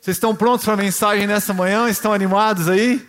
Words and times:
Vocês 0.00 0.16
estão 0.16 0.34
prontos 0.34 0.64
para 0.64 0.72
a 0.72 0.78
mensagem 0.78 1.26
nessa 1.26 1.52
manhã? 1.52 1.86
Estão 1.86 2.10
animados 2.10 2.70
aí? 2.70 3.06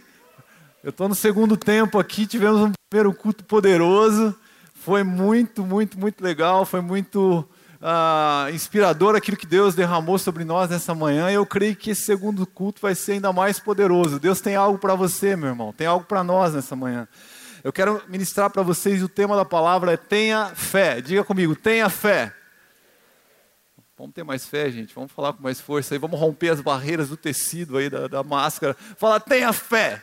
Eu 0.84 0.90
estou 0.90 1.08
no 1.08 1.16
segundo 1.16 1.56
tempo 1.56 1.98
aqui, 1.98 2.28
tivemos 2.28 2.60
um 2.60 2.74
primeiro 2.90 3.14
culto 3.14 3.46
poderoso. 3.46 4.36
Foi 4.74 5.02
muito, 5.02 5.64
muito, 5.64 5.98
muito 5.98 6.22
legal, 6.22 6.66
foi 6.66 6.82
muito 6.82 7.48
uh, 7.80 8.54
inspirador 8.54 9.16
aquilo 9.16 9.38
que 9.38 9.48
Deus 9.48 9.74
derramou 9.74 10.20
sobre 10.20 10.44
nós 10.44 10.70
nessa 10.70 10.94
manhã. 10.94 11.32
E 11.32 11.36
eu 11.36 11.46
creio 11.46 11.78
que 11.78 11.92
esse 11.92 12.02
segundo 12.02 12.46
culto 12.46 12.82
vai 12.82 12.94
ser 12.94 13.14
ainda 13.14 13.32
mais 13.32 13.58
poderoso. 13.58 14.20
Deus 14.20 14.42
tem 14.42 14.58
algo 14.58 14.78
para 14.78 14.94
você, 14.94 15.34
meu 15.38 15.48
irmão, 15.48 15.72
tem 15.72 15.88
algo 15.88 16.06
para 16.06 16.26
nós 16.26 16.54
nessa 16.54 16.76
manhã. 16.76 17.08
Eu 17.64 17.72
quero 17.72 18.02
ministrar 18.10 18.50
para 18.50 18.64
vocês 18.64 19.02
o 19.02 19.08
tema 19.08 19.38
da 19.38 19.46
palavra 19.46 19.94
é 19.94 19.98
tenha 19.98 20.48
fé. 20.56 21.00
Diga 21.00 21.24
comigo, 21.24 21.56
tenha 21.56 21.88
fé. 21.88 22.34
Vamos 24.02 24.16
ter 24.16 24.24
mais 24.24 24.48
fé, 24.48 24.72
gente. 24.72 24.96
Vamos 24.96 25.12
falar 25.12 25.32
com 25.32 25.44
mais 25.44 25.62
força 25.62 25.94
aí. 25.94 26.00
Vamos 26.00 26.20
romper 26.20 26.50
as 26.50 26.60
barreiras 26.60 27.10
do 27.10 27.16
tecido 27.16 27.78
aí, 27.78 27.88
da, 27.88 28.08
da 28.08 28.24
máscara. 28.24 28.76
Fala, 28.98 29.20
tenha 29.20 29.54
fé. 29.54 30.02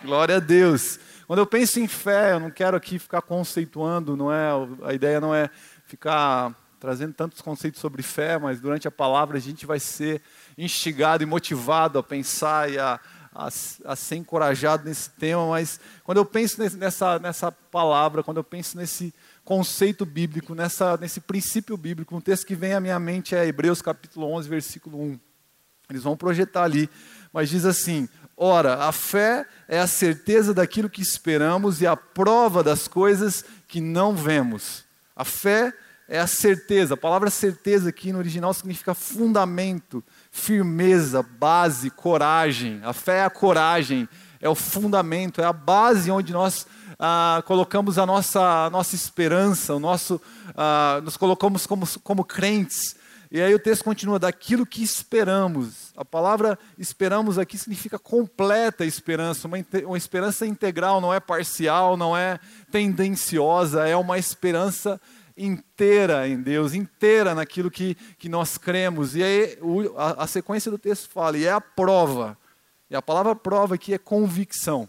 Glória 0.00 0.36
a 0.36 0.38
Deus. 0.38 1.00
Quando 1.26 1.40
eu 1.40 1.46
penso 1.46 1.80
em 1.80 1.88
fé, 1.88 2.34
eu 2.34 2.38
não 2.38 2.52
quero 2.52 2.76
aqui 2.76 3.00
ficar 3.00 3.20
conceituando, 3.20 4.16
não 4.16 4.32
é? 4.32 4.50
A 4.84 4.94
ideia 4.94 5.20
não 5.20 5.34
é 5.34 5.50
ficar 5.88 6.54
trazendo 6.78 7.14
tantos 7.14 7.40
conceitos 7.40 7.80
sobre 7.80 8.00
fé, 8.00 8.38
mas 8.38 8.60
durante 8.60 8.86
a 8.86 8.92
palavra 8.92 9.38
a 9.38 9.40
gente 9.40 9.66
vai 9.66 9.80
ser 9.80 10.22
instigado 10.56 11.24
e 11.24 11.26
motivado 11.26 11.98
a 11.98 12.02
pensar 12.04 12.70
e 12.70 12.78
a, 12.78 13.00
a, 13.34 13.48
a 13.86 13.96
ser 13.96 14.14
encorajado 14.14 14.88
nesse 14.88 15.10
tema. 15.10 15.48
Mas 15.48 15.80
quando 16.04 16.18
eu 16.18 16.24
penso 16.24 16.62
nessa, 16.78 17.18
nessa 17.18 17.50
palavra, 17.50 18.22
quando 18.22 18.36
eu 18.36 18.44
penso 18.44 18.76
nesse 18.76 19.12
conceito 19.48 20.04
bíblico, 20.04 20.54
nessa, 20.54 20.98
nesse 20.98 21.22
princípio 21.22 21.74
bíblico. 21.74 22.14
Um 22.14 22.20
texto 22.20 22.46
que 22.46 22.54
vem 22.54 22.74
à 22.74 22.80
minha 22.80 22.98
mente 22.98 23.34
é 23.34 23.46
Hebreus 23.46 23.80
capítulo 23.80 24.30
11, 24.30 24.46
versículo 24.46 25.00
1. 25.00 25.18
Eles 25.88 26.02
vão 26.02 26.14
projetar 26.18 26.64
ali, 26.64 26.86
mas 27.32 27.48
diz 27.48 27.64
assim: 27.64 28.06
Ora, 28.36 28.84
a 28.84 28.92
fé 28.92 29.46
é 29.66 29.78
a 29.78 29.86
certeza 29.86 30.52
daquilo 30.52 30.90
que 30.90 31.00
esperamos 31.00 31.80
e 31.80 31.86
a 31.86 31.96
prova 31.96 32.62
das 32.62 32.86
coisas 32.86 33.42
que 33.66 33.80
não 33.80 34.14
vemos. 34.14 34.84
A 35.16 35.24
fé 35.24 35.72
é 36.06 36.18
a 36.18 36.26
certeza. 36.26 36.92
A 36.92 36.98
palavra 36.98 37.30
certeza 37.30 37.88
aqui 37.88 38.12
no 38.12 38.18
original 38.18 38.52
significa 38.52 38.92
fundamento, 38.92 40.04
firmeza, 40.30 41.22
base, 41.22 41.88
coragem. 41.88 42.82
A 42.84 42.92
fé 42.92 43.20
é 43.20 43.24
a 43.24 43.30
coragem, 43.30 44.06
é 44.42 44.48
o 44.48 44.54
fundamento, 44.54 45.40
é 45.40 45.44
a 45.44 45.54
base 45.54 46.10
onde 46.10 46.34
nós 46.34 46.66
ah, 46.98 47.42
colocamos 47.46 47.98
a 47.98 48.04
nossa, 48.04 48.66
a 48.66 48.70
nossa 48.70 48.94
esperança, 48.94 49.74
o 49.74 49.78
nosso, 49.78 50.20
ah, 50.56 51.00
nos 51.02 51.16
colocamos 51.16 51.66
como, 51.66 51.86
como 52.02 52.24
crentes. 52.24 52.96
E 53.30 53.42
aí 53.42 53.54
o 53.54 53.58
texto 53.58 53.84
continua, 53.84 54.18
daquilo 54.18 54.64
que 54.64 54.82
esperamos. 54.82 55.92
A 55.94 56.04
palavra 56.04 56.58
esperamos 56.78 57.38
aqui 57.38 57.58
significa 57.58 57.98
completa 57.98 58.86
esperança, 58.86 59.46
uma, 59.46 59.58
uma 59.84 59.98
esperança 59.98 60.46
integral, 60.46 61.00
não 61.00 61.12
é 61.12 61.20
parcial, 61.20 61.96
não 61.96 62.16
é 62.16 62.40
tendenciosa, 62.70 63.86
é 63.86 63.94
uma 63.94 64.18
esperança 64.18 64.98
inteira 65.36 66.26
em 66.26 66.40
Deus, 66.40 66.72
inteira 66.72 67.34
naquilo 67.34 67.70
que, 67.70 67.94
que 68.18 68.28
nós 68.30 68.56
cremos. 68.56 69.14
E 69.14 69.22
aí 69.22 69.58
o, 69.60 69.94
a, 69.96 70.24
a 70.24 70.26
sequência 70.26 70.70
do 70.70 70.78
texto 70.78 71.10
fala, 71.10 71.36
e 71.36 71.44
é 71.44 71.52
a 71.52 71.60
prova. 71.60 72.36
E 72.90 72.96
a 72.96 73.02
palavra 73.02 73.36
prova 73.36 73.74
aqui 73.74 73.92
é 73.92 73.98
convicção. 73.98 74.88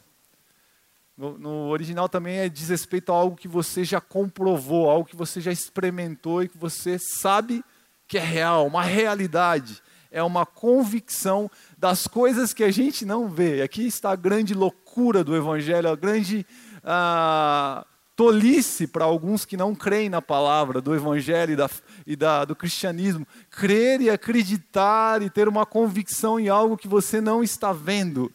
No, 1.20 1.38
no, 1.38 1.68
original 1.68 2.08
também 2.08 2.38
é 2.38 2.48
diz 2.48 2.70
respeito 2.70 3.12
a 3.12 3.16
algo 3.16 3.36
que 3.36 3.46
você 3.50 3.84
já 3.84 4.00
comprovou, 4.00 4.90
algo 4.90 5.10
que 5.10 5.18
você 5.18 5.42
já 5.42 5.52
experimentou 5.52 6.42
e 6.42 6.48
que 6.48 6.58
você 6.58 6.98
sabe 6.98 7.62
que 8.08 8.18
é 8.18 8.22
real, 8.22 8.66
uma 8.66 8.84
realidade. 8.84 9.84
É 10.10 10.24
uma 10.24 10.46
convicção 10.46 11.52
das 11.78 12.08
coisas 12.08 12.54
que 12.54 12.64
a 12.64 12.72
gente 12.72 13.06
não 13.06 13.28
vê. 13.28 13.62
Aqui 13.62 13.86
está 13.86 14.12
a 14.12 14.16
grande 14.16 14.54
loucura 14.54 15.22
do 15.22 15.36
Evangelho, 15.36 15.90
a 15.90 15.96
grande 15.98 16.48
ah, 16.86 17.86
tolice 18.16 18.88
para 18.88 19.04
alguns 19.04 19.44
que 19.44 19.58
não 19.58 19.76
creem 19.76 20.08
na 20.08 20.22
palavra 20.22 20.80
do 20.80 20.96
Evangelho 20.96 21.52
e, 21.52 21.56
da, 21.58 21.70
e 22.08 22.16
da, 22.16 22.46
do 22.46 22.56
cristianismo. 22.56 23.28
Crer 23.52 24.00
e 24.00 24.10
acreditar 24.10 25.22
e 25.22 25.30
ter 25.30 25.50
uma 25.50 25.66
convicção 25.66 26.40
em 26.40 26.48
algo 26.48 26.78
que 26.78 26.88
você 26.88 27.20
não 27.20 27.44
está 27.44 27.74
vendo. 27.74 28.32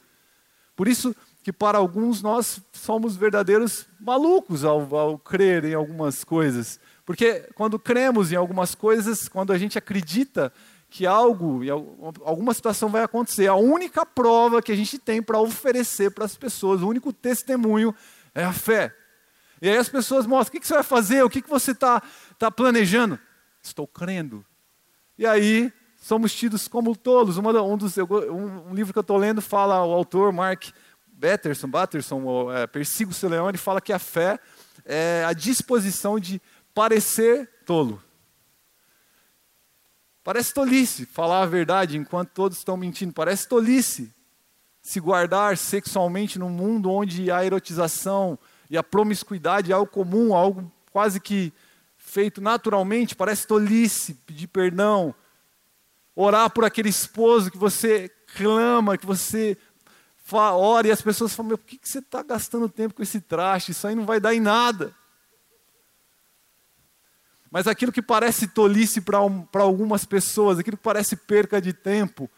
Por 0.77 0.89
isso, 0.89 1.15
que 1.44 1.53
para 1.53 1.77
alguns 1.77 2.22
nós 2.22 2.59
somos 2.72 3.16
verdadeiros 3.16 3.87
malucos 4.00 4.65
ao, 4.65 4.97
ao 4.97 5.19
crer 5.19 5.66
em 5.66 5.75
algumas 5.75 6.25
coisas. 6.25 6.81
Porque 7.05 7.47
quando 7.55 7.78
cremos 7.78 8.32
em 8.32 8.34
algumas 8.34 8.75
coisas, 8.75 9.28
quando 9.28 9.53
a 9.53 9.59
gente 9.59 9.77
acredita 9.77 10.50
que 10.88 11.06
algo, 11.06 11.60
alguma 12.25 12.54
situação 12.54 12.88
vai 12.88 13.03
acontecer, 13.03 13.47
a 13.47 13.54
única 13.54 14.06
prova 14.06 14.62
que 14.62 14.72
a 14.72 14.75
gente 14.75 14.99
tem 14.99 15.22
para 15.22 15.38
oferecer 15.38 16.12
para 16.12 16.25
as 16.25 16.34
pessoas, 16.34 16.81
o 16.81 16.88
único 16.88 17.12
testemunho 17.12 17.94
é 18.34 18.43
a 18.43 18.53
fé. 18.53 18.97
E 19.60 19.69
aí 19.69 19.77
as 19.77 19.91
pessoas 19.91 20.27
mostram: 20.27 20.56
o 20.56 20.60
que 20.62 20.66
você 20.66 20.72
vai 20.72 20.83
fazer? 20.83 21.22
O 21.25 21.28
que 21.28 21.43
você 21.47 21.72
está 21.72 22.03
tá 22.38 22.50
planejando? 22.50 23.19
Estou 23.62 23.87
crendo. 23.87 24.43
E 25.19 25.27
aí 25.27 25.71
somos 26.00 26.34
tidos 26.34 26.69
como 26.69 26.97
tolos. 26.97 27.37
Um, 27.37 27.77
dos, 27.77 27.99
um 27.99 28.75
livro 28.75 28.94
que 28.94 28.99
eu 28.99 29.03
estou 29.03 29.19
lendo 29.19 29.43
fala, 29.43 29.84
o 29.84 29.93
autor 29.93 30.33
Mark 30.33 30.72
Batterson, 31.17 31.69
Batterson 31.69 32.53
é, 32.53 32.67
Persigo 32.67 33.13
ele 33.49 33.59
fala 33.59 33.81
que 33.81 33.93
a 33.93 33.99
fé 33.99 34.39
é 34.85 35.25
a 35.27 35.33
disposição 35.33 36.19
de 36.19 36.41
parecer 36.75 37.49
tolo. 37.65 38.03
Parece 40.23 40.55
tolice 40.55 41.07
falar 41.07 41.43
a 41.43 41.47
verdade 41.47 41.97
enquanto 41.97 42.31
todos 42.31 42.59
estão 42.59 42.77
mentindo. 42.77 43.13
Parece 43.13 43.49
tolice 43.49 44.13
se 44.81 44.99
guardar 44.99 45.57
sexualmente 45.57 46.39
num 46.39 46.49
mundo 46.49 46.91
onde 46.91 47.31
a 47.31 47.45
erotização 47.45 48.39
e 48.71 48.77
a 48.77 48.83
promiscuidade 48.83 49.71
é 49.71 49.75
algo 49.75 49.91
comum, 49.91 50.35
algo 50.35 50.71
quase 50.91 51.21
que 51.21 51.53
feito 51.97 52.41
naturalmente. 52.41 53.15
Parece 53.15 53.47
tolice 53.47 54.15
pedir 54.27 54.47
perdão, 54.47 55.15
orar 56.17 56.51
por 56.51 56.65
aquele 56.65 56.89
esposo 56.89 57.51
que 57.51 57.59
você 57.59 58.11
clama, 58.35 58.99
que 58.99 59.07
você 59.07 59.57
ora 60.37 60.89
e 60.89 60.91
as 60.91 61.03
pessoas 61.03 61.34
falam: 61.34 61.49
Meu, 61.49 61.59
por 61.59 61.67
que, 61.67 61.78
que 61.78 61.89
você 61.89 61.99
está 61.99 62.22
gastando 62.22 62.69
tempo 62.69 62.95
com 62.95 63.03
esse 63.03 63.21
traste? 63.21 63.72
Isso 63.72 63.87
aí 63.87 63.95
não 63.95 64.05
vai 64.05 64.21
dar 64.21 64.34
em 64.34 64.41
nada. 64.41 64.95
Mas 67.50 67.69
aquilo 67.69 67.93
que 67.93 68.03
parece 68.03 68.49
tolice 68.49 69.00
para 69.00 69.62
algumas 69.62 70.05
pessoas, 70.05 70.59
aquilo 70.59 70.77
que 70.77 70.83
parece 70.83 71.15
perca 71.15 71.61
de 71.61 71.72
tempo, 71.72 72.28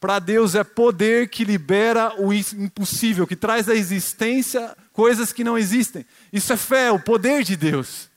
para 0.00 0.18
Deus 0.18 0.54
é 0.54 0.64
poder 0.64 1.28
que 1.28 1.44
libera 1.44 2.20
o 2.20 2.32
impossível, 2.32 3.26
que 3.26 3.36
traz 3.36 3.68
à 3.68 3.74
existência 3.74 4.74
coisas 4.92 5.32
que 5.32 5.44
não 5.44 5.58
existem. 5.58 6.06
Isso 6.32 6.52
é 6.52 6.56
fé, 6.56 6.90
o 6.90 6.98
poder 6.98 7.44
de 7.44 7.54
Deus. 7.54 8.10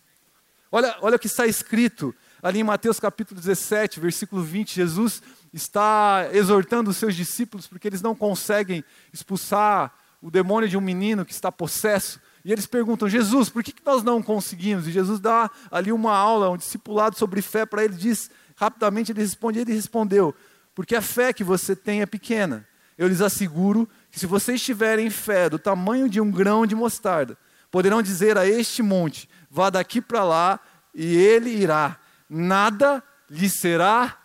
Olha, 0.72 0.98
olha 1.02 1.18
o 1.18 1.20
que 1.20 1.28
está 1.28 1.46
escrito 1.46 2.16
ali 2.42 2.60
em 2.60 2.64
Mateus 2.64 3.00
capítulo 3.00 3.40
17, 3.40 4.00
versículo 4.00 4.42
20. 4.42 4.76
Jesus 4.76 5.22
está 5.58 6.28
exortando 6.34 6.90
os 6.90 6.98
seus 6.98 7.16
discípulos 7.16 7.66
porque 7.66 7.88
eles 7.88 8.02
não 8.02 8.14
conseguem 8.14 8.84
expulsar 9.14 9.94
o 10.22 10.30
demônio 10.30 10.68
de 10.68 10.76
um 10.76 10.82
menino 10.82 11.24
que 11.24 11.32
está 11.32 11.52
possesso. 11.52 12.20
E 12.44 12.52
eles 12.52 12.66
perguntam, 12.66 13.08
Jesus, 13.08 13.50
por 13.50 13.64
que 13.64 13.74
nós 13.86 14.04
não 14.04 14.22
conseguimos? 14.22 14.88
E 14.88 14.92
Jesus 14.92 15.20
dá 15.20 15.50
ali 15.72 15.92
uma 15.92 16.16
aula, 16.16 16.50
um 16.50 16.58
discipulado 16.58 17.18
sobre 17.18 17.42
fé 17.42 17.66
para 17.66 17.84
ele, 17.84 17.96
diz 17.96 18.30
rapidamente, 18.56 19.12
ele 19.12 19.22
responde, 19.22 19.60
ele 19.60 19.74
respondeu, 19.74 20.34
porque 20.74 20.96
a 20.96 21.02
fé 21.02 21.34
que 21.34 21.44
você 21.44 21.76
tem 21.76 22.02
é 22.02 22.06
pequena. 22.06 22.68
Eu 22.98 23.08
lhes 23.08 23.22
asseguro 23.22 23.90
que 24.12 24.20
se 24.20 24.26
vocês 24.26 24.62
tiverem 24.62 25.10
fé 25.10 25.50
do 25.50 25.60
tamanho 25.60 26.08
de 26.08 26.22
um 26.22 26.32
grão 26.32 26.66
de 26.66 26.76
mostarda, 26.76 27.38
poderão 27.70 28.02
dizer 28.02 28.38
a 28.38 28.48
este 28.48 28.82
monte, 28.82 29.30
vá 29.50 29.70
daqui 29.70 30.02
para 30.02 30.24
lá, 30.24 30.60
e 30.94 31.16
ele 31.16 31.50
irá. 31.50 31.98
Nada 32.30 33.04
lhe 33.30 33.50
será 33.50 34.18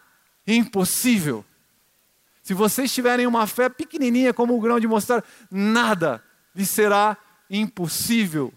impossível. 0.46 1.44
Se 2.42 2.54
vocês 2.54 2.92
tiverem 2.92 3.26
uma 3.26 3.46
fé 3.46 3.68
pequenininha 3.68 4.34
como 4.34 4.56
o 4.56 4.60
grão 4.60 4.80
de 4.80 4.86
mostarda, 4.86 5.24
nada 5.50 6.22
lhe 6.54 6.66
será 6.66 7.16
impossível. 7.48 8.52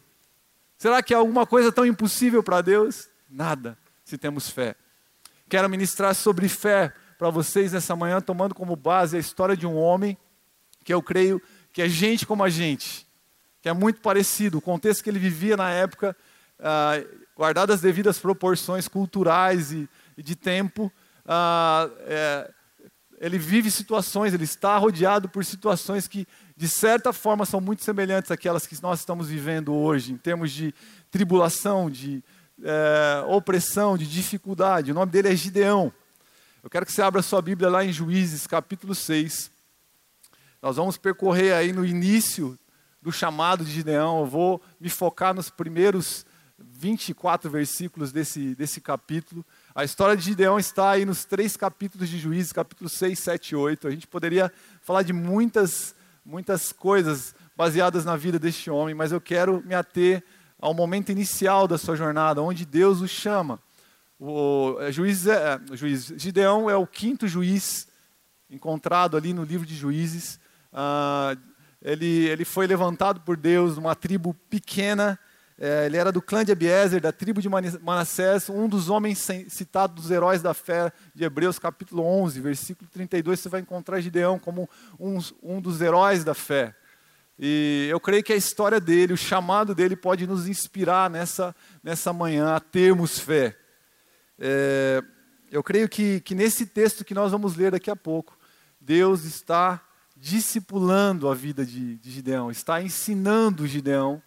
Será 0.77 1.01
que 1.01 1.13
há 1.13 1.18
alguma 1.18 1.45
coisa 1.45 1.71
tão 1.71 1.85
impossível 1.85 2.44
para 2.44 2.62
Deus? 2.62 3.07
Nada, 3.30 3.77
se 4.03 4.18
temos 4.18 4.50
fé. 4.50 4.75
Quero 5.47 5.69
ministrar 5.69 6.15
sobre 6.15 6.50
fé 6.50 6.94
para 7.18 7.30
vocês 7.30 7.71
nessa 7.71 7.95
manhã, 7.95 8.19
tomando 8.19 8.56
como 8.56 8.75
base 8.75 9.15
a 9.15 9.19
história 9.19 9.56
de 9.56 9.65
um 9.65 9.77
homem 9.77 10.18
que 10.83 10.94
eu 10.94 11.01
creio 11.01 11.41
que 11.71 11.81
é 11.81 11.89
gente 11.89 12.25
como 12.25 12.44
a 12.44 12.50
gente, 12.50 13.07
que 13.62 13.69
é 13.69 13.74
muito 13.74 14.01
parecido, 14.01 14.57
o 14.57 14.62
contexto 14.62 15.03
que 15.03 15.09
ele 15.09 15.19
vivia 15.19 15.56
na 15.56 15.71
época, 15.71 16.15
ah, 16.59 17.01
guardadas 17.36 17.75
as 17.75 17.81
devidas 17.81 18.19
proporções 18.19 18.88
culturais 18.88 19.71
e, 19.71 19.89
e 20.18 20.21
de 20.21 20.36
tempo, 20.36 20.91
ah, 21.25 21.89
é, 21.99 22.51
ele 23.19 23.37
vive 23.37 23.71
situações, 23.71 24.33
ele 24.33 24.43
está 24.43 24.77
rodeado 24.77 25.29
por 25.29 25.45
situações 25.45 26.07
que, 26.07 26.27
de 26.57 26.67
certa 26.67 27.13
forma, 27.13 27.45
são 27.45 27.61
muito 27.61 27.83
semelhantes 27.83 28.31
àquelas 28.31 28.67
que 28.67 28.81
nós 28.81 28.99
estamos 28.99 29.29
vivendo 29.29 29.73
hoje, 29.73 30.11
em 30.11 30.17
termos 30.17 30.51
de 30.51 30.73
tribulação, 31.09 31.89
de 31.89 32.23
é, 32.61 33.23
opressão, 33.27 33.97
de 33.97 34.05
dificuldade. 34.05 34.91
O 34.91 34.95
nome 34.95 35.11
dele 35.11 35.29
é 35.29 35.35
Gideão. 35.35 35.93
Eu 36.61 36.69
quero 36.69 36.85
que 36.85 36.91
você 36.91 37.01
abra 37.01 37.21
sua 37.21 37.41
Bíblia 37.41 37.69
lá 37.69 37.83
em 37.83 37.91
Juízes, 37.91 38.47
capítulo 38.47 38.93
6. 38.95 39.51
Nós 40.61 40.77
vamos 40.77 40.97
percorrer 40.97 41.53
aí 41.53 41.73
no 41.73 41.85
início 41.85 42.57
do 43.01 43.11
chamado 43.11 43.65
de 43.65 43.71
Gideão. 43.71 44.21
Eu 44.21 44.25
vou 44.25 44.61
me 44.79 44.89
focar 44.89 45.33
nos 45.33 45.49
primeiros 45.49 46.25
24 46.57 47.49
versículos 47.49 48.11
desse, 48.11 48.55
desse 48.55 48.79
capítulo. 48.79 49.45
A 49.75 49.83
história 49.83 50.15
de 50.15 50.21
Gideão 50.21 50.59
está 50.59 50.91
aí 50.91 51.03
nos 51.03 51.25
três 51.25 51.57
capítulos 51.57 52.07
de 52.07 52.19
Juízes, 52.19 52.53
capítulo 52.53 52.87
6, 52.87 53.17
7 53.17 53.49
e 53.49 53.55
8. 53.55 53.87
A 53.87 53.91
gente 53.91 54.05
poderia 54.05 54.53
falar 54.83 55.01
de 55.01 55.11
muitas, 55.11 55.95
muitas 56.23 56.71
coisas 56.71 57.33
baseadas 57.57 58.05
na 58.05 58.15
vida 58.15 58.37
deste 58.37 58.69
homem, 58.69 58.93
mas 58.93 59.11
eu 59.11 59.19
quero 59.19 59.63
me 59.65 59.73
ater 59.73 60.23
ao 60.59 60.75
momento 60.75 61.11
inicial 61.11 61.67
da 61.67 61.79
sua 61.79 61.95
jornada, 61.95 62.39
onde 62.39 62.67
Deus 62.67 63.01
o 63.01 63.07
chama. 63.07 63.59
O 64.19 64.77
é, 64.79 64.91
juiz, 64.91 65.25
é, 65.25 65.59
juiz 65.71 66.13
Gideão 66.17 66.69
é 66.69 66.75
o 66.75 66.85
quinto 66.85 67.27
juiz 67.27 67.87
encontrado 68.51 69.17
ali 69.17 69.33
no 69.33 69.43
livro 69.43 69.65
de 69.65 69.75
Juízes. 69.75 70.39
Ah, 70.71 71.35
ele, 71.81 72.27
ele 72.27 72.45
foi 72.45 72.67
levantado 72.67 73.21
por 73.21 73.35
Deus 73.35 73.75
numa 73.75 73.95
tribo 73.95 74.35
pequena. 74.51 75.19
É, 75.65 75.86
ele 75.86 75.95
era 75.95 76.12
do 76.12 76.21
clã 76.21 76.44
de 76.44 76.51
Abiezer, 76.51 77.00
da 77.00 77.13
tribo 77.13 77.42
de 77.42 77.48
Manassés, 77.48 78.50
um 78.50 78.68
dos 78.68 78.89
homens 78.89 79.25
citados 79.48 79.95
dos 79.95 80.12
heróis 80.12 80.42
da 80.42 80.54
fé 80.54 80.92
de 81.15 81.24
Hebreus, 81.24 81.57
capítulo 81.57 82.04
11, 82.04 82.42
versículo 82.42 82.89
32. 82.92 83.39
Você 83.39 83.48
vai 83.48 83.62
encontrar 83.62 84.01
Gideão 84.01 84.38
como 84.38 84.69
um, 85.00 85.19
um 85.42 85.62
dos 85.62 85.80
heróis 85.80 86.25
da 86.25 86.33
fé. 86.33 86.75
E 87.39 87.88
eu 87.89 87.98
creio 87.98 88.21
que 88.21 88.33
a 88.33 88.36
história 88.36 88.77
dele, 88.77 89.13
o 89.13 89.18
chamado 89.18 89.74
dele, 89.74 89.95
pode 89.95 90.27
nos 90.27 90.50
inspirar 90.50 91.10
nessa, 91.10 91.56
nessa 91.81 92.12
manhã 92.12 92.56
a 92.56 92.60
termos 92.60 93.18
fé. 93.18 93.57
É, 94.38 95.01
eu 95.50 95.63
creio 95.63 95.88
que, 95.88 96.19
que 96.19 96.36
nesse 96.36 96.65
texto 96.65 97.06
que 97.06 97.13
nós 97.13 97.31
vamos 97.31 97.56
ler 97.56 97.71
daqui 97.71 97.89
a 97.89 97.95
pouco, 97.95 98.38
Deus 98.81 99.24
está 99.24 99.81
discipulando 100.18 101.30
a 101.30 101.33
vida 101.33 101.65
de, 101.65 101.95
de 102.00 102.12
Gideão, 102.12 102.51
está 102.51 102.81
ensinando 102.81 103.65
Gideão. 103.65 104.21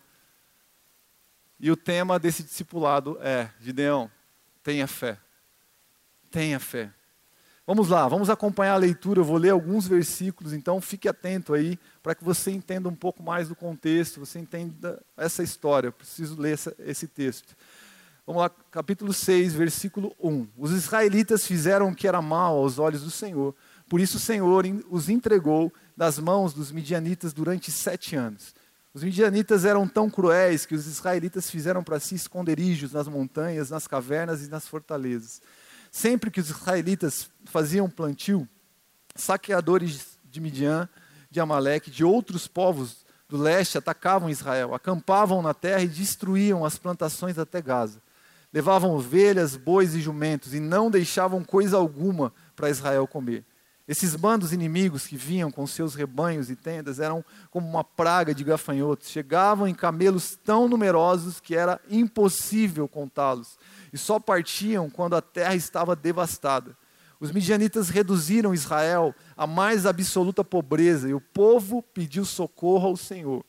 E 1.58 1.70
o 1.70 1.76
tema 1.76 2.18
desse 2.18 2.42
discipulado 2.42 3.18
é: 3.20 3.50
Gideão, 3.60 4.10
tenha 4.62 4.86
fé. 4.86 5.18
Tenha 6.30 6.60
fé. 6.60 6.92
Vamos 7.66 7.88
lá, 7.88 8.06
vamos 8.06 8.30
acompanhar 8.30 8.74
a 8.74 8.78
leitura. 8.78 9.20
Eu 9.20 9.24
vou 9.24 9.36
ler 9.36 9.50
alguns 9.50 9.88
versículos, 9.88 10.52
então 10.52 10.80
fique 10.80 11.08
atento 11.08 11.52
aí 11.52 11.76
para 12.00 12.14
que 12.14 12.22
você 12.22 12.52
entenda 12.52 12.88
um 12.88 12.94
pouco 12.94 13.22
mais 13.22 13.48
do 13.48 13.56
contexto, 13.56 14.20
você 14.20 14.38
entenda 14.38 15.02
essa 15.16 15.42
história. 15.42 15.88
Eu 15.88 15.92
preciso 15.92 16.40
ler 16.40 16.54
essa, 16.54 16.76
esse 16.78 17.08
texto. 17.08 17.56
Vamos 18.24 18.42
lá, 18.42 18.50
capítulo 18.70 19.12
6, 19.12 19.54
versículo 19.54 20.14
1. 20.20 20.48
Os 20.56 20.70
israelitas 20.70 21.46
fizeram 21.46 21.88
o 21.88 21.94
que 21.94 22.06
era 22.06 22.22
mal 22.22 22.56
aos 22.56 22.78
olhos 22.78 23.02
do 23.02 23.10
Senhor, 23.10 23.54
por 23.88 24.00
isso 24.00 24.16
o 24.16 24.20
Senhor 24.20 24.64
os 24.90 25.08
entregou 25.08 25.72
das 25.96 26.18
mãos 26.18 26.52
dos 26.52 26.70
midianitas 26.70 27.32
durante 27.32 27.70
sete 27.70 28.14
anos. 28.14 28.54
Os 28.96 29.04
midianitas 29.04 29.66
eram 29.66 29.86
tão 29.86 30.08
cruéis 30.08 30.64
que 30.64 30.74
os 30.74 30.86
israelitas 30.86 31.50
fizeram 31.50 31.84
para 31.84 32.00
si 32.00 32.14
esconderijos 32.14 32.92
nas 32.92 33.06
montanhas, 33.06 33.68
nas 33.68 33.86
cavernas 33.86 34.42
e 34.42 34.48
nas 34.48 34.66
fortalezas. 34.66 35.42
Sempre 35.92 36.30
que 36.30 36.40
os 36.40 36.48
israelitas 36.48 37.28
faziam 37.44 37.90
plantio, 37.90 38.48
saqueadores 39.14 40.16
de 40.24 40.40
Midian, 40.40 40.88
de 41.30 41.38
Amaleque, 41.38 41.90
de 41.90 42.06
outros 42.06 42.48
povos 42.48 43.04
do 43.28 43.36
leste 43.36 43.76
atacavam 43.76 44.30
Israel, 44.30 44.74
acampavam 44.74 45.42
na 45.42 45.52
terra 45.52 45.82
e 45.82 45.88
destruíam 45.88 46.64
as 46.64 46.78
plantações 46.78 47.38
até 47.38 47.60
Gaza. 47.60 48.00
Levavam 48.50 48.92
ovelhas, 48.92 49.56
bois 49.56 49.94
e 49.94 50.00
jumentos 50.00 50.54
e 50.54 50.58
não 50.58 50.90
deixavam 50.90 51.44
coisa 51.44 51.76
alguma 51.76 52.32
para 52.54 52.70
Israel 52.70 53.06
comer. 53.06 53.44
Esses 53.88 54.16
bandos 54.16 54.52
inimigos 54.52 55.06
que 55.06 55.16
vinham 55.16 55.50
com 55.50 55.64
seus 55.64 55.94
rebanhos 55.94 56.50
e 56.50 56.56
tendas 56.56 56.98
eram 56.98 57.24
como 57.50 57.68
uma 57.68 57.84
praga 57.84 58.34
de 58.34 58.42
gafanhotos. 58.42 59.08
Chegavam 59.08 59.68
em 59.68 59.74
camelos 59.74 60.36
tão 60.44 60.68
numerosos 60.68 61.38
que 61.38 61.54
era 61.54 61.80
impossível 61.88 62.88
contá-los 62.88 63.56
e 63.92 63.98
só 63.98 64.18
partiam 64.18 64.90
quando 64.90 65.14
a 65.14 65.22
terra 65.22 65.54
estava 65.54 65.94
devastada. 65.94 66.76
Os 67.20 67.30
midianitas 67.30 67.88
reduziram 67.88 68.52
Israel 68.52 69.14
à 69.36 69.46
mais 69.46 69.86
absoluta 69.86 70.44
pobreza 70.44 71.08
e 71.08 71.14
o 71.14 71.20
povo 71.20 71.80
pediu 71.80 72.24
socorro 72.24 72.88
ao 72.88 72.96
Senhor. 72.96 73.44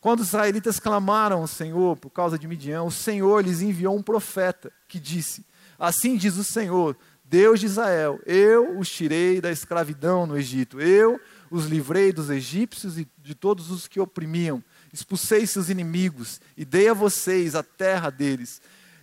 Quando 0.00 0.20
os 0.20 0.28
israelitas 0.28 0.78
clamaram 0.78 1.40
ao 1.40 1.46
Senhor 1.46 1.96
por 1.96 2.10
causa 2.10 2.38
de 2.38 2.46
Midian, 2.46 2.82
o 2.82 2.90
Senhor 2.90 3.42
lhes 3.42 3.62
enviou 3.62 3.96
um 3.96 4.02
profeta 4.02 4.72
que 4.86 5.00
disse: 5.00 5.44
Assim 5.78 6.16
diz 6.16 6.36
o 6.36 6.44
Senhor, 6.44 6.96
Deus 7.32 7.60
de 7.60 7.64
Israel: 7.64 8.20
Eu 8.26 8.78
os 8.78 8.90
tirei 8.90 9.40
da 9.40 9.50
escravidão 9.50 10.26
no 10.26 10.36
Egito, 10.36 10.78
eu 10.78 11.18
os 11.50 11.64
livrei 11.64 12.12
dos 12.12 12.28
egípcios 12.28 12.98
e 12.98 13.08
de 13.22 13.34
todos 13.34 13.70
os 13.70 13.88
que 13.88 13.98
oprimiam, 13.98 14.62
expulsei 14.92 15.46
seus 15.46 15.70
inimigos 15.70 16.42
e 16.58 16.62
dei 16.62 16.90
a 16.90 16.94
vocês 16.94 17.54
a 17.54 17.62
terra 17.62 18.10
deles. 18.10 18.60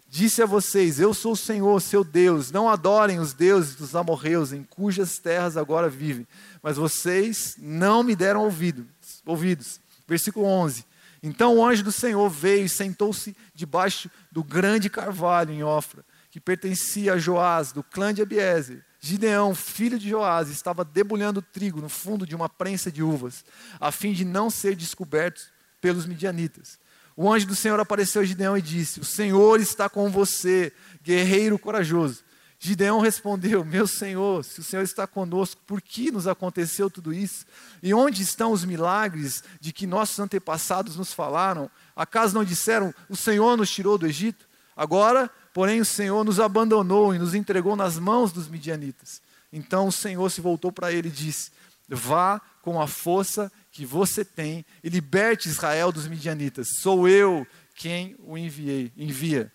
Disse 0.08 0.44
a 0.44 0.46
vocês: 0.46 1.00
Eu 1.00 1.12
sou 1.12 1.32
o 1.32 1.38
Senhor, 1.38 1.82
seu 1.82 2.04
Deus. 2.04 2.52
Não 2.52 2.70
adorem 2.70 3.20
os 3.20 3.34
deuses 3.34 3.74
dos 3.74 3.96
amorreus, 3.96 4.54
em 4.54 4.64
cujas 4.64 5.18
terras 5.18 5.58
agora 5.58 5.90
vivem. 5.90 6.28
Mas 6.62 6.78
vocês 6.78 7.56
não 7.58 8.04
me 8.04 8.16
deram 8.16 8.44
ouvido, 8.44 8.86
ouvidos. 9.26 9.80
Versículo 10.08 10.46
11. 10.46 10.86
Então 11.24 11.58
o 11.58 11.66
anjo 11.66 11.84
do 11.84 11.92
Senhor 11.92 12.30
veio 12.30 12.66
e 12.66 12.70
sentou-se 12.70 13.36
debaixo 13.56 14.10
do 14.32 14.44
grande 14.44 14.88
carvalho 14.88 15.52
em 15.52 15.64
Ofra, 15.64 16.06
que 16.30 16.40
pertencia 16.40 17.14
a 17.14 17.18
Joás, 17.18 17.72
do 17.72 17.84
clã 17.84 18.14
de 18.14 18.22
Abiezer. 18.22 18.84
Gideão, 19.00 19.56
filho 19.56 19.98
de 19.98 20.10
Joás, 20.10 20.50
estava 20.50 20.84
debulhando 20.84 21.42
trigo 21.42 21.82
no 21.82 21.90
fundo 21.90 22.26
de 22.26 22.36
uma 22.36 22.50
prensa 22.50 22.92
de 22.92 23.02
uvas, 23.02 23.46
a 23.80 23.92
fim 23.92 24.12
de 24.12 24.26
não 24.26 24.50
ser 24.50 24.76
descoberto 24.76 25.42
pelos 25.80 26.06
midianitas. 26.06 26.78
O 27.16 27.32
anjo 27.32 27.48
do 27.48 27.56
Senhor 27.56 27.80
apareceu 27.80 28.22
a 28.22 28.26
Gideão 28.26 28.58
e 28.58 28.62
disse: 28.62 29.00
O 29.00 29.06
Senhor 29.06 29.60
está 29.60 29.90
com 29.90 30.10
você, 30.10 30.72
guerreiro 31.02 31.58
corajoso. 31.58 32.24
Gideão 32.60 33.00
respondeu: 33.00 33.64
Meu 33.64 33.88
Senhor, 33.88 34.44
se 34.44 34.60
o 34.60 34.64
Senhor 34.64 34.84
está 34.84 35.08
conosco, 35.08 35.62
por 35.66 35.82
que 35.82 36.12
nos 36.12 36.28
aconteceu 36.28 36.90
tudo 36.90 37.14
isso? 37.14 37.46
E 37.82 37.94
onde 37.94 38.22
estão 38.22 38.52
os 38.52 38.66
milagres 38.66 39.44
de 39.62 39.72
que 39.72 39.88
nossos 39.88 40.20
antepassados 40.20 40.98
nos 40.98 41.14
falaram? 41.14 41.72
Acaso 41.96 42.36
não 42.36 42.44
disseram: 42.44 42.94
O 43.08 43.16
Senhor 43.16 43.56
nos 43.56 43.72
tirou 43.72 43.98
do 43.98 44.06
Egito? 44.06 44.48
Agora, 44.76 45.30
porém, 45.54 45.80
o 45.82 45.86
Senhor 45.86 46.24
nos 46.24 46.40
abandonou 46.40 47.14
e 47.14 47.20
nos 47.20 47.34
entregou 47.34 47.76
nas 47.76 47.98
mãos 47.98 48.32
dos 48.32 48.48
midianitas. 48.48 49.22
Então 49.52 49.88
o 49.88 49.92
Senhor 49.92 50.30
se 50.30 50.42
voltou 50.42 50.72
para 50.72 50.92
ele 50.92 51.08
e 51.08 51.12
disse: 51.12 51.52
Vá 51.88 52.40
com 52.62 52.82
a 52.82 52.88
força 52.88 53.52
que 53.72 53.86
você 53.86 54.24
tem 54.24 54.66
e 54.84 54.90
liberte 54.90 55.50
Israel 55.50 55.92
dos 55.92 56.08
midianitas. 56.08 56.68
Sou 56.82 57.08
eu 57.08 57.48
quem 57.76 58.16
o 58.20 58.38
enviei, 58.38 58.92
envia. 58.96 59.52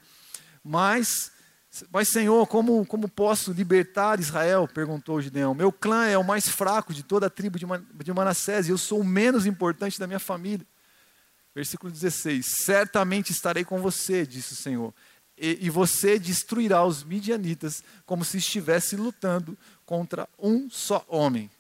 Mas, 0.65 1.31
mas 1.93 2.09
Senhor, 2.09 2.47
como, 2.47 2.85
como 2.87 3.09
posso 3.09 3.53
libertar 3.53 4.19
Israel? 4.19 4.67
Perguntou 4.67 5.21
Gideão. 5.21 5.55
Meu 5.55 5.71
clã 5.71 6.07
é 6.07 6.19
o 6.19 6.25
mais 6.25 6.49
fraco 6.49 6.95
de 6.95 7.03
toda 7.03 7.27
a 7.27 7.31
tribo 7.31 7.59
de 7.59 8.13
Manassés 8.13 8.67
e 8.67 8.71
eu 8.71 8.79
sou 8.79 9.01
o 9.01 9.05
menos 9.05 9.47
importante 9.47 10.01
da 10.01 10.07
minha 10.07 10.19
família. 10.19 10.67
Versículo 11.55 11.93
16: 11.93 12.45
Certamente 12.65 13.31
estarei 13.31 13.65
com 13.65 13.81
você, 13.81 14.27
disse 14.27 14.55
o 14.55 14.57
Senhor, 14.57 14.93
e, 15.37 15.67
e 15.67 15.71
você 15.71 16.19
destruirá 16.19 16.85
os 16.85 17.03
midianitas 17.03 17.83
como 18.07 18.25
se 18.25 18.39
estivesse 18.39 18.97
lutando 18.97 19.57
contra 19.85 20.29
um 20.39 20.71
só 20.71 21.05
homem 21.09 21.51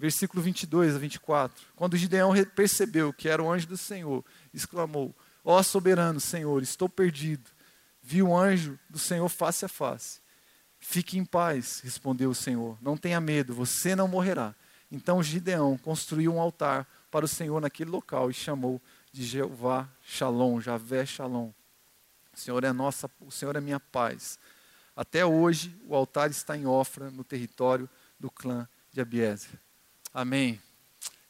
versículo 0.00 0.42
22 0.42 0.96
a 0.96 0.98
24. 0.98 1.62
Quando 1.76 1.94
Gideão 1.94 2.32
percebeu 2.56 3.12
que 3.12 3.28
era 3.28 3.42
o 3.42 3.52
anjo 3.52 3.66
do 3.66 3.76
Senhor, 3.76 4.24
exclamou: 4.52 5.14
Ó 5.44 5.62
soberano 5.62 6.18
Senhor, 6.18 6.62
estou 6.62 6.88
perdido. 6.88 7.50
Vi 8.02 8.22
o 8.22 8.34
anjo 8.34 8.78
do 8.88 8.98
Senhor 8.98 9.28
face 9.28 9.66
a 9.66 9.68
face. 9.68 10.20
Fique 10.78 11.18
em 11.18 11.24
paz, 11.24 11.80
respondeu 11.84 12.30
o 12.30 12.34
Senhor. 12.34 12.78
Não 12.80 12.96
tenha 12.96 13.20
medo, 13.20 13.52
você 13.52 13.94
não 13.94 14.08
morrerá. 14.08 14.54
Então 14.90 15.22
Gideão 15.22 15.76
construiu 15.76 16.34
um 16.34 16.40
altar 16.40 16.88
para 17.10 17.26
o 17.26 17.28
Senhor 17.28 17.60
naquele 17.60 17.90
local 17.90 18.30
e 18.30 18.34
chamou 18.34 18.80
de 19.12 19.22
Jeová 19.22 19.86
Shalom, 20.02 20.60
Javé 20.60 21.04
Shalom. 21.04 21.50
O 22.32 22.38
Senhor 22.38 22.62
é 22.64 22.72
nossa, 22.72 23.10
o 23.20 23.30
Senhor 23.30 23.56
é 23.56 23.60
minha 23.60 23.80
paz. 23.80 24.38
Até 24.94 25.24
hoje 25.24 25.74
o 25.86 25.94
altar 25.94 26.30
está 26.30 26.56
em 26.56 26.66
Ofra, 26.66 27.10
no 27.10 27.24
território 27.24 27.88
do 28.18 28.30
clã 28.30 28.68
de 28.92 29.00
Abiezer. 29.00 29.58
Amém. 30.12 30.60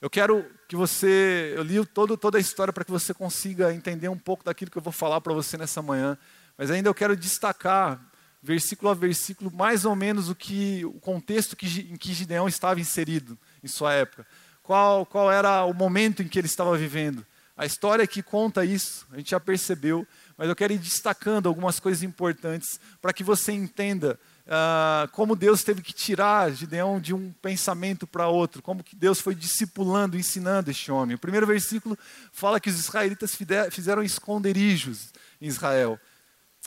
Eu 0.01 0.09
quero 0.09 0.45
que 0.67 0.75
você, 0.75 1.53
eu 1.55 1.63
li 1.63 1.85
todo, 1.85 2.17
toda 2.17 2.39
a 2.39 2.41
história 2.41 2.73
para 2.73 2.85
que 2.85 2.91
você 2.91 3.13
consiga 3.13 3.75
entender 3.75 4.09
um 4.09 4.19
pouco 4.19 4.43
daquilo 4.43 4.71
que 4.71 4.79
eu 4.79 4.83
vou 4.83 4.93
falar 4.93 5.21
para 5.21 5.35
você 5.35 5.59
nessa 5.59 5.83
manhã, 5.83 6.17
mas 6.57 6.71
ainda 6.71 6.89
eu 6.89 6.95
quero 6.95 7.15
destacar, 7.15 8.01
versículo 8.43 8.91
a 8.91 8.95
versículo, 8.95 9.51
mais 9.53 9.85
ou 9.85 9.95
menos 9.95 10.31
o 10.31 10.35
que 10.35 10.85
o 10.87 10.95
contexto 10.95 11.55
que, 11.55 11.67
em 11.93 11.97
que 11.97 12.15
Gideão 12.15 12.49
estava 12.49 12.81
inserido 12.81 13.39
em 13.63 13.69
sua 13.69 13.93
época. 13.93 14.27
Qual, 14.63 15.05
qual 15.05 15.31
era 15.31 15.65
o 15.65 15.75
momento 15.75 16.23
em 16.23 16.29
que 16.29 16.39
ele 16.39 16.47
estava 16.47 16.77
vivendo. 16.77 17.27
A 17.57 17.67
história 17.67 18.07
que 18.07 18.23
conta 18.23 18.65
isso, 18.65 19.07
a 19.13 19.19
gente 19.19 19.33
já 19.33 19.41
percebeu, 19.41 20.07
mas 20.41 20.49
eu 20.49 20.57
quero 20.57 20.73
ir 20.73 20.79
destacando 20.79 21.51
algumas 21.51 21.79
coisas 21.79 22.03
importantes 22.03 22.81
para 23.03 23.13
que 23.13 23.23
você 23.23 23.53
entenda 23.53 24.19
uh, 24.47 25.07
como 25.13 25.37
Deus 25.37 25.63
teve 25.63 25.83
que 25.83 25.93
tirar 25.93 26.51
Gideão 26.51 26.99
de 26.99 27.13
um 27.13 27.31
pensamento 27.43 28.07
para 28.07 28.27
outro, 28.27 28.63
como 28.63 28.83
que 28.83 28.97
Deus 28.97 29.21
foi 29.21 29.35
discipulando, 29.35 30.17
ensinando 30.17 30.71
este 30.71 30.91
homem. 30.91 31.15
O 31.15 31.19
primeiro 31.19 31.47
versículo 31.47 31.95
fala 32.33 32.59
que 32.59 32.71
os 32.71 32.81
israelitas 32.81 33.37
fizeram 33.71 34.03
esconderijos 34.03 35.13
em 35.43 35.47
Israel. 35.47 36.01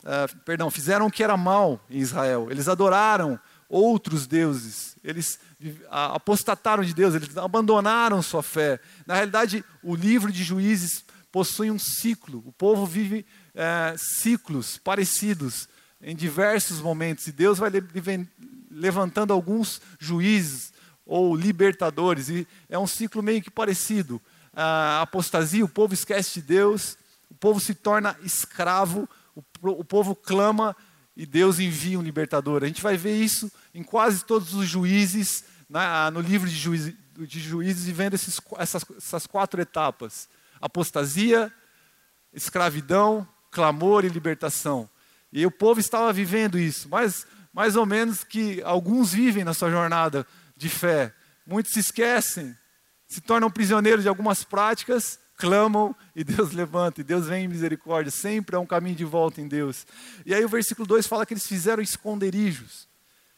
Uh, 0.04 0.38
perdão, 0.44 0.70
fizeram 0.70 1.06
o 1.06 1.10
que 1.10 1.24
era 1.24 1.36
mal 1.36 1.84
em 1.90 1.98
Israel. 1.98 2.46
Eles 2.52 2.68
adoraram 2.68 3.40
outros 3.68 4.28
deuses. 4.28 4.94
Eles 5.02 5.40
apostataram 5.90 6.84
de 6.84 6.94
Deus, 6.94 7.12
eles 7.16 7.36
abandonaram 7.36 8.22
sua 8.22 8.40
fé. 8.40 8.78
Na 9.04 9.14
realidade, 9.14 9.64
o 9.82 9.96
livro 9.96 10.30
de 10.30 10.44
Juízes 10.44 11.04
possui 11.32 11.72
um 11.72 11.78
ciclo. 11.80 12.40
O 12.46 12.52
povo 12.52 12.86
vive 12.86 13.26
é, 13.54 13.94
ciclos 13.96 14.78
parecidos 14.78 15.68
em 16.02 16.14
diversos 16.14 16.80
momentos. 16.80 17.26
E 17.26 17.32
Deus 17.32 17.58
vai 17.58 17.70
levantando 18.70 19.32
alguns 19.32 19.80
juízes 19.98 20.72
ou 21.06 21.34
libertadores. 21.36 22.28
E 22.28 22.46
é 22.68 22.78
um 22.78 22.86
ciclo 22.86 23.22
meio 23.22 23.42
que 23.42 23.50
parecido. 23.50 24.20
A 24.52 25.02
apostasia, 25.02 25.64
o 25.64 25.68
povo 25.68 25.94
esquece 25.94 26.40
de 26.40 26.46
Deus, 26.46 26.96
o 27.30 27.34
povo 27.34 27.58
se 27.58 27.74
torna 27.74 28.16
escravo, 28.22 29.08
o, 29.60 29.84
povo 29.84 30.14
clama 30.14 30.76
e 31.16 31.26
Deus 31.26 31.58
envia 31.58 31.98
um 31.98 32.02
libertador. 32.02 32.62
A 32.62 32.66
gente 32.66 32.82
vai 32.82 32.96
ver 32.96 33.16
isso 33.16 33.50
em 33.74 33.82
quase 33.82 34.24
todos 34.24 34.54
os 34.54 34.68
juízes, 34.68 35.44
no 36.12 36.20
livro 36.20 36.48
de 36.48 36.54
juízes, 36.54 36.94
de 37.18 37.40
juízes 37.40 37.88
e 37.88 37.92
vendo 37.92 38.14
esses, 38.14 38.40
essas, 38.58 38.84
essas 38.96 39.26
quatro 39.26 39.60
etapas: 39.60 40.28
apostasia, 40.60 41.52
escravidão, 42.32 43.26
clamor 43.54 44.04
e 44.04 44.08
libertação. 44.08 44.90
E 45.32 45.46
o 45.46 45.50
povo 45.50 45.78
estava 45.78 46.12
vivendo 46.12 46.58
isso, 46.58 46.88
mas 46.90 47.26
mais 47.52 47.76
ou 47.76 47.86
menos 47.86 48.24
que 48.24 48.60
alguns 48.62 49.12
vivem 49.12 49.44
na 49.44 49.54
sua 49.54 49.70
jornada 49.70 50.26
de 50.56 50.68
fé. 50.68 51.14
Muitos 51.46 51.72
se 51.72 51.78
esquecem, 51.78 52.54
se 53.06 53.20
tornam 53.20 53.48
prisioneiros 53.48 54.02
de 54.02 54.08
algumas 54.08 54.42
práticas 54.42 55.20
clamam 55.36 55.94
e 56.14 56.22
Deus 56.22 56.50
levanta, 56.52 57.00
e 57.00 57.04
Deus 57.04 57.26
vem 57.26 57.44
em 57.44 57.48
misericórdia, 57.48 58.10
sempre 58.10 58.56
é 58.56 58.58
um 58.58 58.66
caminho 58.66 58.96
de 58.96 59.04
volta 59.04 59.40
em 59.40 59.48
Deus. 59.48 59.86
E 60.26 60.34
aí 60.34 60.44
o 60.44 60.48
versículo 60.48 60.86
2 60.86 61.06
fala 61.06 61.24
que 61.24 61.34
eles 61.34 61.46
fizeram 61.46 61.82
esconderijos 61.82 62.88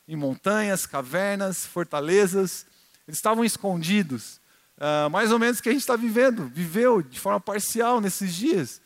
em 0.08 0.16
montanhas, 0.16 0.87
cavernas, 0.87 1.66
fortalezas, 1.66 2.64
eles 3.08 3.18
estavam 3.18 3.44
escondidos, 3.44 4.40
uh, 4.78 5.11
mais 5.11 5.32
ou 5.32 5.38
menos 5.38 5.61
que 5.61 5.68
a 5.68 5.73
gente 5.73 5.80
está 5.80 5.96
vivendo, 5.96 6.46
viveu 6.46 7.02
de 7.02 7.18
forma 7.18 7.40
parcial 7.40 8.00
nesses 8.00 8.35
dias, 8.35 8.80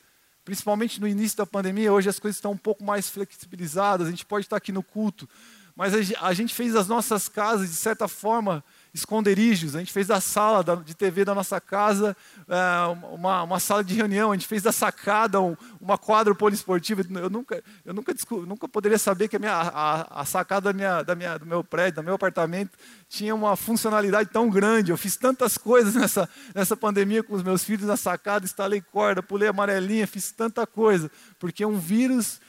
principalmente 0.51 1.01
no 1.01 1.07
início 1.07 1.39
da 1.39 1.47
pandemia, 1.47 1.93
hoje 1.93 2.09
as 2.09 2.19
coisas 2.19 2.37
estão 2.37 2.51
um 2.51 2.57
pouco 2.57 2.83
mais 2.83 3.09
flexibilizadas, 3.09 4.09
a 4.09 4.11
gente 4.11 4.27
pode 4.27 4.47
estar 4.47 4.57
aqui 4.57 4.73
no 4.73 4.83
culto, 4.83 5.29
mas 5.77 5.95
a 6.21 6.33
gente 6.33 6.53
fez 6.53 6.75
as 6.75 6.89
nossas 6.89 7.29
casas, 7.29 7.71
de 7.71 7.77
certa 7.77 8.09
forma, 8.09 8.65
esconderijos. 8.93 9.77
A 9.77 9.79
gente 9.79 9.93
fez 9.93 10.07
da 10.07 10.21
sala 10.21 10.65
de 10.85 10.95
TV 10.95 11.25
da 11.25 11.35
nossa 11.35 11.61
casa 11.61 12.17
é, 12.49 13.07
uma, 13.13 13.43
uma 13.43 13.61
sala 13.61 13.85
de 13.85 13.95
reunião. 13.95 14.33
A 14.33 14.35
gente 14.35 14.47
fez 14.47 14.63
da 14.63 14.73
sacada 14.73 15.39
uma 15.81 15.97
quadra 15.97 16.35
poliesportiva. 16.35 17.03
Eu 17.15 17.31
nunca, 17.31 17.63
eu 17.85 17.95
nunca, 17.95 18.15
nunca 18.47 18.69
poderia 18.69 18.99
saber 18.99 19.29
que 19.29 19.37
a, 19.37 19.39
minha, 19.39 19.53
a, 19.53 20.21
a 20.21 20.25
sacada 20.25 20.73
da 20.73 20.73
minha, 20.73 21.03
da 21.03 21.15
minha, 21.15 21.39
do 21.39 21.47
meu 21.47 21.63
prédio, 21.63 22.03
do 22.03 22.05
meu 22.05 22.15
apartamento, 22.15 22.77
tinha 23.09 23.35
uma 23.35 23.57
funcionalidade 23.57 24.31
tão 24.31 24.51
grande. 24.51 24.91
Eu 24.91 24.97
fiz 24.97 25.17
tantas 25.17 25.57
coisas 25.57 25.95
nessa, 25.95 26.29
nessa 26.55 26.77
pandemia 26.77 27.23
com 27.23 27.35
os 27.35 27.43
meus 27.43 27.65
filhos 27.65 27.87
na 27.87 27.97
sacada, 27.97 28.45
instalei 28.45 28.81
corda, 28.81 29.23
pulei 29.23 29.49
amarelinha, 29.49 30.07
fiz 30.07 30.33
tanta 30.33 30.67
coisa. 30.67 31.11
Porque 31.39 31.65
um 31.65 31.79
vírus, 31.79 32.41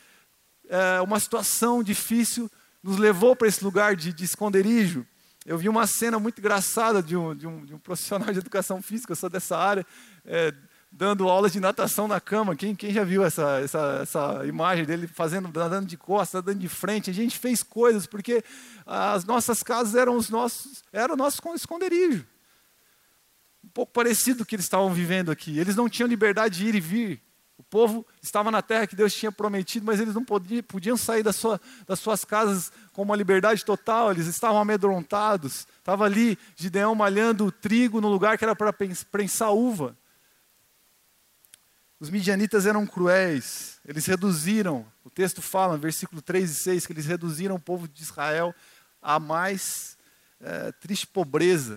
é, 0.70 1.02
uma 1.02 1.20
situação 1.20 1.84
difícil, 1.84 2.50
nos 2.84 2.98
levou 2.98 3.36
para 3.36 3.48
esse 3.48 3.64
lugar 3.64 3.96
de, 3.96 4.12
de 4.12 4.26
esconderijo. 4.26 5.06
Eu 5.46 5.58
vi 5.58 5.68
uma 5.68 5.88
cena 5.88 6.20
muito 6.20 6.40
engraçada 6.40 7.02
de 7.02 7.18
um, 7.18 7.36
de 7.36 7.48
um, 7.48 7.66
de 7.66 7.74
um 7.74 7.80
profissional 7.80 8.32
de 8.32 8.38
educação 8.38 8.80
física, 8.82 9.12
eu 9.12 9.16
sou 9.16 9.30
dessa 9.30 9.58
área, 9.58 9.84
é, 10.24 10.54
dando 10.92 11.28
aulas 11.28 11.52
de 11.52 11.60
natação 11.60 12.08
na 12.08 12.20
cama. 12.20 12.56
Quem, 12.56 12.76
quem 12.76 12.92
já 12.92 13.04
viu 13.04 13.24
essa, 13.24 13.60
essa, 13.60 14.00
essa 14.04 14.46
imagem 14.46 14.86
dele 14.86 15.08
fazendo, 15.08 15.50
nadando 15.52 15.88
de 15.88 15.98
costas, 15.98 16.44
nadando 16.44 16.60
de 16.60 16.70
frente? 16.70 17.10
A 17.10 17.14
gente 17.14 17.40
fez 17.40 17.64
coisas 17.64 18.06
porque 18.06 18.44
as 18.86 19.26
nossas 19.26 19.64
casas 19.64 19.96
eram 19.96 20.16
os 20.16 20.30
nossos, 20.30 20.84
era 20.94 21.14
o 21.14 21.18
nosso 21.18 21.42
esconderijo. 21.56 22.24
Um 23.64 23.70
pouco 23.70 23.92
parecido 23.92 24.40
com 24.40 24.44
o 24.44 24.46
que 24.46 24.56
eles 24.56 24.66
estavam 24.66 24.94
vivendo 24.94 25.32
aqui. 25.32 25.58
Eles 25.58 25.76
não 25.76 25.90
tinham 25.90 26.08
liberdade 26.08 26.60
de 26.60 26.68
ir 26.68 26.76
e 26.76 26.80
vir. 26.80 27.22
O 27.62 27.64
povo 27.64 28.04
estava 28.24 28.50
na 28.50 28.60
terra 28.60 28.88
que 28.88 28.96
Deus 28.96 29.14
tinha 29.14 29.32
prometido, 29.32 29.86
mas 29.86 30.00
eles 30.00 30.16
não 30.16 30.26
podiam, 30.26 30.64
podiam 30.64 30.98
sair 30.98 31.22
da 31.22 31.32
sua, 31.32 31.62
das 31.86 32.00
suas 32.00 32.26
casas 32.26 32.72
com 32.92 33.04
uma 33.04 33.16
liberdade 33.16 33.64
total, 33.64 34.12
eles 34.12 34.26
estavam 34.26 34.60
amedrontados. 34.60 35.68
Estava 35.78 36.06
ali 36.06 36.40
Gideão 36.56 36.96
malhando 36.96 37.52
trigo 37.52 38.02
no 38.02 38.08
lugar 38.08 38.36
que 38.36 38.44
era 38.44 38.56
para 38.56 38.74
prensar 38.74 39.54
uva. 39.54 39.96
Os 42.00 42.10
midianitas 42.10 42.66
eram 42.66 42.88
cruéis, 42.88 43.80
eles 43.86 44.08
reduziram, 44.08 44.84
o 45.04 45.10
texto 45.12 45.40
fala, 45.40 45.78
versículo 45.78 46.20
3 46.20 46.50
e 46.50 46.56
6, 46.56 46.88
que 46.88 46.94
eles 46.94 47.06
reduziram 47.06 47.54
o 47.58 47.62
povo 47.62 47.88
de 47.88 48.02
Israel 48.02 48.56
à 49.00 49.20
mais 49.20 49.96
é, 50.40 50.72
triste 50.72 51.06
pobreza. 51.06 51.76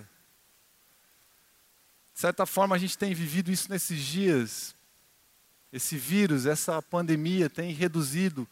De 2.11 2.21
certa 2.21 2.43
forma, 2.47 2.75
a 2.75 2.79
gente 2.79 2.97
tem 2.97 3.13
vivido 3.13 3.51
isso 3.51 3.69
nesses 3.69 3.99
dias. 3.99 4.74
Esse 5.75 5.97
vírus, 5.97 6.45
essa 6.45 6.81
pandemia 6.81 7.49
tem 7.49 7.73
reduzido 7.73 8.47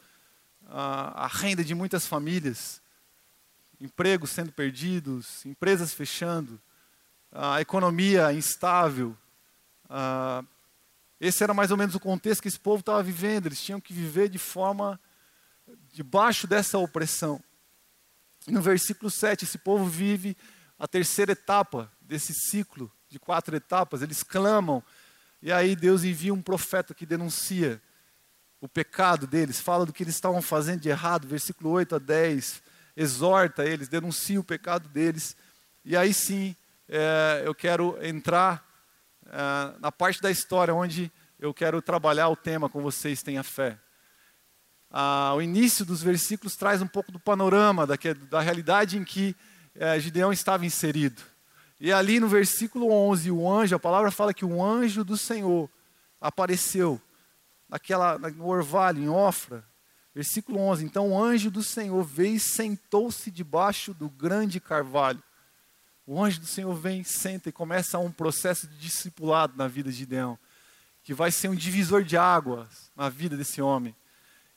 a, 0.68 1.24
a 1.24 1.28
renda 1.28 1.64
de 1.64 1.74
muitas 1.74 2.06
famílias, 2.06 2.82
empregos 3.80 4.32
sendo 4.32 4.52
perdidos, 4.52 5.46
empresas 5.46 5.94
fechando, 5.94 6.62
a 7.32 7.62
economia 7.62 8.34
instável. 8.34 9.16
esse 11.18 11.42
era 11.42 11.54
mais 11.54 11.72
ou 11.72 11.78
menos 11.78 11.96
o 11.96 12.00
contexto 12.02 12.42
que 12.42 12.50
esse 12.50 12.60
povo 12.60 12.82
estava 12.82 13.02
vivendo. 13.02 13.46
Eles 13.46 13.64
tinham 13.64 13.80
que 13.80 13.94
viver 13.94 14.28
de 14.28 14.38
forma 14.38 15.00
debaixo 15.94 16.46
dessa 16.46 16.78
opressão. 16.78 17.42
No 18.48 18.62
versículo 18.62 19.10
7, 19.10 19.46
esse 19.46 19.58
povo 19.58 19.86
vive 19.86 20.36
a 20.78 20.90
terceira 20.90 21.32
etapa 21.32 21.90
desse 22.02 22.34
ciclo 22.34 22.92
de 23.08 23.18
quatro 23.18 23.56
etapas. 23.56 24.02
Eles 24.02 24.24
clamam, 24.24 24.84
e 25.46 25.52
aí 25.52 25.76
Deus 25.76 26.06
envia 26.06 26.34
um 26.34 26.42
profeta 26.42 26.94
que 26.94 27.06
denuncia 27.06 27.82
o 28.62 28.68
pecado 28.70 29.28
deles, 29.28 29.60
fala 29.60 29.86
do 29.86 29.92
que 29.92 30.02
eles 30.02 30.16
estavam 30.16 30.42
fazendo 30.42 30.80
de 30.80 30.88
errado, 30.88 31.28
versículo 31.28 31.72
8 31.72 31.96
a 31.96 32.00
10, 32.00 32.64
exorta 32.96 33.66
eles, 33.66 33.90
denuncia 33.90 34.40
o 34.40 34.44
pecado 34.44 34.88
deles. 34.88 35.36
E 35.84 35.98
aí 35.98 36.14
sim, 36.14 36.56
é, 36.88 37.42
eu 37.44 37.54
quero 37.54 37.98
entrar 38.02 38.66
é, 39.26 39.80
na 39.82 39.92
parte 39.92 40.22
da 40.22 40.32
história 40.32 40.74
onde 40.74 41.12
eu 41.38 41.54
quero 41.54 41.82
trabalhar 41.82 42.30
o 42.30 42.38
tema 42.38 42.70
com 42.70 42.82
vocês, 42.82 43.22
tenha 43.22 43.44
fé. 43.44 43.78
Ah, 44.90 45.34
o 45.36 45.42
início 45.42 45.84
dos 45.84 46.02
versículos 46.02 46.56
traz 46.56 46.82
um 46.82 46.88
pouco 46.88 47.12
do 47.12 47.20
panorama 47.20 47.86
da, 47.86 47.96
da 48.30 48.40
realidade 48.40 48.98
em 48.98 49.04
que 49.04 49.36
é, 49.76 50.00
Gideão 50.00 50.32
estava 50.32 50.66
inserido. 50.66 51.22
E 51.84 51.92
ali 51.92 52.18
no 52.18 52.30
versículo 52.30 52.90
11, 52.90 53.30
o 53.30 53.52
anjo, 53.52 53.76
a 53.76 53.80
palavra 53.80 54.10
fala 54.10 54.34
que 54.34 54.46
o 54.46 54.64
anjo 54.64 55.04
do 55.04 55.18
Senhor 55.18 55.70
apareceu 56.22 57.02
naquela, 57.68 58.18
no 58.18 58.48
orvalho, 58.48 59.04
em 59.04 59.10
Ofra. 59.10 59.68
Versículo 60.16 60.60
11. 60.60 60.86
Então 60.86 61.12
o 61.12 61.22
anjo 61.22 61.52
do 61.52 61.62
Senhor 61.62 62.02
veio 62.02 62.36
e 62.36 62.40
sentou-se 62.40 63.30
debaixo 63.30 63.94
do 63.94 64.10
grande 64.10 64.62
carvalho. 64.62 65.22
O 66.08 66.24
anjo 66.24 66.40
do 66.40 66.46
Senhor 66.46 66.74
vem, 66.74 67.04
senta 67.04 67.50
e 67.50 67.52
começa 67.52 68.00
um 68.00 68.14
processo 68.14 68.66
de 68.66 68.78
discipulado 68.78 69.58
na 69.58 69.68
vida 69.68 69.92
de 69.92 69.98
Gideão, 69.98 70.40
que 71.04 71.14
vai 71.14 71.34
ser 71.34 71.50
um 71.50 71.56
divisor 71.56 72.02
de 72.02 72.16
águas 72.16 72.94
na 72.96 73.10
vida 73.10 73.36
desse 73.36 73.62
homem. 73.62 73.94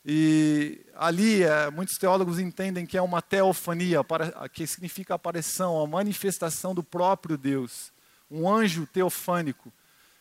E 0.08 0.86
ali, 0.94 1.42
é, 1.42 1.68
muitos 1.68 1.98
teólogos 1.98 2.38
entendem 2.38 2.86
que 2.86 2.96
é 2.96 3.02
uma 3.02 3.20
teofania, 3.20 3.98
que 4.52 4.64
significa 4.64 5.14
aparição, 5.14 5.82
a 5.82 5.86
manifestação 5.86 6.72
do 6.72 6.82
próprio 6.84 7.36
Deus. 7.36 7.92
Um 8.30 8.48
anjo 8.48 8.86
teofânico. 8.86 9.72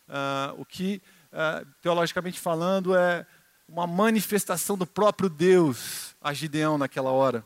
Uh, 0.09 0.59
o 0.59 0.65
que, 0.65 1.01
uh, 1.31 1.65
teologicamente 1.83 2.39
falando, 2.39 2.95
é 2.95 3.27
uma 3.69 3.85
manifestação 3.85 4.75
do 4.75 4.87
próprio 4.87 5.29
Deus 5.29 6.15
a 6.19 6.33
Gideão 6.33 6.79
naquela 6.79 7.11
hora. 7.11 7.45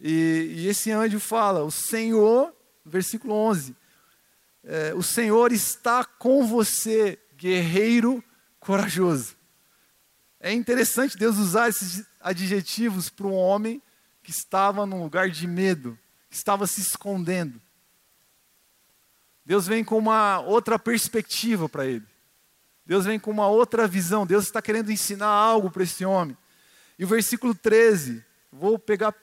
E, 0.00 0.54
e 0.56 0.66
esse 0.66 0.90
anjo 0.90 1.20
fala: 1.20 1.62
O 1.62 1.70
Senhor, 1.70 2.54
versículo 2.86 3.34
11, 3.34 3.76
é, 4.64 4.94
o 4.94 5.02
Senhor 5.02 5.52
está 5.52 6.04
com 6.04 6.46
você, 6.46 7.18
guerreiro 7.36 8.24
corajoso. 8.58 9.39
É 10.40 10.50
interessante 10.52 11.18
Deus 11.18 11.36
usar 11.36 11.68
esses 11.68 12.06
adjetivos 12.18 13.10
para 13.10 13.26
um 13.26 13.34
homem 13.34 13.82
que 14.22 14.30
estava 14.30 14.86
num 14.86 15.02
lugar 15.02 15.28
de 15.28 15.46
medo, 15.46 15.98
que 16.30 16.36
estava 16.36 16.66
se 16.66 16.80
escondendo. 16.80 17.60
Deus 19.44 19.66
vem 19.66 19.84
com 19.84 19.98
uma 19.98 20.40
outra 20.40 20.78
perspectiva 20.78 21.68
para 21.68 21.84
ele. 21.84 22.06
Deus 22.86 23.04
vem 23.04 23.20
com 23.20 23.30
uma 23.30 23.48
outra 23.48 23.86
visão. 23.86 24.26
Deus 24.26 24.44
está 24.44 24.62
querendo 24.62 24.90
ensinar 24.90 25.28
algo 25.28 25.70
para 25.70 25.82
esse 25.82 26.04
homem. 26.04 26.36
E 26.98 27.04
o 27.04 27.08
versículo 27.08 27.54
13, 27.54 28.24
vou 28.50 28.78
pegar 28.78 29.14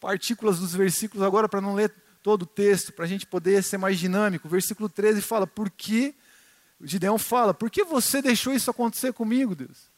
partículas 0.00 0.58
dos 0.58 0.74
versículos 0.74 1.24
agora 1.24 1.48
para 1.48 1.60
não 1.60 1.74
ler 1.74 1.92
todo 2.22 2.42
o 2.42 2.46
texto, 2.46 2.92
para 2.92 3.04
a 3.04 3.08
gente 3.08 3.26
poder 3.26 3.62
ser 3.62 3.78
mais 3.78 3.98
dinâmico. 3.98 4.48
O 4.48 4.50
versículo 4.50 4.88
13 4.88 5.22
fala: 5.22 5.46
Por 5.46 5.70
que, 5.70 6.14
Gideão 6.82 7.18
fala, 7.18 7.54
por 7.54 7.70
que 7.70 7.84
você 7.84 8.20
deixou 8.20 8.52
isso 8.52 8.70
acontecer 8.70 9.12
comigo, 9.12 9.54
Deus? 9.54 9.90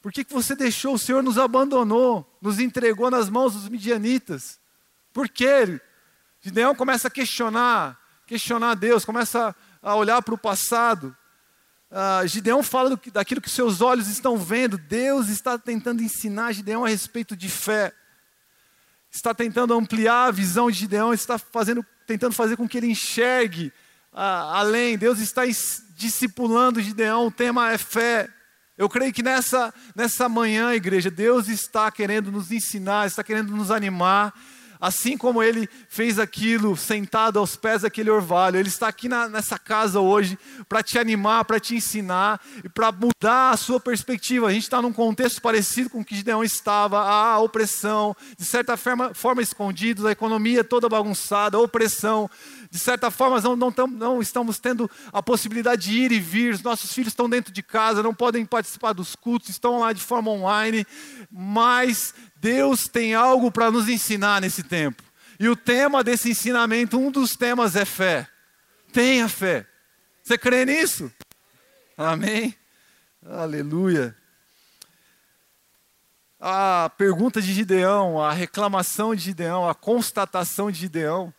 Por 0.00 0.12
que, 0.12 0.24
que 0.24 0.32
você 0.32 0.54
deixou? 0.54 0.94
O 0.94 0.98
Senhor 0.98 1.22
nos 1.22 1.38
abandonou, 1.38 2.26
nos 2.40 2.58
entregou 2.58 3.10
nas 3.10 3.28
mãos 3.28 3.52
dos 3.52 3.68
midianitas. 3.68 4.58
Por 5.12 5.28
quê? 5.28 5.80
Gideão 6.40 6.74
começa 6.74 7.08
a 7.08 7.10
questionar, 7.10 8.00
questionar 8.26 8.74
Deus, 8.74 9.04
começa 9.04 9.54
a 9.82 9.94
olhar 9.94 10.22
para 10.22 10.34
o 10.34 10.38
passado. 10.38 11.14
Uh, 11.90 12.26
Gideão 12.26 12.62
fala 12.62 12.90
do, 12.90 13.00
daquilo 13.10 13.42
que 13.42 13.50
seus 13.50 13.82
olhos 13.82 14.08
estão 14.08 14.38
vendo. 14.38 14.78
Deus 14.78 15.28
está 15.28 15.58
tentando 15.58 16.02
ensinar 16.02 16.52
Gideão 16.52 16.84
a 16.84 16.88
respeito 16.88 17.36
de 17.36 17.48
fé. 17.48 17.92
Está 19.10 19.34
tentando 19.34 19.74
ampliar 19.74 20.28
a 20.28 20.30
visão 20.30 20.70
de 20.70 20.78
Gideão, 20.78 21.12
está 21.12 21.36
fazendo, 21.36 21.84
tentando 22.06 22.32
fazer 22.32 22.56
com 22.56 22.68
que 22.68 22.78
ele 22.78 22.86
enxergue 22.86 23.72
uh, 24.12 24.54
além. 24.54 24.96
Deus 24.96 25.18
está 25.18 25.42
discipulando 25.94 26.80
Gideão. 26.80 27.26
O 27.26 27.30
tema 27.30 27.70
é 27.70 27.76
fé. 27.76 28.30
Eu 28.80 28.88
creio 28.88 29.12
que 29.12 29.22
nessa, 29.22 29.74
nessa 29.94 30.26
manhã, 30.26 30.72
igreja, 30.72 31.10
Deus 31.10 31.48
está 31.48 31.90
querendo 31.90 32.32
nos 32.32 32.50
ensinar, 32.50 33.06
está 33.06 33.22
querendo 33.22 33.54
nos 33.54 33.70
animar 33.70 34.32
De 52.70 52.78
certa 52.78 53.10
forma, 53.10 53.40
não, 53.40 53.56
não, 53.56 53.86
não 53.88 54.22
estamos 54.22 54.60
tendo 54.60 54.88
a 55.12 55.20
possibilidade 55.20 55.90
de 55.90 55.98
ir 55.98 56.12
e 56.12 56.20
vir, 56.20 56.54
os 56.54 56.62
nossos 56.62 56.92
filhos 56.92 57.12
estão 57.12 57.28
dentro 57.28 57.52
de 57.52 57.64
casa, 57.64 58.02
não 58.02 58.14
podem 58.14 58.46
participar 58.46 58.92
dos 58.92 59.16
cultos, 59.16 59.48
estão 59.48 59.80
lá 59.80 59.92
de 59.92 60.00
forma 60.00 60.30
online, 60.30 60.86
mas 61.28 62.14
Deus 62.36 62.86
tem 62.86 63.12
algo 63.12 63.50
para 63.50 63.72
nos 63.72 63.88
ensinar 63.88 64.40
nesse 64.40 64.62
tempo. 64.62 65.02
E 65.38 65.48
o 65.48 65.56
tema 65.56 66.04
desse 66.04 66.30
ensinamento, 66.30 66.96
um 66.96 67.10
dos 67.10 67.34
temas 67.34 67.74
é 67.74 67.84
fé. 67.84 68.28
Tenha 68.92 69.28
fé. 69.28 69.66
Você 70.22 70.38
crê 70.38 70.64
nisso? 70.64 71.10
Amém? 71.96 72.54
Aleluia. 73.26 74.16
A 76.38 76.90
pergunta 76.96 77.42
de 77.42 77.52
Gideão, 77.52 78.22
a 78.22 78.32
reclamação 78.32 79.14
de 79.14 79.22
Gideão, 79.22 79.68
a 79.68 79.74
constatação 79.74 80.70
de 80.70 80.78
Gideão, 80.78 81.34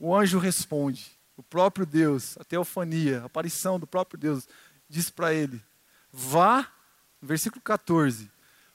o 0.00 0.16
anjo 0.16 0.38
responde. 0.38 1.12
O 1.36 1.42
próprio 1.42 1.86
Deus, 1.86 2.36
a 2.38 2.44
teofania, 2.44 3.22
a 3.22 3.26
aparição 3.26 3.78
do 3.78 3.86
próprio 3.86 4.18
Deus, 4.18 4.48
diz 4.88 5.10
para 5.10 5.32
ele: 5.32 5.62
vá, 6.12 6.66
versículo 7.22 7.62
14, 7.62 8.28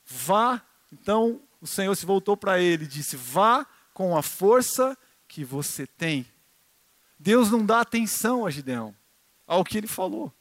vá 0.05 0.61
então 0.91 1.41
o 1.59 1.67
Senhor 1.67 1.95
se 1.95 2.05
voltou 2.05 2.37
para 2.37 2.59
ele 2.59 2.85
e 2.85 2.87
disse: 2.87 3.15
Vá 3.15 3.65
com 3.93 4.17
a 4.17 4.21
força 4.21 4.97
que 5.27 5.43
você 5.43 5.85
tem. 5.85 6.25
Deus 7.19 7.49
não 7.49 7.65
dá 7.65 7.81
atenção 7.81 8.45
a 8.45 8.51
Gideão, 8.51 8.95
ao 9.47 9.63
que 9.63 9.77
ele 9.77 9.87
falou. 9.87 10.31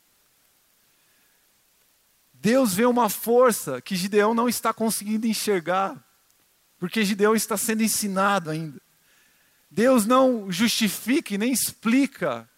Deus 2.33 2.75
vê 2.75 2.85
uma 2.85 3.09
força 3.09 3.81
que 3.81 3.97
Gideão 3.97 4.35
não 4.35 4.49
está 4.49 4.73
conseguindo 4.73 5.27
enxergar, 5.27 5.97
porque 6.79 7.05
Gideão 7.05 7.35
está 7.35 7.57
sendo 7.57 7.83
ensinado 7.83 8.51
ainda. 8.51 8.81
Deus 9.75 10.07
não 10.07 10.53
justifica 10.53 11.35
e 11.35 11.39
nem 11.39 11.53
explica 11.53 12.49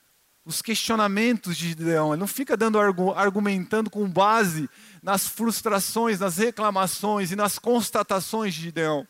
os 0.44 0.61
questionamentos 0.61 1.56
de 1.56 1.68
Gideão, 1.68 2.12
ele 2.12 2.20
não 2.20 2.26
fica 2.26 2.59
dando 2.59 2.79
argumentando 2.79 3.88
com 3.88 4.07
base 4.07 4.68
nas 5.02 5.26
frustrações, 5.26 6.20
nas 6.20 6.37
reclamações 6.37 7.33
e 7.33 7.37
nas 7.37 7.59
constatações 7.59 8.52
de 8.52 8.61
Gideão. 8.61 9.09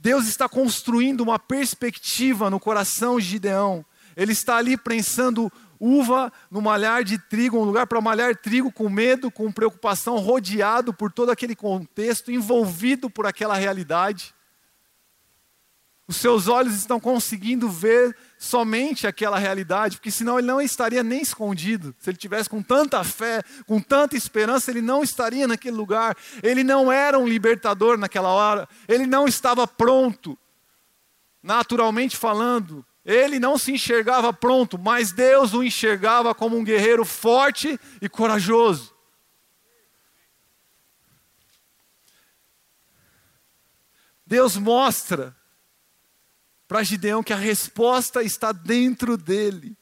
Deus 0.00 0.26
está 0.26 0.48
construindo 0.48 1.20
uma 1.20 1.38
perspectiva 1.38 2.48
no 2.48 2.58
coração 2.58 3.20
de 3.20 3.26
Gideão. 3.26 3.84
Ele 4.16 4.32
está 4.32 4.56
ali 4.56 4.74
prensando 4.74 5.52
uva 5.78 6.32
no 6.50 6.62
malhar 6.62 7.04
de 7.04 7.18
trigo, 7.18 7.58
um 7.58 7.64
lugar 7.64 7.86
para 7.86 8.00
malhar 8.00 8.34
trigo 8.34 8.72
com 8.72 8.88
medo, 8.88 9.30
com 9.30 9.52
preocupação, 9.52 10.16
rodeado 10.16 10.94
por 10.94 11.12
todo 11.12 11.30
aquele 11.30 11.54
contexto, 11.54 12.32
envolvido 12.32 13.10
por 13.10 13.26
aquela 13.26 13.56
realidade. 13.56 14.34
Os 16.08 16.16
seus 16.16 16.48
olhos 16.48 16.74
estão 16.74 16.98
conseguindo 16.98 17.68
ver 17.68 18.16
somente 18.38 19.06
aquela 19.06 19.38
realidade, 19.38 19.98
porque 19.98 20.10
senão 20.10 20.38
ele 20.38 20.46
não 20.46 20.58
estaria 20.58 21.02
nem 21.02 21.20
escondido. 21.20 21.94
Se 21.98 22.08
ele 22.08 22.16
tivesse 22.16 22.48
com 22.48 22.62
tanta 22.62 23.04
fé, 23.04 23.42
com 23.66 23.78
tanta 23.78 24.16
esperança, 24.16 24.70
ele 24.70 24.80
não 24.80 25.02
estaria 25.02 25.46
naquele 25.46 25.76
lugar. 25.76 26.16
Ele 26.42 26.64
não 26.64 26.90
era 26.90 27.18
um 27.18 27.28
libertador 27.28 27.98
naquela 27.98 28.30
hora, 28.30 28.66
ele 28.88 29.06
não 29.06 29.28
estava 29.28 29.66
pronto, 29.66 30.38
naturalmente 31.42 32.16
falando. 32.16 32.82
Ele 33.04 33.38
não 33.38 33.58
se 33.58 33.72
enxergava 33.72 34.32
pronto, 34.32 34.78
mas 34.78 35.12
Deus 35.12 35.52
o 35.52 35.62
enxergava 35.62 36.34
como 36.34 36.56
um 36.56 36.64
guerreiro 36.64 37.04
forte 37.04 37.78
e 38.00 38.08
corajoso. 38.08 38.94
Deus 44.26 44.56
mostra 44.56 45.37
para 46.68 46.82
Gideão 46.82 47.22
que 47.22 47.32
a 47.32 47.36
resposta 47.36 48.22
está 48.22 48.52
dentro 48.52 49.16
dele, 49.16 49.74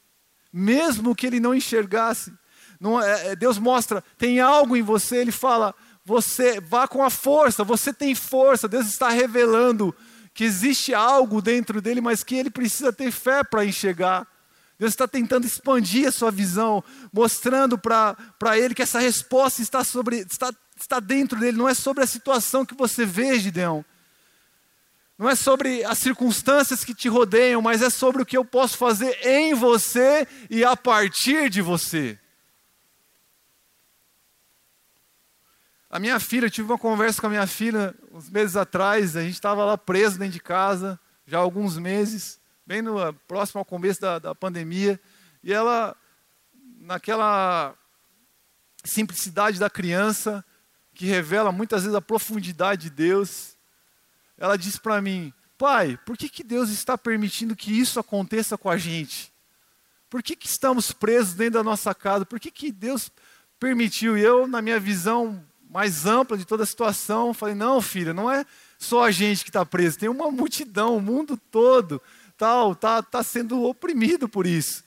mesmo 0.52 1.16
que 1.16 1.26
ele 1.26 1.40
não 1.40 1.52
enxergasse. 1.52 2.32
Não, 2.80 3.02
é, 3.02 3.32
é, 3.32 3.36
Deus 3.36 3.58
mostra, 3.58 4.02
tem 4.16 4.38
algo 4.38 4.76
em 4.76 4.82
você, 4.82 5.16
ele 5.16 5.32
fala, 5.32 5.74
você 6.04 6.60
vá 6.60 6.86
com 6.86 7.02
a 7.02 7.10
força, 7.10 7.64
você 7.64 7.92
tem 7.92 8.14
força. 8.14 8.68
Deus 8.68 8.86
está 8.86 9.08
revelando 9.08 9.94
que 10.32 10.44
existe 10.44 10.94
algo 10.94 11.42
dentro 11.42 11.82
dele, 11.82 12.00
mas 12.00 12.22
que 12.22 12.36
ele 12.36 12.50
precisa 12.50 12.92
ter 12.92 13.10
fé 13.10 13.42
para 13.42 13.64
enxergar. 13.64 14.26
Deus 14.78 14.92
está 14.92 15.08
tentando 15.08 15.46
expandir 15.46 16.06
a 16.06 16.12
sua 16.12 16.30
visão, 16.30 16.84
mostrando 17.12 17.76
para 17.78 18.58
ele 18.58 18.74
que 18.74 18.82
essa 18.82 19.00
resposta 19.00 19.62
está, 19.62 19.82
sobre, 19.82 20.18
está, 20.18 20.52
está 20.78 21.00
dentro 21.00 21.40
dele, 21.40 21.56
não 21.56 21.68
é 21.68 21.74
sobre 21.74 22.04
a 22.04 22.06
situação 22.06 22.64
que 22.64 22.74
você 22.74 23.04
vê, 23.04 23.40
Gideão 23.40 23.84
não 25.18 25.28
é 25.28 25.34
sobre 25.34 25.82
as 25.84 25.98
circunstâncias 25.98 26.84
que 26.84 26.94
te 26.94 27.08
rodeiam, 27.08 27.62
mas 27.62 27.80
é 27.80 27.88
sobre 27.88 28.22
o 28.22 28.26
que 28.26 28.36
eu 28.36 28.44
posso 28.44 28.76
fazer 28.76 29.18
em 29.26 29.54
você 29.54 30.28
e 30.50 30.62
a 30.62 30.76
partir 30.76 31.48
de 31.48 31.62
você. 31.62 32.18
A 35.88 35.98
minha 35.98 36.20
filha, 36.20 36.46
eu 36.46 36.50
tive 36.50 36.70
uma 36.70 36.78
conversa 36.78 37.20
com 37.20 37.28
a 37.28 37.30
minha 37.30 37.46
filha 37.46 37.94
uns 38.12 38.28
meses 38.28 38.56
atrás, 38.56 39.16
a 39.16 39.22
gente 39.22 39.34
estava 39.34 39.64
lá 39.64 39.78
preso 39.78 40.18
dentro 40.18 40.34
de 40.34 40.40
casa, 40.40 41.00
já 41.26 41.38
há 41.38 41.40
alguns 41.40 41.78
meses, 41.78 42.38
bem 42.66 42.82
no, 42.82 43.14
próximo 43.26 43.60
ao 43.60 43.64
começo 43.64 44.00
da, 44.00 44.18
da 44.18 44.34
pandemia, 44.34 45.00
e 45.42 45.52
ela, 45.52 45.96
naquela 46.78 47.74
simplicidade 48.84 49.58
da 49.58 49.70
criança, 49.70 50.44
que 50.92 51.06
revela 51.06 51.50
muitas 51.50 51.82
vezes 51.82 51.96
a 51.96 52.02
profundidade 52.02 52.82
de 52.82 52.90
Deus, 52.90 53.55
ela 54.38 54.56
disse 54.56 54.80
para 54.80 55.00
mim: 55.00 55.32
Pai, 55.58 55.98
por 56.04 56.16
que, 56.16 56.28
que 56.28 56.44
Deus 56.44 56.70
está 56.70 56.96
permitindo 56.96 57.56
que 57.56 57.72
isso 57.72 57.98
aconteça 57.98 58.58
com 58.58 58.70
a 58.70 58.76
gente? 58.76 59.32
Por 60.08 60.22
que, 60.22 60.36
que 60.36 60.46
estamos 60.46 60.92
presos 60.92 61.34
dentro 61.34 61.54
da 61.54 61.64
nossa 61.64 61.94
casa? 61.94 62.24
Por 62.24 62.38
que, 62.38 62.50
que 62.50 62.70
Deus 62.70 63.10
permitiu? 63.58 64.16
E 64.16 64.22
eu, 64.22 64.46
na 64.46 64.62
minha 64.62 64.78
visão 64.78 65.44
mais 65.68 66.06
ampla 66.06 66.38
de 66.38 66.44
toda 66.44 66.62
a 66.62 66.66
situação, 66.66 67.34
falei: 67.34 67.54
Não, 67.54 67.80
filha, 67.80 68.14
não 68.14 68.30
é 68.30 68.44
só 68.78 69.04
a 69.04 69.10
gente 69.10 69.42
que 69.42 69.50
está 69.50 69.64
preso, 69.64 69.98
tem 69.98 70.08
uma 70.08 70.30
multidão, 70.30 70.96
o 70.96 71.00
mundo 71.00 71.36
todo 71.50 72.00
tal, 72.36 72.72
está 72.72 73.02
tá 73.02 73.22
sendo 73.22 73.62
oprimido 73.64 74.28
por 74.28 74.46
isso. 74.46 74.84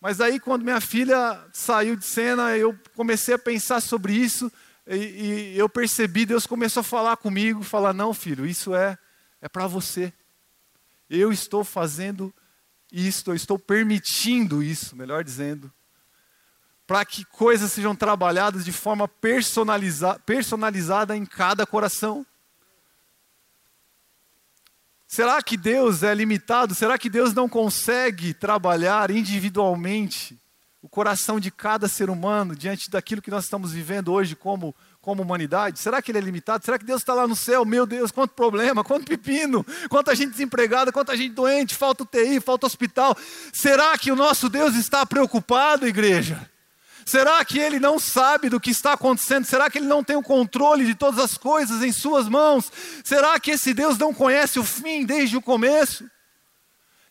Mas 0.00 0.20
aí, 0.20 0.38
quando 0.38 0.62
minha 0.62 0.80
filha 0.80 1.40
saiu 1.52 1.96
de 1.96 2.04
cena, 2.04 2.56
eu 2.56 2.78
comecei 2.94 3.34
a 3.34 3.38
pensar 3.38 3.80
sobre 3.80 4.12
isso 4.12 4.52
e, 4.86 5.54
e 5.54 5.58
eu 5.58 5.68
percebi, 5.68 6.24
Deus 6.24 6.46
começou 6.46 6.80
a 6.80 6.84
falar 6.84 7.16
comigo, 7.16 7.62
falar, 7.62 7.92
não 7.92 8.14
filho, 8.14 8.46
isso 8.46 8.74
é, 8.74 8.96
é 9.40 9.48
para 9.48 9.66
você. 9.66 10.12
Eu 11.10 11.32
estou 11.32 11.64
fazendo 11.64 12.32
isso, 12.92 13.30
eu 13.30 13.34
estou 13.34 13.58
permitindo 13.58 14.62
isso, 14.62 14.94
melhor 14.94 15.24
dizendo, 15.24 15.72
para 16.86 17.04
que 17.04 17.24
coisas 17.24 17.72
sejam 17.72 17.96
trabalhadas 17.96 18.64
de 18.64 18.72
forma 18.72 19.08
personaliza 19.08 20.18
personalizada 20.20 21.16
em 21.16 21.26
cada 21.26 21.66
coração. 21.66 22.24
Será 25.06 25.42
que 25.42 25.56
Deus 25.56 26.02
é 26.02 26.14
limitado? 26.14 26.74
Será 26.74 26.96
que 26.96 27.10
Deus 27.10 27.32
não 27.32 27.48
consegue 27.48 28.34
trabalhar 28.34 29.10
individualmente 29.10 30.38
o 30.86 30.88
coração 30.88 31.40
de 31.40 31.50
cada 31.50 31.88
ser 31.88 32.08
humano 32.08 32.54
diante 32.54 32.88
daquilo 32.88 33.20
que 33.20 33.28
nós 33.28 33.42
estamos 33.42 33.72
vivendo 33.72 34.12
hoje 34.12 34.36
como 34.36 34.72
como 35.00 35.22
humanidade? 35.22 35.80
Será 35.80 36.00
que 36.00 36.12
ele 36.12 36.18
é 36.18 36.20
limitado? 36.20 36.64
Será 36.64 36.78
que 36.78 36.84
Deus 36.84 37.00
está 37.00 37.12
lá 37.12 37.26
no 37.26 37.34
céu? 37.34 37.64
Meu 37.64 37.86
Deus, 37.86 38.12
quanto 38.12 38.34
problema, 38.34 38.84
quanto 38.84 39.04
pepino, 39.04 39.66
quanta 39.88 40.14
gente 40.14 40.30
desempregada, 40.30 40.92
quanta 40.92 41.16
gente 41.16 41.32
doente, 41.32 41.74
falta 41.74 42.04
UTI, 42.04 42.40
falta 42.40 42.66
hospital. 42.66 43.16
Será 43.52 43.98
que 43.98 44.12
o 44.12 44.16
nosso 44.16 44.48
Deus 44.48 44.76
está 44.76 45.04
preocupado, 45.04 45.88
igreja? 45.88 46.48
Será 47.04 47.44
que 47.44 47.58
ele 47.58 47.80
não 47.80 47.98
sabe 47.98 48.48
do 48.48 48.60
que 48.60 48.70
está 48.70 48.92
acontecendo? 48.92 49.44
Será 49.44 49.68
que 49.68 49.78
ele 49.78 49.86
não 49.86 50.04
tem 50.04 50.16
o 50.16 50.22
controle 50.22 50.84
de 50.84 50.94
todas 50.94 51.18
as 51.18 51.36
coisas 51.36 51.82
em 51.82 51.90
suas 51.90 52.28
mãos? 52.28 52.70
Será 53.04 53.38
que 53.40 53.52
esse 53.52 53.74
Deus 53.74 53.98
não 53.98 54.14
conhece 54.14 54.58
o 54.58 54.64
fim 54.64 55.04
desde 55.04 55.36
o 55.36 55.42
começo? 55.42 56.08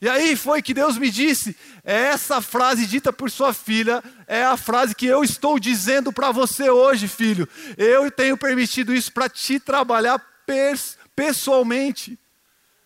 E 0.06 0.08
aí 0.08 0.36
foi 0.36 0.62
que 0.62 0.72
Deus 0.72 1.00
me 1.00 1.10
disse: 1.10 1.58
é 1.84 2.00
essa 2.10 2.40
frase 2.40 2.86
dita 2.86 3.12
por 3.12 3.32
sua 3.32 3.56
filha 3.56 4.04
é 4.28 4.44
a 4.44 4.56
frase 4.56 4.94
que 4.94 5.08
eu 5.08 5.24
estou 5.24 5.58
dizendo 5.58 6.14
para 6.14 6.32
você 6.32 6.70
hoje, 6.70 7.08
filho. 7.08 7.50
Eu 7.76 8.12
tenho 8.12 8.38
permitido 8.38 8.94
isso 8.94 9.12
para 9.12 9.28
te 9.28 9.60
trabalhar 9.60 10.22
pessoalmente. 11.16 12.20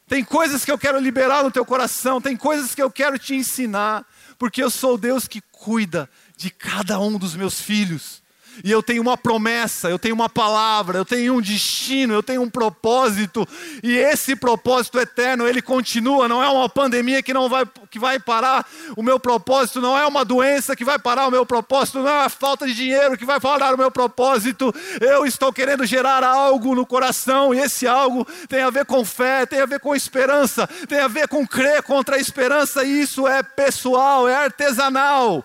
Tem 0.07 0.23
coisas 0.23 0.63
que 0.63 0.71
eu 0.71 0.77
quero 0.77 0.97
liberar 0.97 1.43
no 1.43 1.51
teu 1.51 1.65
coração, 1.65 2.21
tem 2.21 2.37
coisas 2.37 2.73
que 2.73 2.81
eu 2.81 2.89
quero 2.89 3.19
te 3.19 3.35
ensinar, 3.35 4.05
porque 4.37 4.63
eu 4.63 4.69
sou 4.69 4.97
Deus 4.97 5.27
que 5.27 5.41
cuida 5.51 6.09
de 6.37 6.49
cada 6.49 7.01
um 7.01 7.17
dos 7.17 7.35
meus 7.35 7.59
filhos 7.59 8.18
e 8.63 8.71
eu 8.71 8.83
tenho 8.83 9.01
uma 9.01 9.17
promessa, 9.17 9.89
eu 9.89 9.99
tenho 9.99 10.15
uma 10.15 10.29
palavra, 10.29 10.97
eu 10.97 11.05
tenho 11.05 11.35
um 11.35 11.41
destino, 11.41 12.13
eu 12.13 12.23
tenho 12.23 12.41
um 12.41 12.49
propósito, 12.49 13.47
e 13.83 13.95
esse 13.95 14.35
propósito 14.35 14.99
eterno, 14.99 15.47
ele 15.47 15.61
continua, 15.61 16.27
não 16.27 16.43
é 16.43 16.49
uma 16.49 16.69
pandemia 16.69 17.23
que 17.23 17.33
não 17.33 17.49
vai 17.49 17.65
que 17.89 17.97
vai 17.97 18.19
parar 18.19 18.67
o 18.95 19.01
meu 19.01 19.19
propósito, 19.19 19.81
não 19.81 19.97
é 19.97 20.05
uma 20.05 20.23
doença 20.23 20.75
que 20.75 20.85
vai 20.85 20.99
parar 20.99 21.27
o 21.27 21.31
meu 21.31 21.45
propósito, 21.45 21.99
não 21.99 22.07
é 22.07 22.25
a 22.25 22.29
falta 22.29 22.67
de 22.67 22.73
dinheiro 22.73 23.17
que 23.17 23.25
vai 23.25 23.39
parar 23.39 23.73
o 23.73 23.77
meu 23.77 23.89
propósito. 23.89 24.73
Eu 25.01 25.25
estou 25.25 25.51
querendo 25.51 25.85
gerar 25.85 26.23
algo 26.23 26.75
no 26.75 26.85
coração, 26.85 27.53
e 27.53 27.59
esse 27.59 27.87
algo 27.87 28.27
tem 28.47 28.61
a 28.61 28.69
ver 28.69 28.85
com 28.85 29.03
fé, 29.03 29.45
tem 29.45 29.61
a 29.61 29.65
ver 29.65 29.79
com 29.79 29.95
esperança, 29.95 30.67
tem 30.87 30.99
a 30.99 31.07
ver 31.07 31.27
com 31.27 31.47
crer 31.47 31.81
contra 31.83 32.15
a 32.15 32.19
esperança, 32.19 32.83
e 32.83 33.01
isso 33.01 33.27
é 33.27 33.41
pessoal, 33.41 34.27
é 34.27 34.35
artesanal, 34.35 35.43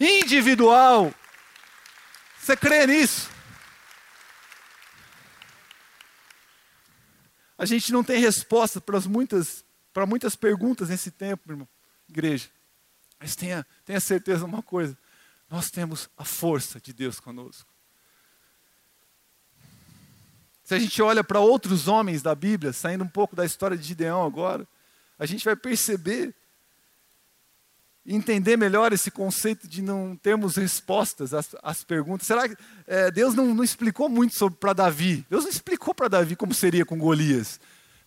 individual. 0.00 1.12
Você 2.46 2.56
crê 2.56 2.86
nisso? 2.86 3.28
A 7.58 7.66
gente 7.66 7.90
não 7.90 8.04
tem 8.04 8.20
resposta 8.20 8.80
para 8.80 9.00
muitas, 9.00 9.64
para 9.92 10.06
muitas 10.06 10.36
perguntas 10.36 10.88
nesse 10.88 11.10
tempo, 11.10 11.50
irmão, 11.50 11.66
igreja. 12.08 12.48
Mas 13.18 13.34
tenha, 13.34 13.66
tenha 13.84 13.98
certeza 13.98 14.38
de 14.38 14.44
uma 14.44 14.62
coisa: 14.62 14.96
nós 15.50 15.70
temos 15.70 16.08
a 16.16 16.24
força 16.24 16.80
de 16.80 16.92
Deus 16.92 17.18
conosco. 17.18 17.68
Se 20.62 20.72
a 20.72 20.78
gente 20.78 21.02
olha 21.02 21.24
para 21.24 21.40
outros 21.40 21.88
homens 21.88 22.22
da 22.22 22.32
Bíblia, 22.36 22.72
saindo 22.72 23.02
um 23.02 23.08
pouco 23.08 23.34
da 23.34 23.44
história 23.44 23.76
de 23.76 23.82
Gideão 23.82 24.24
agora, 24.24 24.68
a 25.18 25.26
gente 25.26 25.44
vai 25.44 25.56
perceber 25.56 26.32
entender 28.06 28.56
melhor 28.56 28.92
esse 28.92 29.10
conceito 29.10 29.66
de 29.66 29.82
não 29.82 30.16
termos 30.16 30.56
respostas 30.56 31.34
às, 31.34 31.54
às 31.62 31.82
perguntas. 31.82 32.26
Será 32.26 32.48
que 32.48 32.56
é, 32.86 33.10
Deus 33.10 33.34
não, 33.34 33.54
não, 33.54 33.64
explicou 33.64 34.08
muito 34.08 34.50
para 34.52 34.72
Davi? 34.72 35.26
Deus 35.28 35.44
não 35.44 35.50
explicou 35.50 35.94
para 35.94 36.08
Davi 36.08 36.36
como 36.36 36.54
seria 36.54 36.84
com 36.84 36.98
Golias. 36.98 37.58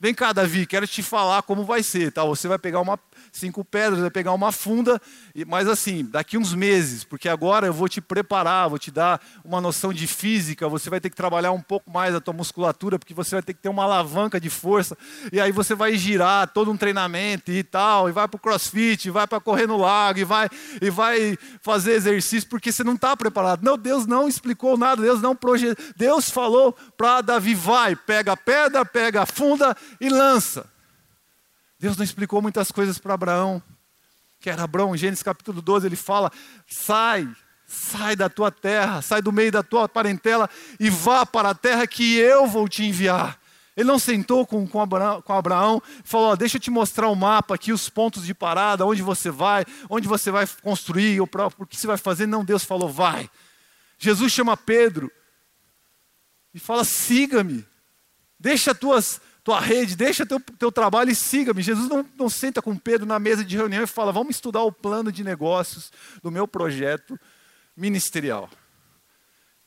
Vem 0.02 0.14
cá, 0.14 0.32
Davi, 0.32 0.66
quero 0.66 0.88
te 0.88 1.04
falar 1.04 1.42
como 1.44 1.66
vai 1.66 1.84
ser. 1.84 2.10
Tá? 2.14 2.24
Você 2.24 2.48
vai 2.48 2.58
pegar 2.58 2.80
uma, 2.80 2.98
cinco 3.34 3.66
pedras, 3.66 4.00
vai 4.00 4.10
pegar 4.10 4.32
uma 4.32 4.50
funda, 4.50 5.02
mas 5.46 5.68
assim, 5.68 6.06
daqui 6.06 6.38
uns 6.38 6.54
meses, 6.54 7.04
porque 7.04 7.28
agora 7.28 7.68
eu 7.68 7.74
vou 7.74 7.90
te 7.90 8.00
preparar, 8.00 8.70
vou 8.70 8.80
te 8.80 8.92
dar 8.92 9.20
uma 9.44 9.60
noção 9.60 9.92
de 9.92 10.08
física, 10.08 10.70
você 10.70 10.90
vai 10.90 11.02
ter 11.02 11.10
que 11.10 11.18
trabalhar 11.18 11.52
um 11.52 11.62
pouco 11.62 11.92
mais 11.92 12.16
a 12.16 12.22
tua 12.22 12.34
musculatura, 12.34 12.98
porque 12.98 13.14
você 13.14 13.36
vai 13.36 13.42
ter 13.42 13.54
que 13.54 13.60
ter 13.60 13.68
uma 13.68 13.84
alavanca 13.84 14.40
de 14.40 14.50
força, 14.50 14.98
e 15.34 15.40
aí 15.42 15.52
você 15.52 15.76
vai 15.76 15.98
girar 15.98 16.48
todo 16.48 16.72
um 16.72 16.78
treinamento 16.78 17.52
e 17.52 17.62
tal, 17.62 18.08
e 18.08 18.14
vai 18.14 18.26
para 18.26 18.38
o 18.38 18.40
crossfit, 18.40 19.10
vai 19.10 19.28
para 19.28 19.42
correr 19.42 19.68
no 19.68 19.76
lago, 19.76 20.20
e 20.20 20.24
vai, 20.24 20.50
e 20.82 20.90
vai 20.90 21.38
fazer 21.62 21.92
exercício, 21.92 22.48
porque 22.48 22.72
você 22.72 22.86
não 22.86 22.96
está 22.96 23.18
preparado. 23.18 23.64
Não, 23.64 23.78
Deus 23.78 24.06
não 24.06 24.30
explicou 24.30 24.78
nada, 24.78 25.02
Deus 25.02 25.22
não 25.22 25.36
projetou. 25.36 25.84
Deus 25.98 26.30
falou 26.30 26.74
para 26.98 27.20
Davi, 27.20 27.54
vai, 27.54 27.98
pega 27.98 28.32
a 28.32 28.38
pedra, 28.38 28.86
pega 28.86 29.24
a 29.24 29.26
funda, 29.26 29.76
e 30.00 30.10
lança. 30.10 30.70
Deus 31.80 31.96
não 31.96 32.04
explicou 32.04 32.42
muitas 32.42 32.72
coisas 32.72 32.98
para 32.98 33.14
Abraão. 33.14 33.62
Que 34.40 34.50
era 34.50 34.64
Abraão, 34.64 34.96
Gênesis 34.96 35.24
capítulo 35.24 35.62
12, 35.62 35.88
ele 35.88 35.96
fala: 35.96 36.32
sai, 36.68 37.28
sai 37.66 38.16
da 38.16 38.30
tua 38.30 38.52
terra, 38.52 39.02
sai 39.02 39.22
do 39.22 39.32
meio 39.32 39.52
da 39.52 39.62
tua 39.64 39.88
parentela 39.88 40.50
e 40.80 40.90
vá 40.90 41.26
para 41.26 41.50
a 41.50 41.56
terra 41.56 41.86
que 41.86 42.18
eu 42.18 42.48
vou 42.48 42.68
te 42.68 42.84
enviar. 42.84 43.40
Ele 43.80 43.88
não 43.88 43.98
sentou 43.98 44.46
com, 44.46 44.68
com, 44.68 44.82
Abraão, 44.82 45.22
com 45.22 45.34
Abraão 45.34 45.82
e 46.04 46.08
falou: 46.08 46.36
Deixa 46.36 46.58
eu 46.58 46.62
te 46.62 46.70
mostrar 46.70 47.08
o 47.08 47.16
mapa 47.16 47.56
aqui, 47.56 47.72
os 47.72 47.88
pontos 47.88 48.26
de 48.26 48.34
parada, 48.34 48.86
onde 48.86 49.02
você 49.02 49.32
vai, 49.32 49.66
onde 49.90 50.06
você 50.06 50.32
vai 50.32 50.46
construir, 50.62 51.22
o 51.22 51.28
que 51.66 51.78
você 51.78 51.88
vai 51.88 51.98
fazer. 51.98 52.28
Não, 52.28 52.44
Deus 52.44 52.66
falou: 52.66 52.90
Vai. 52.90 53.30
Jesus 53.98 54.34
chama 54.34 54.58
Pedro 54.58 55.10
e 56.54 56.60
fala: 56.60 56.84
Siga-me. 56.84 57.66
Deixa 58.38 58.74
tuas, 58.76 59.22
tua 59.50 59.60
rede, 59.60 59.96
deixa 59.96 60.28
teu, 60.28 60.40
teu 60.40 60.72
trabalho 60.72 61.10
e 61.10 61.16
siga-me. 61.16 61.64
Jesus 61.64 61.90
não, 61.90 62.08
não 62.16 62.30
senta 62.30 62.62
com 62.62 62.78
Pedro 62.78 63.08
na 63.08 63.18
mesa 63.18 63.44
de 63.44 63.58
reunião 63.58 63.82
e 63.82 63.88
fala: 63.88 64.12
vamos 64.12 64.36
estudar 64.36 64.62
o 64.62 64.72
plano 64.72 65.12
de 65.12 65.24
negócios 65.24 65.92
do 66.22 66.30
meu 66.30 66.48
projeto 66.48 67.20
ministerial. 67.76 68.48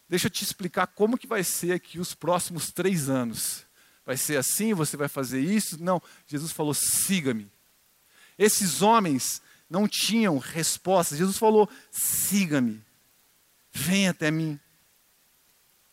Deixa 0.08 0.28
eu 0.28 0.30
te 0.30 0.44
explicar 0.44 0.86
como 0.86 1.18
que 1.18 1.26
vai 1.26 1.42
ser 1.42 1.72
aqui 1.72 1.98
os 1.98 2.14
próximos 2.14 2.70
três 2.70 3.08
anos. 3.08 3.64
Vai 4.06 4.16
ser 4.16 4.36
assim, 4.36 4.72
você 4.72 4.96
vai 4.96 5.08
fazer 5.08 5.40
isso? 5.40 5.82
Não, 5.82 6.00
Jesus 6.28 6.52
falou: 6.52 6.74
siga-me. 6.74 7.50
Esses 8.38 8.82
homens 8.82 9.42
não 9.68 9.88
tinham 9.88 10.38
respostas. 10.38 11.18
Jesus 11.18 11.38
falou: 11.38 11.68
siga-me, 11.90 12.80
vem 13.72 14.06
até 14.06 14.30
mim. 14.30 14.60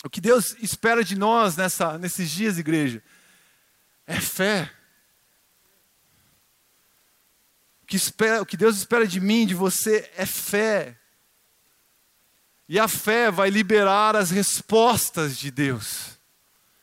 O 0.04 0.10
que 0.12 0.21
Deus 0.21 0.56
espera 0.62 1.04
de 1.04 1.15
nós 1.15 1.58
nessa, 1.58 1.97
nesses 1.97 2.30
dias, 2.30 2.60
igreja, 2.60 3.02
é 4.10 4.19
fé. 4.19 4.72
O 7.84 7.86
que, 7.86 7.95
espera, 7.95 8.41
o 8.41 8.45
que 8.45 8.58
Deus 8.58 8.78
espera 8.78 9.08
de 9.08 9.19
mim, 9.19 9.45
de 9.45 9.54
você, 9.54 10.10
é 10.17 10.26
fé. 10.26 10.98
E 12.67 12.80
a 12.80 12.88
fé 12.88 13.30
vai 13.30 13.52
liberar 13.52 14.15
as 14.15 14.32
respostas 14.32 15.38
de 15.38 15.52
Deus. 15.52 16.19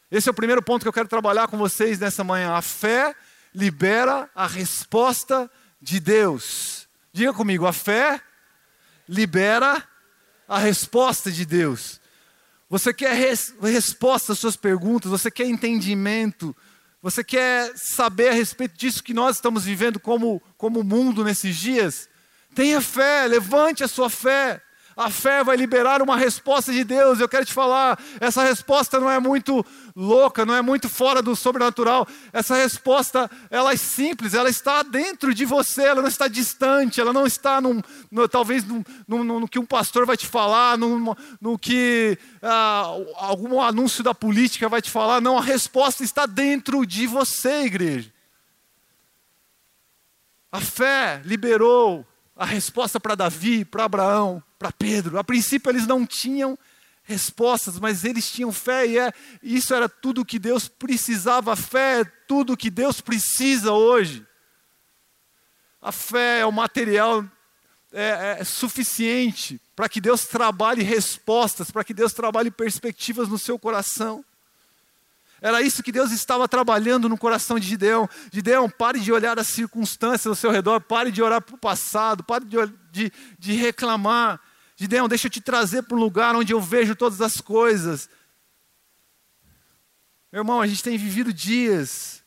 Esse 0.09 0.29
é 0.29 0.33
o 0.33 0.35
primeiro 0.35 0.63
ponto 0.63 0.83
que 0.83 0.89
eu 0.89 0.93
quero 0.93 1.09
trabalhar 1.09 1.49
com 1.49 1.59
vocês 1.59 1.99
nessa 1.99 2.23
manhã. 2.23 2.55
A 2.55 2.63
fé 2.63 3.13
libera 3.53 4.31
a 4.33 4.47
resposta 4.47 5.51
de 5.81 5.99
Deus. 5.99 6.89
Diga 7.13 7.33
comigo, 7.33 7.67
a 7.67 7.73
fé 7.73 8.21
libera 9.09 9.83
a 10.47 10.59
resposta 10.59 11.33
de 11.33 11.45
Deus. 11.45 12.01
Você 12.71 12.95
quer 12.95 13.15
res, 13.15 13.53
resposta 13.61 14.33
às 14.33 14.39
suas 14.39 14.57
perguntas, 14.57 15.11
você 15.11 15.31
quer 15.31 15.47
entendimento, 15.47 16.55
você 17.07 17.23
quer 17.23 17.71
saber 17.77 18.31
a 18.31 18.33
respeito 18.33 18.77
disso 18.77 19.01
que 19.01 19.15
nós 19.15 19.37
estamos 19.37 19.65
vivendo 19.65 20.01
como, 20.01 20.43
como 20.59 20.83
mundo 20.83 21.23
nesses 21.23 21.55
dias? 21.55 22.09
Tenha 22.53 22.81
fé, 22.81 23.29
levante 23.29 23.85
a 23.85 23.89
sua 23.89 24.11
fé. 24.11 24.61
A 24.97 25.11
fé 25.11 25.45
vai 25.45 25.59
liberar 25.59 26.01
uma 26.01 26.17
resposta 26.17 26.73
de 26.73 26.83
Deus. 26.83 27.21
Eu 27.21 27.29
quero 27.29 27.45
te 27.45 27.53
falar, 27.53 27.99
essa 28.19 28.43
resposta 28.43 28.99
não 28.99 29.11
é 29.11 29.21
muito 29.21 29.65
louca, 29.95 30.47
não 30.47 30.55
é 30.55 30.63
muito 30.63 30.89
fora 30.89 31.21
do 31.21 31.37
sobrenatural. 31.37 32.09
Essa 32.33 32.57
resposta, 32.57 33.31
ela 33.51 33.73
é 33.73 33.77
simples, 33.77 34.33
ela 34.33 34.49
está 34.49 34.83
dentro 34.83 35.35
de 35.35 35.45
você, 35.45 35.83
ela 35.83 36.01
não 36.01 36.09
está 36.09 36.29
distante, 36.29 36.99
ela 36.99 37.13
não 37.13 37.27
está 37.27 37.61
num, 37.61 37.83
no, 38.11 38.27
talvez 38.27 38.65
no, 38.65 38.83
no, 39.07 39.23
no, 39.23 39.47
que 39.47 39.59
um 39.59 39.67
pastor 39.67 40.07
vai 40.07 40.17
te 40.17 40.27
falar, 40.27 40.79
no 40.79 41.59
que 41.59 42.19
ah, 42.43 42.87
algum 43.17 43.61
anúncio 43.61 44.03
da 44.03 44.15
política 44.15 44.67
vai 44.67 44.81
te 44.81 44.91
falar. 44.91 45.21
Não, 45.21 45.37
a 45.37 45.43
resposta 45.43 46.05
está 46.05 46.25
dentro 46.25 46.87
de 46.87 47.07
você, 47.07 47.65
igreja. 47.65 48.11
A 50.51 50.61
fé 50.61 51.21
liberou 51.23 52.07
a 52.37 52.45
resposta 52.45 53.01
para 53.01 53.15
Davi, 53.15 53.65
para 53.65 53.85
Abraão, 53.85 54.43
para 54.59 54.71
Pedro. 54.71 55.19
A 55.19 55.25
princípio 55.25 55.71
eles 55.71 55.87
não 55.87 56.07
tinham 56.07 56.59
respostas, 57.03 57.79
mas 57.79 58.05
eles 58.05 58.31
tinham 58.31 58.53
fé 58.53 58.87
e 58.87 58.99
é, 58.99 59.13
isso 59.43 59.73
era 59.73 59.89
tudo 59.89 60.25
que 60.25 60.39
Deus 60.39 60.69
precisava. 60.69 61.53
A 61.53 61.57
fé 61.57 62.01
é 62.01 62.05
tudo 62.05 62.57
que 62.57 62.69
Deus 62.69 63.01
precisa 63.01 63.73
hoje. 63.73 64.27
A 65.81 65.93
fé 65.93 66.41
é 66.41 66.47
o 66.47 66.53
material 66.53 67.25
é, 67.93 68.39
é 68.41 68.45
suficiente 68.45 69.61
para 69.75 69.89
que 69.89 70.01
Deus 70.01 70.27
trabalhe 70.27 70.83
respostas, 70.83 71.71
para 71.71 71.85
que 71.85 71.95
Deus 71.95 72.13
trabalhe 72.13 72.51
perspectivas 72.51 73.29
no 73.29 73.39
seu 73.39 73.59
coração. 73.59 74.25
Era 75.41 75.61
isso 75.61 75.83
que 75.83 75.93
Deus 75.93 76.13
estava 76.13 76.49
trabalhando 76.49 77.09
no 77.09 77.19
coração 77.19 77.59
de 77.59 77.67
Gideão. 77.67 78.09
Gideão, 78.33 78.71
pare 78.71 78.99
de 78.99 79.13
olhar 79.13 79.39
as 79.39 79.49
circunstâncias 79.49 80.27
ao 80.27 80.35
seu 80.35 80.51
redor, 80.51 80.81
pare 80.81 81.11
de 81.11 81.23
olhar 81.23 81.41
para 81.41 81.55
o 81.55 81.59
passado, 81.59 82.25
pare 82.25 82.45
de, 82.45 82.57
de, 82.91 83.13
de 83.39 83.53
reclamar. 83.53 84.41
Gideão, 84.77 85.09
deixa 85.09 85.27
eu 85.27 85.31
te 85.31 85.41
trazer 85.41 85.83
para 85.83 85.97
um 85.97 86.01
lugar 86.01 86.35
onde 86.35 86.53
eu 86.53 86.61
vejo 86.61 86.95
todas 86.95 87.21
as 87.21 87.41
coisas. 87.41 88.09
Meu 90.33 90.41
irmão, 90.41 90.61
a 90.61 90.67
gente 90.67 90.83
tem 90.83 90.99
vivido 90.99 91.33
dias, 91.33 92.23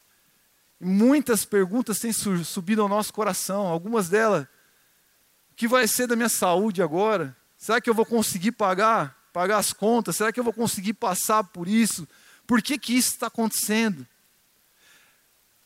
muitas 0.80 1.46
perguntas 1.46 2.00
têm 2.00 2.12
subido 2.12 2.82
ao 2.82 2.88
nosso 2.88 3.14
coração, 3.14 3.68
algumas 3.68 4.10
delas. 4.10 4.44
O 5.52 5.56
que 5.56 5.68
vai 5.68 5.88
ser 5.88 6.08
da 6.08 6.16
minha 6.16 6.30
saúde 6.30 6.82
agora? 6.82 7.36
Será 7.58 7.82
que 7.82 7.90
eu 7.90 7.94
vou 7.94 8.06
conseguir 8.06 8.54
pagar, 8.54 9.30
pagar 9.34 9.58
as 9.58 9.74
contas? 9.74 10.16
Será 10.16 10.32
que 10.32 10.40
eu 10.40 10.44
vou 10.44 10.54
conseguir 10.54 10.94
passar 10.94 11.44
por 11.44 11.68
isso? 11.68 12.08
Por 12.50 12.64
que, 12.64 12.80
que 12.80 12.98
isso 12.98 13.10
está 13.10 13.28
acontecendo? 13.28 14.08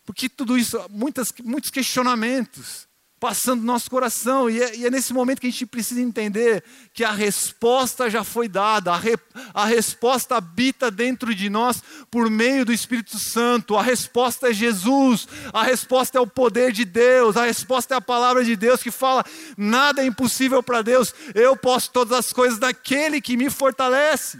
Porque 0.04 0.28
tudo 0.28 0.58
isso, 0.58 0.78
muitas, 0.90 1.32
muitos 1.42 1.70
questionamentos 1.70 2.90
passando 3.22 3.62
no 3.62 3.68
nosso 3.68 3.90
coração, 3.90 4.50
e 4.50 4.62
é, 4.62 4.76
e 4.76 4.86
é, 4.86 4.90
nesse 4.90 5.14
momento 5.14 5.40
que 5.40 5.48
a 5.48 5.50
gente 5.50 5.66
precisa 5.66 6.02
entender 6.02 6.62
que 6.94 7.06
a 7.06 7.14
resposta 7.14 8.10
já 8.10 8.22
foi 8.22 8.50
dada, 8.50 8.92
a, 8.92 8.98
re, 8.98 9.18
a 9.54 9.64
resposta 9.64 10.36
habita 10.36 10.92
dentro 10.92 11.34
de 11.34 11.50
nós 11.50 11.82
por 12.12 12.30
meio 12.30 12.66
do 12.66 12.74
Espírito 12.74 13.18
Santo, 13.18 13.78
a 13.78 13.82
resposta 13.82 14.50
é 14.50 14.54
Jesus, 14.54 15.26
a 15.54 15.64
resposta 15.64 16.18
é 16.18 16.22
o 16.22 16.28
poder 16.28 16.74
de 16.74 16.84
Deus, 16.84 17.38
a 17.38 17.46
resposta 17.46 17.94
é 17.94 17.98
a 17.98 18.02
palavra 18.02 18.44
de 18.44 18.58
Deus 18.58 18.84
que 18.84 18.92
fala: 18.92 19.24
nada 19.56 20.04
é 20.04 20.06
impossível 20.06 20.62
para 20.62 20.82
Deus, 20.82 21.16
eu 21.34 21.56
posso 21.56 21.92
todas 21.92 22.20
as 22.20 22.34
coisas 22.34 22.60
daquele 22.60 23.22
que 23.22 23.38
me 23.38 23.50
fortalece. 23.50 24.38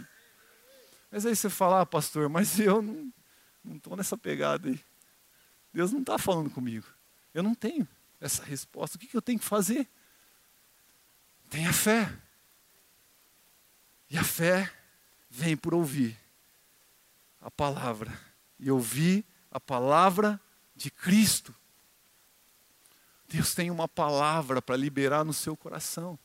Mas 1.14 1.24
aí 1.24 1.36
você 1.36 1.48
fala, 1.48 1.82
ah, 1.82 1.86
pastor, 1.86 2.28
mas 2.28 2.58
eu 2.58 2.82
não 2.82 3.76
estou 3.76 3.96
nessa 3.96 4.18
pegada 4.18 4.68
aí. 4.68 4.84
Deus 5.72 5.92
não 5.92 6.00
está 6.00 6.18
falando 6.18 6.50
comigo. 6.50 6.84
Eu 7.32 7.40
não 7.40 7.54
tenho 7.54 7.86
essa 8.20 8.42
resposta. 8.42 8.96
O 8.96 9.00
que, 9.00 9.06
que 9.06 9.16
eu 9.16 9.22
tenho 9.22 9.38
que 9.38 9.44
fazer? 9.44 9.88
Tenha 11.48 11.72
fé. 11.72 12.12
E 14.10 14.18
a 14.18 14.24
fé 14.24 14.68
vem 15.30 15.56
por 15.56 15.72
ouvir 15.72 16.18
a 17.40 17.48
palavra. 17.48 18.12
E 18.58 18.68
ouvir 18.68 19.24
a 19.52 19.60
palavra 19.60 20.40
de 20.74 20.90
Cristo. 20.90 21.54
Deus 23.28 23.54
tem 23.54 23.70
uma 23.70 23.86
palavra 23.86 24.60
para 24.60 24.76
liberar 24.76 25.24
no 25.24 25.32
seu 25.32 25.56
coração. 25.56 26.18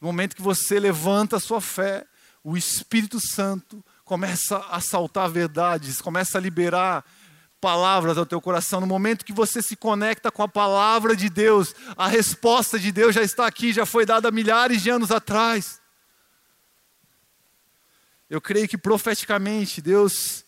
No 0.00 0.08
momento 0.08 0.34
que 0.34 0.42
você 0.42 0.80
levanta 0.80 1.36
a 1.36 1.40
sua 1.40 1.60
fé, 1.60 2.04
o 2.42 2.56
Espírito 2.56 3.18
Santo 3.20 3.84
começa 4.04 4.58
a 4.70 4.80
saltar 4.80 5.28
verdades, 5.30 6.00
começa 6.00 6.38
a 6.38 6.40
liberar 6.40 7.04
palavras 7.60 8.16
ao 8.16 8.24
teu 8.24 8.40
coração. 8.40 8.80
No 8.80 8.86
momento 8.86 9.24
que 9.24 9.32
você 9.32 9.60
se 9.60 9.76
conecta 9.76 10.30
com 10.30 10.42
a 10.42 10.48
palavra 10.48 11.14
de 11.14 11.28
Deus, 11.28 11.74
a 11.96 12.08
resposta 12.08 12.78
de 12.78 12.90
Deus 12.90 13.14
já 13.14 13.22
está 13.22 13.46
aqui, 13.46 13.72
já 13.72 13.84
foi 13.84 14.06
dada 14.06 14.30
milhares 14.30 14.82
de 14.82 14.90
anos 14.90 15.10
atrás. 15.10 15.80
Eu 18.28 18.40
creio 18.40 18.68
que 18.68 18.78
profeticamente 18.78 19.82
Deus 19.82 20.44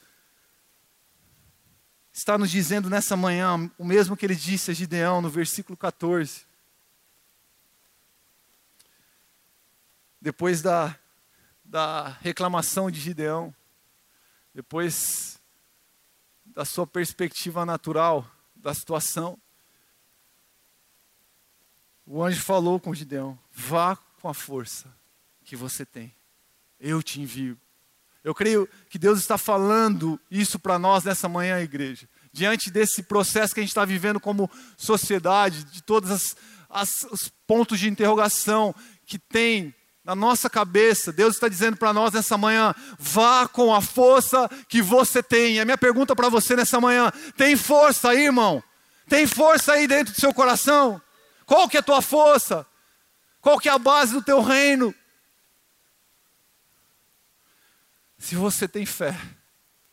está 2.13 2.39
nos 2.39 2.51
dizendo 2.51 2.89
nessa 2.89 3.17
manhã 3.17 3.71
o 3.77 3.85
mesmo 3.85 4.17
que 4.17 4.25
ele 4.25 4.37
disse 4.37 4.71
a 4.71 4.75
Gideão 4.75 5.21
no 5.21 5.29
versículo 5.29 5.77
14. 5.77 6.47
Depois 10.21 10.63
da, 10.63 10.97
da 11.73 12.19
reclamação 12.21 12.91
de 12.91 13.01
Gideão, 13.01 13.55
depois 14.55 15.41
da 16.45 16.67
sua 16.67 16.87
perspectiva 16.87 17.65
natural 17.65 18.31
da 18.55 18.75
situação. 18.75 19.39
O 22.05 22.23
anjo 22.23 22.43
falou 22.43 22.79
com 22.79 22.95
Gideão: 22.95 23.39
vá 23.51 23.97
com 24.21 24.29
a 24.29 24.35
força 24.35 24.95
que 25.47 25.57
você 25.57 25.87
tem, 25.87 26.15
eu 26.79 27.03
te 27.03 27.23
envio. 27.23 27.59
Eu 28.23 28.35
creio 28.35 28.69
que 28.91 28.99
Deus 28.99 29.19
está 29.19 29.39
falando 29.39 30.21
isso 30.31 30.59
para 30.59 30.79
nós 30.79 31.05
nessa 31.05 31.27
manhã, 31.27 31.59
igreja. 31.59 32.07
Diante 32.31 32.71
desse 32.71 33.03
processo 33.03 33.55
que 33.55 33.61
a 33.61 33.63
gente 33.63 33.71
está 33.71 33.87
vivendo 33.87 34.21
como 34.21 34.49
sociedade, 34.77 35.65
de 35.65 35.83
todos 35.83 36.11
as, 36.11 36.37
as, 36.69 36.91
os 37.11 37.31
pontos 37.47 37.81
de 37.81 37.89
interrogação 37.89 38.75
que 39.07 39.19
tem 39.19 39.75
na 40.05 40.17
nossa 40.17 40.51
cabeça, 40.51 41.13
Deus 41.13 41.35
está 41.35 41.49
dizendo 41.49 41.77
para 41.77 41.93
nós 41.93 42.13
nessa 42.13 42.37
manhã: 42.37 42.75
vá 42.99 43.47
com 43.47 43.73
a 43.73 43.81
força 43.81 44.49
que 44.69 44.83
você 44.83 45.23
tem. 45.23 45.61
A 45.61 45.65
minha 45.65 45.79
pergunta 45.79 46.17
para 46.17 46.29
você 46.29 46.57
nessa 46.57 46.81
manhã: 46.81 47.13
tem 47.37 47.57
força 47.57 48.11
aí, 48.11 48.25
irmão? 48.25 48.63
Tem 49.09 49.27
força 49.27 49.73
aí 49.73 49.87
dentro 49.87 50.13
do 50.13 50.21
seu 50.21 50.35
coração? 50.35 51.01
Qual 51.47 51.69
que 51.69 51.77
é 51.77 51.81
a 51.81 51.85
tua 51.85 52.03
força? 52.03 52.67
Qual 53.41 53.59
que 53.59 53.69
é 53.69 53.73
a 53.73 53.79
base 53.79 54.13
do 54.13 54.23
teu 54.23 54.41
reino? 54.41 54.95
Se 58.19 58.37
você 58.37 58.69
tem 58.69 58.87
fé, 58.87 59.21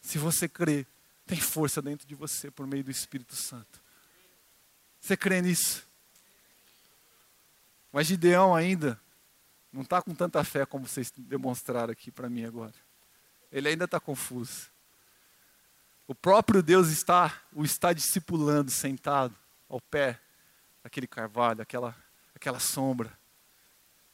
se 0.01 0.17
você 0.17 0.47
crê, 0.47 0.85
tem 1.25 1.39
força 1.39 1.81
dentro 1.81 2.07
de 2.07 2.15
você 2.15 2.49
por 2.49 2.65
meio 2.65 2.83
do 2.83 2.91
Espírito 2.91 3.35
Santo. 3.35 3.81
Você 5.01 5.17
crê 5.17 5.41
nisso? 5.41 5.83
Mas 7.91 8.07
Gideão 8.07 8.55
ainda 8.55 8.99
não 9.71 9.83
está 9.83 10.01
com 10.01 10.13
tanta 10.15 10.43
fé 10.43 10.65
como 10.65 10.87
vocês 10.87 11.11
demonstraram 11.15 11.91
aqui 11.91 12.11
para 12.11 12.29
mim 12.29 12.43
agora. 12.43 12.73
Ele 13.51 13.69
ainda 13.69 13.85
está 13.85 13.99
confuso. 13.99 14.67
O 16.07 16.15
próprio 16.15 16.63
Deus 16.63 16.89
está 16.89 17.39
o 17.53 17.63
está 17.63 17.93
discipulando 17.93 18.71
sentado 18.71 19.35
ao 19.67 19.79
pé 19.79 20.19
daquele 20.83 21.05
carvalho, 21.07 21.61
aquela, 21.61 21.95
aquela 22.35 22.59
sombra. 22.59 23.17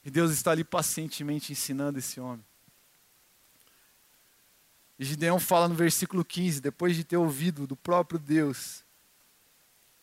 E 0.04 0.12
Deus 0.12 0.32
está 0.32 0.52
ali 0.52 0.64
pacientemente 0.64 1.52
ensinando 1.52 1.98
esse 1.98 2.20
homem. 2.20 2.46
E 5.00 5.06
Gideão 5.06 5.40
fala 5.40 5.68
no 5.68 5.76
versículo 5.76 6.24
15, 6.24 6.62
depois 6.62 6.96
de 6.96 7.04
ter 7.04 7.18
ouvido 7.18 7.68
do 7.68 7.76
próprio 7.76 8.20
Deus, 8.20 8.84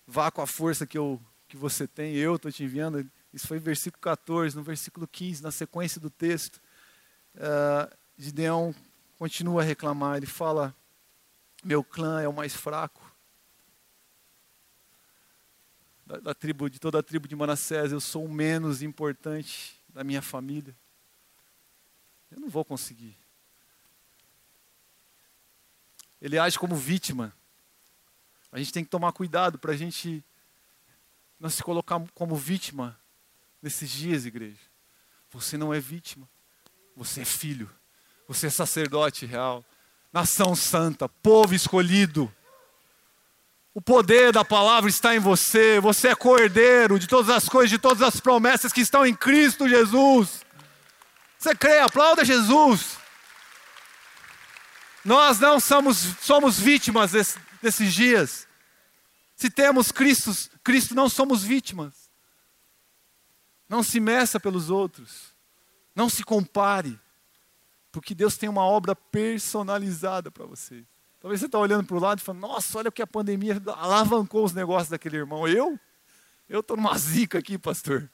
vá 0.06 0.30
com 0.30 0.42
a 0.42 0.46
força 0.46 0.86
que, 0.86 0.98
eu, 0.98 1.20
que 1.48 1.56
você 1.56 1.86
tem, 1.86 2.14
eu 2.14 2.36
estou 2.36 2.52
te 2.52 2.64
enviando, 2.64 3.08
isso 3.32 3.46
foi 3.48 3.58
versículo 3.58 4.00
14, 4.00 4.54
no 4.54 4.62
versículo 4.62 5.08
15, 5.08 5.42
na 5.42 5.50
sequência 5.50 6.00
do 6.00 6.10
texto. 6.10 6.60
Uh, 7.34 7.96
Gideão 8.16 8.74
continua 9.18 9.62
a 9.62 9.64
reclamar, 9.64 10.18
ele 10.18 10.26
fala: 10.26 10.74
Meu 11.64 11.82
clã 11.82 12.20
é 12.20 12.28
o 12.28 12.32
mais 12.32 12.54
fraco. 12.54 13.10
Da, 16.04 16.18
da 16.18 16.34
tribo, 16.34 16.68
de 16.68 16.78
toda 16.78 16.98
a 16.98 17.02
tribo 17.02 17.26
de 17.26 17.34
Manassés, 17.34 17.90
eu 17.90 18.00
sou 18.00 18.26
o 18.26 18.32
menos 18.32 18.82
importante 18.82 19.80
da 19.88 20.04
minha 20.04 20.20
família. 20.20 20.76
Eu 22.30 22.38
não 22.38 22.50
vou 22.50 22.64
conseguir. 22.64 23.16
Ele 26.20 26.38
age 26.38 26.58
como 26.58 26.76
vítima. 26.76 27.32
A 28.50 28.58
gente 28.58 28.72
tem 28.72 28.84
que 28.84 28.90
tomar 28.90 29.12
cuidado 29.12 29.58
para 29.58 29.72
a 29.72 29.76
gente 29.76 30.22
não 31.40 31.48
se 31.48 31.62
colocar 31.62 32.00
como 32.14 32.36
vítima 32.36 32.96
nesses 33.62 33.90
dias, 33.90 34.26
igreja. 34.26 34.58
Você 35.30 35.56
não 35.56 35.72
é 35.72 35.80
vítima, 35.80 36.28
você 36.96 37.22
é 37.22 37.24
filho, 37.24 37.70
você 38.26 38.48
é 38.48 38.50
sacerdote 38.50 39.24
real, 39.24 39.64
nação 40.12 40.54
santa, 40.54 41.08
povo 41.08 41.54
escolhido. 41.54 42.32
O 43.74 43.80
poder 43.80 44.32
da 44.32 44.44
palavra 44.44 44.90
está 44.90 45.14
em 45.14 45.18
você, 45.18 45.80
você 45.80 46.08
é 46.08 46.14
cordeiro 46.14 46.98
de 46.98 47.06
todas 47.06 47.30
as 47.30 47.48
coisas, 47.48 47.70
de 47.70 47.78
todas 47.78 48.02
as 48.02 48.20
promessas 48.20 48.72
que 48.72 48.82
estão 48.82 49.06
em 49.06 49.14
Cristo 49.14 49.66
Jesus. 49.66 50.44
Você 51.38 51.54
crê, 51.54 51.78
aplauda 51.78 52.24
Jesus. 52.24 52.98
Nós 55.04 55.40
não 55.40 55.58
somos, 55.58 55.96
somos 56.20 56.60
vítimas 56.60 57.12
desse, 57.12 57.38
desses 57.62 57.94
dias. 57.94 58.46
Se 59.34 59.50
temos 59.50 59.90
Cristo, 59.90 60.32
Cristo 60.62 60.94
não 60.94 61.08
somos 61.08 61.42
vítimas. 61.42 62.01
Não 63.72 63.82
se 63.82 63.98
meça 64.00 64.38
pelos 64.38 64.68
outros. 64.68 65.32
Não 65.96 66.06
se 66.06 66.22
compare. 66.22 67.00
Porque 67.90 68.14
Deus 68.14 68.36
tem 68.36 68.46
uma 68.46 68.66
obra 68.66 68.94
personalizada 68.94 70.30
para 70.30 70.44
você. 70.44 70.84
Talvez 71.18 71.40
você 71.40 71.46
está 71.46 71.58
olhando 71.58 71.86
para 71.86 71.96
o 71.96 71.98
lado 71.98 72.18
e 72.18 72.22
falando, 72.22 72.42
nossa, 72.42 72.76
olha 72.76 72.90
o 72.90 72.92
que 72.92 73.00
a 73.00 73.06
pandemia 73.06 73.62
alavancou 73.78 74.44
os 74.44 74.52
negócios 74.52 74.90
daquele 74.90 75.16
irmão. 75.16 75.48
Eu? 75.48 75.80
Eu 76.50 76.60
estou 76.60 76.76
numa 76.76 76.98
zica 76.98 77.38
aqui, 77.38 77.56
pastor. 77.56 78.10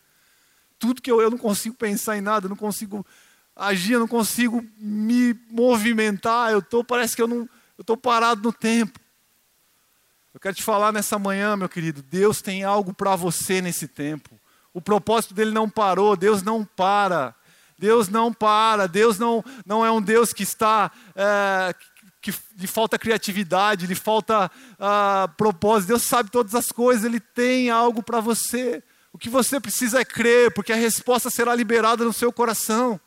Tudo 0.79 1.03
que 1.03 1.11
eu, 1.11 1.21
eu 1.21 1.29
não 1.29 1.39
consigo 1.39 1.75
pensar 1.75 2.17
em 2.17 2.21
nada, 2.21 2.49
não 2.49 2.55
consigo 2.55 3.05
agir, 3.57 3.95
eu 3.95 4.01
não 4.01 4.07
consigo 4.07 4.65
me 4.77 5.35
movimentar. 5.51 6.53
Eu 6.53 6.63
tô, 6.63 6.85
parece 6.85 7.17
que 7.17 7.23
eu 7.23 7.27
não, 7.27 7.51
estou 7.77 7.97
parado 7.97 8.43
no 8.45 8.53
tempo. 8.53 9.01
Eu 10.33 10.39
quero 10.39 10.55
te 10.55 10.63
falar 10.63 10.93
nessa 10.93 11.19
manhã, 11.19 11.57
meu 11.57 11.69
querido, 11.69 12.01
Deus 12.01 12.41
tem 12.41 12.63
algo 12.63 12.95
para 12.95 13.17
você 13.17 13.61
nesse 13.61 13.89
tempo. 13.89 14.39
O 14.79 14.81
propósito 14.81 15.35
dele 15.35 15.51
não 15.51 15.69
parou, 15.69 16.17
Deus 16.17 16.41
não 16.41 16.65
para. 16.65 17.35
Deus 17.77 18.09
não 18.09 18.33
para, 18.33 18.87
Deus 18.87 19.19
não, 19.19 19.45
não 19.67 19.85
é 19.85 19.91
um 19.91 20.01
Deus 20.01 20.33
que 20.33 20.45
está, 20.45 20.89
é, 21.17 21.75
que 22.21 22.33
lhe 22.57 22.69
falta 22.69 22.97
criatividade, 22.97 23.89
lhe 23.89 23.97
falta 23.97 24.49
uh, 24.75 25.29
propósito. 25.37 25.89
Deus 25.89 26.03
sabe 26.05 26.31
todas 26.31 26.55
as 26.55 26.71
coisas, 26.71 27.05
Ele 27.05 27.19
tem 27.19 27.71
algo 27.71 28.05
para 28.05 28.21
você. 28.21 28.81
O 29.13 29.19
que 29.19 29.29
você 29.29 29.59
precisa 29.59 29.99
é 29.99 30.05
crer, 30.05 30.55
porque 30.55 30.73
a 30.73 30.77
resposta 30.77 31.29
será 31.29 31.57
liberada 31.57 32.05
no 32.05 32.13
seu 32.13 32.33
coração. 32.33 33.01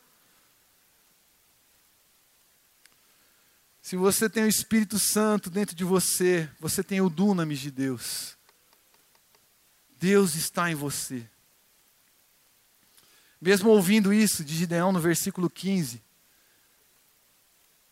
Se 3.82 3.96
você 3.96 4.30
tem 4.30 4.44
o 4.44 4.50
Espírito 4.50 5.00
Santo 5.00 5.50
dentro 5.50 5.74
de 5.74 5.86
você, 5.86 6.50
você 6.60 6.84
tem 6.84 7.00
o 7.00 7.10
dunamis 7.10 7.60
de 7.60 7.72
Deus. 7.72 8.38
Deus 9.98 10.36
está 10.36 10.70
em 10.70 10.76
você. 10.76 11.26
Mesmo 13.42 13.72
ouvindo 13.72 14.14
isso 14.14 14.46
de 14.46 14.56
Gideão 14.56 14.92
no 14.92 15.00
versículo 15.00 15.50
15, 15.50 16.00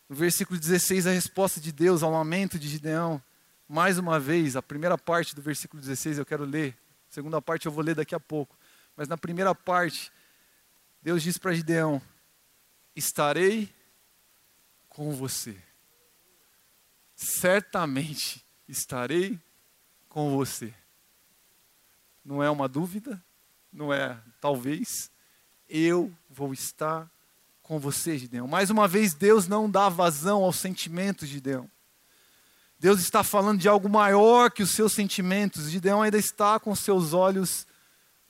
no 0.08 0.14
versículo 0.14 0.58
16, 0.58 1.08
a 1.08 1.10
resposta 1.10 1.60
de 1.60 1.72
Deus 1.72 2.04
ao 2.04 2.10
lamento 2.12 2.56
de 2.56 2.68
Gideão, 2.68 3.20
mais 3.68 3.98
uma 3.98 4.20
vez, 4.20 4.54
a 4.54 4.62
primeira 4.62 4.96
parte 4.96 5.34
do 5.34 5.42
versículo 5.42 5.80
16 5.80 6.18
eu 6.18 6.26
quero 6.26 6.44
ler, 6.44 6.78
a 7.10 7.12
segunda 7.12 7.42
parte 7.42 7.66
eu 7.66 7.72
vou 7.72 7.82
ler 7.82 7.96
daqui 7.96 8.14
a 8.14 8.20
pouco, 8.20 8.56
mas 8.96 9.08
na 9.08 9.18
primeira 9.18 9.52
parte, 9.52 10.12
Deus 11.02 11.22
diz 11.22 11.36
para 11.36 11.52
Gideão: 11.52 12.00
Estarei 12.94 13.74
com 14.88 15.12
você. 15.12 15.60
Certamente 17.16 18.44
estarei 18.68 19.40
com 20.08 20.36
você. 20.36 20.72
Não 22.24 22.42
é 22.42 22.50
uma 22.50 22.68
dúvida, 22.68 23.22
não 23.72 23.92
é 23.92 24.20
talvez. 24.40 25.10
Eu 25.72 26.12
vou 26.28 26.52
estar 26.52 27.08
com 27.62 27.78
você, 27.78 28.18
Gideão. 28.18 28.48
Mais 28.48 28.70
uma 28.70 28.88
vez, 28.88 29.14
Deus 29.14 29.46
não 29.46 29.70
dá 29.70 29.88
vazão 29.88 30.42
aos 30.42 30.56
sentimentos 30.56 31.28
de 31.28 31.34
Gideão. 31.34 31.70
Deus 32.76 32.98
está 32.98 33.22
falando 33.22 33.60
de 33.60 33.68
algo 33.68 33.88
maior 33.88 34.50
que 34.50 34.64
os 34.64 34.70
seus 34.72 34.92
sentimentos. 34.92 35.70
Gideão 35.70 36.02
ainda 36.02 36.18
está 36.18 36.58
com 36.58 36.74
seus 36.74 37.12
olhos 37.12 37.68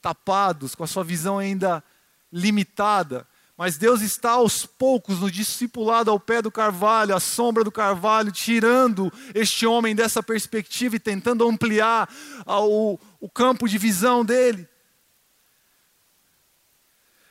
tapados, 0.03 0.75
com 0.75 0.85
a 0.85 0.87
sua 0.87 1.03
visão 1.03 1.39
ainda 1.39 1.83
limitada. 2.31 3.27
Mas 3.57 3.79
Deus 3.79 4.03
está 4.03 4.33
aos 4.33 4.67
poucos 4.67 5.21
no 5.21 5.31
discipulado 5.31 6.11
ao 6.11 6.21
pé 6.21 6.43
do 6.43 6.51
carvalho, 6.51 7.17
à 7.17 7.21
sombra 7.21 7.65
do 7.65 7.73
carvalho, 7.73 8.31
tirando 8.31 9.11
este 9.35 9.65
homem 9.67 9.97
dessa 9.97 10.23
perspectiva 10.23 10.97
e 10.97 11.01
tentando 11.01 11.49
ampliar 11.49 12.07
o, 12.47 12.99
o 13.19 13.31
campo 13.31 13.67
de 13.67 13.79
visão 13.79 14.23
dele. 14.27 14.69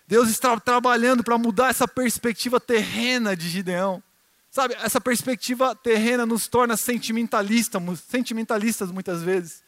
Deus 0.09 0.27
está 0.27 0.59
trabalhando 0.59 1.23
para 1.23 1.37
mudar 1.37 1.69
essa 1.69 1.87
perspectiva 1.87 2.59
terrena 2.59 3.35
de 3.37 3.47
Gideão. 3.47 4.01
Sabe, 4.49 4.73
essa 4.81 4.99
perspectiva 4.99 5.75
terrena 5.75 6.25
nos 6.25 6.47
torna 6.47 6.75
sentimentalistas, 6.75 7.79
sentimentalistas 8.09 8.91
muitas 8.91 9.21
vezes, 9.21 9.61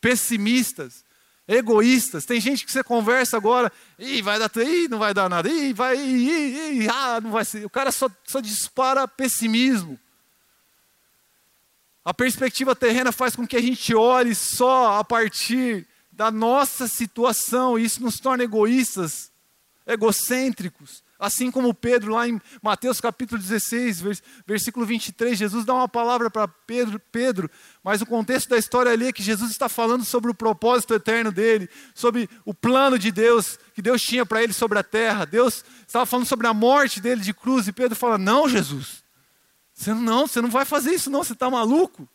pessimistas 0.00 1.04
egoístas. 1.46 2.24
Tem 2.24 2.40
gente 2.40 2.64
que 2.64 2.72
você 2.72 2.82
conversa 2.82 3.36
agora, 3.36 3.70
e 3.98 4.22
vai 4.22 4.38
dar, 4.38 4.50
ih, 4.56 4.88
não 4.88 4.98
vai 4.98 5.12
dar 5.12 5.28
nada, 5.28 5.50
ih, 5.50 5.74
vai, 5.74 5.98
ah, 6.90 7.20
não 7.20 7.32
vai 7.32 7.44
ser. 7.44 7.66
O 7.66 7.70
cara 7.70 7.92
só, 7.92 8.08
só 8.24 8.40
dispara 8.40 9.06
pessimismo. 9.06 10.00
A 12.02 12.14
perspectiva 12.14 12.74
terrena 12.74 13.12
faz 13.12 13.36
com 13.36 13.46
que 13.46 13.58
a 13.58 13.60
gente 13.60 13.94
olhe 13.94 14.34
só 14.34 14.98
a 14.98 15.04
partir 15.04 15.86
da 16.10 16.30
nossa 16.30 16.88
situação, 16.88 17.78
e 17.78 17.84
isso 17.84 18.02
nos 18.02 18.18
torna 18.18 18.44
egoístas, 18.44 19.30
egocêntricos. 19.86 21.02
Assim 21.18 21.52
como 21.52 21.72
Pedro, 21.72 22.14
lá 22.14 22.26
em 22.26 22.40
Mateus 22.60 23.00
capítulo 23.00 23.40
16, 23.40 24.02
versículo 24.44 24.84
23, 24.84 25.38
Jesus 25.38 25.64
dá 25.64 25.72
uma 25.72 25.88
palavra 25.88 26.28
para 26.28 26.48
Pedro, 26.48 26.98
Pedro, 27.12 27.48
mas 27.82 28.02
o 28.02 28.06
contexto 28.06 28.48
da 28.48 28.58
história 28.58 28.90
ali 28.90 29.06
é 29.06 29.12
que 29.12 29.22
Jesus 29.22 29.52
está 29.52 29.68
falando 29.68 30.04
sobre 30.04 30.32
o 30.32 30.34
propósito 30.34 30.94
eterno 30.94 31.30
dele, 31.30 31.70
sobre 31.94 32.28
o 32.44 32.52
plano 32.52 32.98
de 32.98 33.12
Deus, 33.12 33.56
que 33.72 33.80
Deus 33.80 34.02
tinha 34.02 34.26
para 34.26 34.42
ele 34.42 34.52
sobre 34.52 34.80
a 34.80 34.82
terra. 34.82 35.24
Deus 35.24 35.64
estava 35.86 36.04
falando 36.04 36.26
sobre 36.26 36.48
a 36.48 36.52
morte 36.52 37.00
dele 37.00 37.20
de 37.20 37.32
cruz, 37.32 37.68
e 37.68 37.72
Pedro 37.72 37.94
fala: 37.94 38.18
Não, 38.18 38.48
Jesus, 38.48 39.04
você 39.72 39.94
não, 39.94 40.26
você 40.26 40.40
não 40.40 40.50
vai 40.50 40.64
fazer 40.64 40.92
isso, 40.92 41.08
não, 41.10 41.22
você 41.22 41.34
está 41.34 41.48
maluco. 41.48 42.08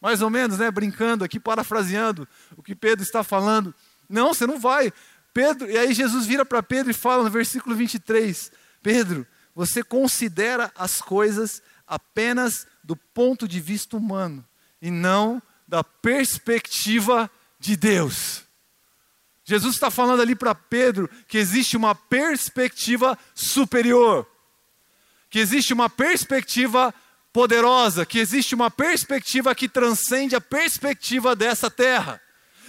Mais 0.00 0.20
ou 0.20 0.28
menos, 0.28 0.58
né? 0.58 0.70
Brincando 0.70 1.24
aqui, 1.24 1.40
parafraseando 1.40 2.28
o 2.56 2.62
que 2.62 2.74
Pedro 2.74 3.02
está 3.02 3.22
falando. 3.24 3.74
Não, 4.08 4.34
você 4.34 4.46
não 4.46 4.58
vai. 4.58 4.92
Pedro, 5.34 5.68
e 5.68 5.76
aí 5.76 5.92
Jesus 5.92 6.26
vira 6.26 6.46
para 6.46 6.62
Pedro 6.62 6.92
e 6.92 6.94
fala 6.94 7.24
no 7.24 7.30
versículo 7.30 7.74
23: 7.74 8.52
Pedro, 8.80 9.26
você 9.52 9.82
considera 9.82 10.72
as 10.76 11.02
coisas 11.02 11.60
apenas 11.84 12.66
do 12.84 12.94
ponto 12.94 13.48
de 13.48 13.60
vista 13.60 13.96
humano 13.96 14.46
e 14.80 14.92
não 14.92 15.42
da 15.66 15.82
perspectiva 15.82 17.28
de 17.58 17.76
Deus. 17.76 18.44
Jesus 19.44 19.74
está 19.74 19.90
falando 19.90 20.22
ali 20.22 20.36
para 20.36 20.54
Pedro 20.54 21.10
que 21.26 21.36
existe 21.36 21.76
uma 21.76 21.94
perspectiva 21.94 23.18
superior, 23.34 24.26
que 25.28 25.40
existe 25.40 25.72
uma 25.72 25.90
perspectiva 25.90 26.94
poderosa, 27.32 28.06
que 28.06 28.20
existe 28.20 28.54
uma 28.54 28.70
perspectiva 28.70 29.52
que 29.54 29.68
transcende 29.68 30.36
a 30.36 30.40
perspectiva 30.40 31.34
dessa 31.34 31.68
terra. 31.68 32.20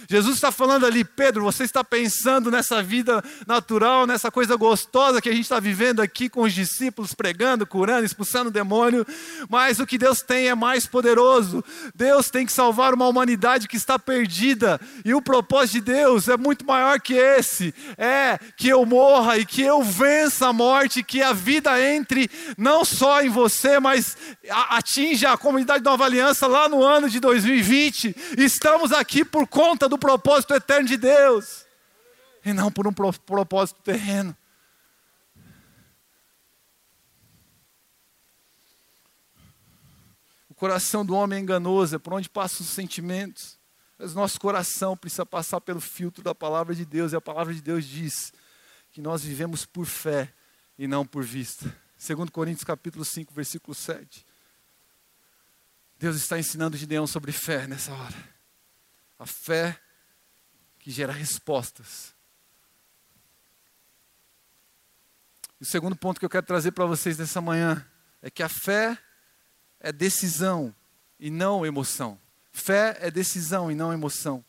Jesus 0.08 0.36
está 0.36 0.52
falando 0.52 0.86
ali, 0.86 1.04
Pedro, 1.04 1.44
você 1.44 1.64
está 1.64 1.82
pensando 1.82 2.50
nessa 2.50 2.82
vida 2.82 3.22
natural, 3.46 4.06
nessa 4.06 4.30
coisa 4.30 4.56
gostosa 4.56 5.20
que 5.20 5.28
a 5.28 5.32
gente 5.32 5.42
está 5.42 5.58
vivendo 5.58 6.00
aqui 6.00 6.28
com 6.28 6.42
os 6.42 6.52
discípulos, 6.52 7.14
pregando, 7.14 7.66
curando, 7.66 8.04
expulsando 8.04 8.48
o 8.48 8.52
demônio, 8.52 9.06
mas 9.48 9.80
o 9.80 9.86
que 9.86 9.98
Deus 9.98 10.22
tem 10.22 10.48
é 10.48 10.54
mais 10.54 10.86
poderoso. 10.86 11.64
Deus 11.94 12.30
tem 12.30 12.46
que 12.46 12.52
salvar 12.52 12.94
uma 12.94 13.08
humanidade 13.08 13.68
que 13.68 13.76
está 13.76 13.98
perdida, 13.98 14.80
e 15.04 15.14
o 15.14 15.22
propósito 15.22 15.74
de 15.74 15.92
Deus 15.92 16.28
é 16.28 16.36
muito 16.36 16.64
maior 16.64 17.00
que 17.00 17.14
esse: 17.14 17.74
é 17.98 18.38
que 18.56 18.68
eu 18.68 18.84
morra 18.86 19.38
e 19.38 19.46
que 19.46 19.62
eu 19.62 19.82
vença 19.82 20.48
a 20.48 20.52
morte, 20.52 21.02
que 21.02 21.22
a 21.22 21.32
vida 21.32 21.80
entre 21.82 22.30
não 22.56 22.84
só 22.84 23.22
em 23.22 23.28
você, 23.28 23.80
mas 23.80 24.16
atinja 24.70 25.32
a 25.32 25.38
comunidade 25.38 25.82
da 25.82 25.90
Nova 25.90 26.04
Aliança 26.04 26.46
lá 26.46 26.68
no 26.68 26.82
ano 26.82 27.08
de 27.08 27.20
2020. 27.20 28.14
Estamos 28.38 28.92
aqui 28.92 29.24
por 29.24 29.46
conta 29.46 29.85
do 29.88 29.96
do 29.96 29.98
propósito 29.98 30.54
eterno 30.54 30.88
de 30.88 30.96
Deus, 30.96 31.66
e 32.44 32.52
não 32.52 32.70
por 32.70 32.86
um 32.86 32.92
propósito 32.92 33.80
terreno. 33.82 34.36
O 40.48 40.54
coração 40.54 41.04
do 41.04 41.14
homem 41.14 41.38
é 41.38 41.42
enganoso, 41.42 41.96
é 41.96 41.98
por 41.98 42.14
onde 42.14 42.30
passam 42.30 42.64
os 42.64 42.72
sentimentos. 42.72 43.58
Mas 43.98 44.14
nosso 44.14 44.38
coração 44.40 44.96
precisa 44.96 45.24
passar 45.26 45.60
pelo 45.60 45.80
filtro 45.80 46.22
da 46.22 46.34
palavra 46.34 46.74
de 46.74 46.84
Deus, 46.84 47.12
e 47.12 47.16
a 47.16 47.20
palavra 47.20 47.52
de 47.52 47.60
Deus 47.60 47.84
diz 47.84 48.32
que 48.92 49.00
nós 49.00 49.22
vivemos 49.22 49.66
por 49.66 49.86
fé 49.86 50.32
e 50.78 50.86
não 50.86 51.04
por 51.04 51.24
vista. 51.24 51.74
Segundo 51.96 52.30
Coríntios 52.30 52.64
capítulo 52.64 53.04
5, 53.04 53.32
versículo 53.34 53.74
7. 53.74 54.24
Deus 55.98 56.16
está 56.16 56.38
ensinando 56.38 56.76
Gideão 56.76 57.06
sobre 57.06 57.32
fé 57.32 57.66
nessa 57.66 57.92
hora. 57.92 58.35
A 59.18 59.26
fé 59.26 59.80
que 60.78 60.90
gera 60.90 61.12
respostas. 61.12 62.14
E 65.60 65.64
o 65.64 65.66
segundo 65.66 65.96
ponto 65.96 66.18
que 66.18 66.24
eu 66.24 66.30
quero 66.30 66.46
trazer 66.46 66.72
para 66.72 66.84
vocês 66.84 67.16
nessa 67.18 67.40
manhã 67.40 67.84
é 68.20 68.30
que 68.30 68.42
a 68.42 68.48
fé 68.48 68.98
é 69.80 69.90
decisão 69.90 70.74
e 71.18 71.30
não 71.30 71.64
emoção. 71.64 72.18
Fé 72.52 72.96
é 73.00 73.10
decisão 73.10 73.70
e 73.70 73.74
não 73.74 73.92
emoção. 73.92 74.44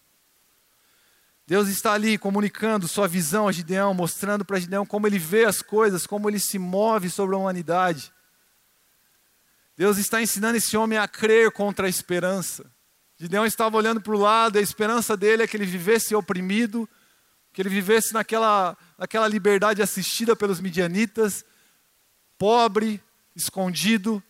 Deus 1.46 1.70
está 1.70 1.94
ali 1.94 2.18
comunicando 2.18 2.90
sua 2.90 3.08
visão 3.08 3.48
a 3.48 3.54
Gideão, 3.54 3.94
mostrando 3.94 4.44
para 4.44 4.60
Gideão 4.60 4.86
como 4.86 5.08
ele 5.08 5.18
vê 5.18 5.46
as 5.46 5.62
coisas, 5.62 6.06
como 6.06 6.30
ele 6.30 6.40
se 6.40 6.60
move 6.60 7.10
sobre 7.10 7.36
a 7.36 7.40
humanidade. 7.40 8.12
Deus 9.78 9.98
está 9.98 10.22
ensinando 10.22 10.58
esse 10.58 10.76
homem 10.76 10.98
a 10.98 11.08
crer 11.08 11.52
contra 11.52 11.88
a 11.88 11.90
esperança. 11.90 12.70
Gideão 13.20 13.46
estava 13.46 13.76
olhando 13.76 14.00
para 14.00 14.16
o 14.16 14.20
lado, 14.20 14.58
a 14.58 14.62
esperança 14.62 15.18
dele 15.18 15.44
é 15.44 15.48
que 15.48 15.58
ele 15.58 15.66
vivesse 15.66 16.14
oprimido, 16.14 16.88
que 17.52 17.62
ele 17.62 17.70
vivesse 17.70 18.14
naquela, 18.14 18.78
naquela 18.98 19.28
liberdade 19.28 19.82
assistida 19.82 20.36
pelos 20.36 20.60
midianitas, 20.60 21.44
pobre, 22.38 23.02
escondido, 23.36 24.22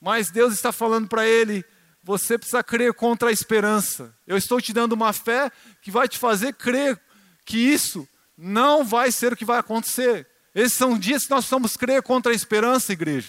mas 0.00 0.30
Deus 0.30 0.54
está 0.54 0.72
falando 0.72 1.06
para 1.06 1.26
ele: 1.26 1.62
você 2.02 2.38
precisa 2.38 2.62
crer 2.62 2.94
contra 2.94 3.28
a 3.28 3.32
esperança. 3.32 4.14
Eu 4.26 4.38
estou 4.38 4.60
te 4.60 4.72
dando 4.72 4.94
uma 4.94 5.12
fé 5.12 5.52
que 5.82 5.90
vai 5.90 6.08
te 6.08 6.18
fazer 6.18 6.54
crer 6.54 6.98
que 7.44 7.58
isso 7.58 8.08
não 8.36 8.84
vai 8.84 9.12
ser 9.12 9.34
o 9.34 9.36
que 9.36 9.44
vai 9.44 9.58
acontecer. 9.58 10.26
Esses 10.54 10.78
são 10.78 10.98
dias 10.98 11.24
que 11.24 11.30
nós 11.30 11.44
precisamos 11.44 11.76
crer 11.76 12.02
contra 12.02 12.32
a 12.32 12.34
esperança, 12.34 12.92
igreja. 12.92 13.28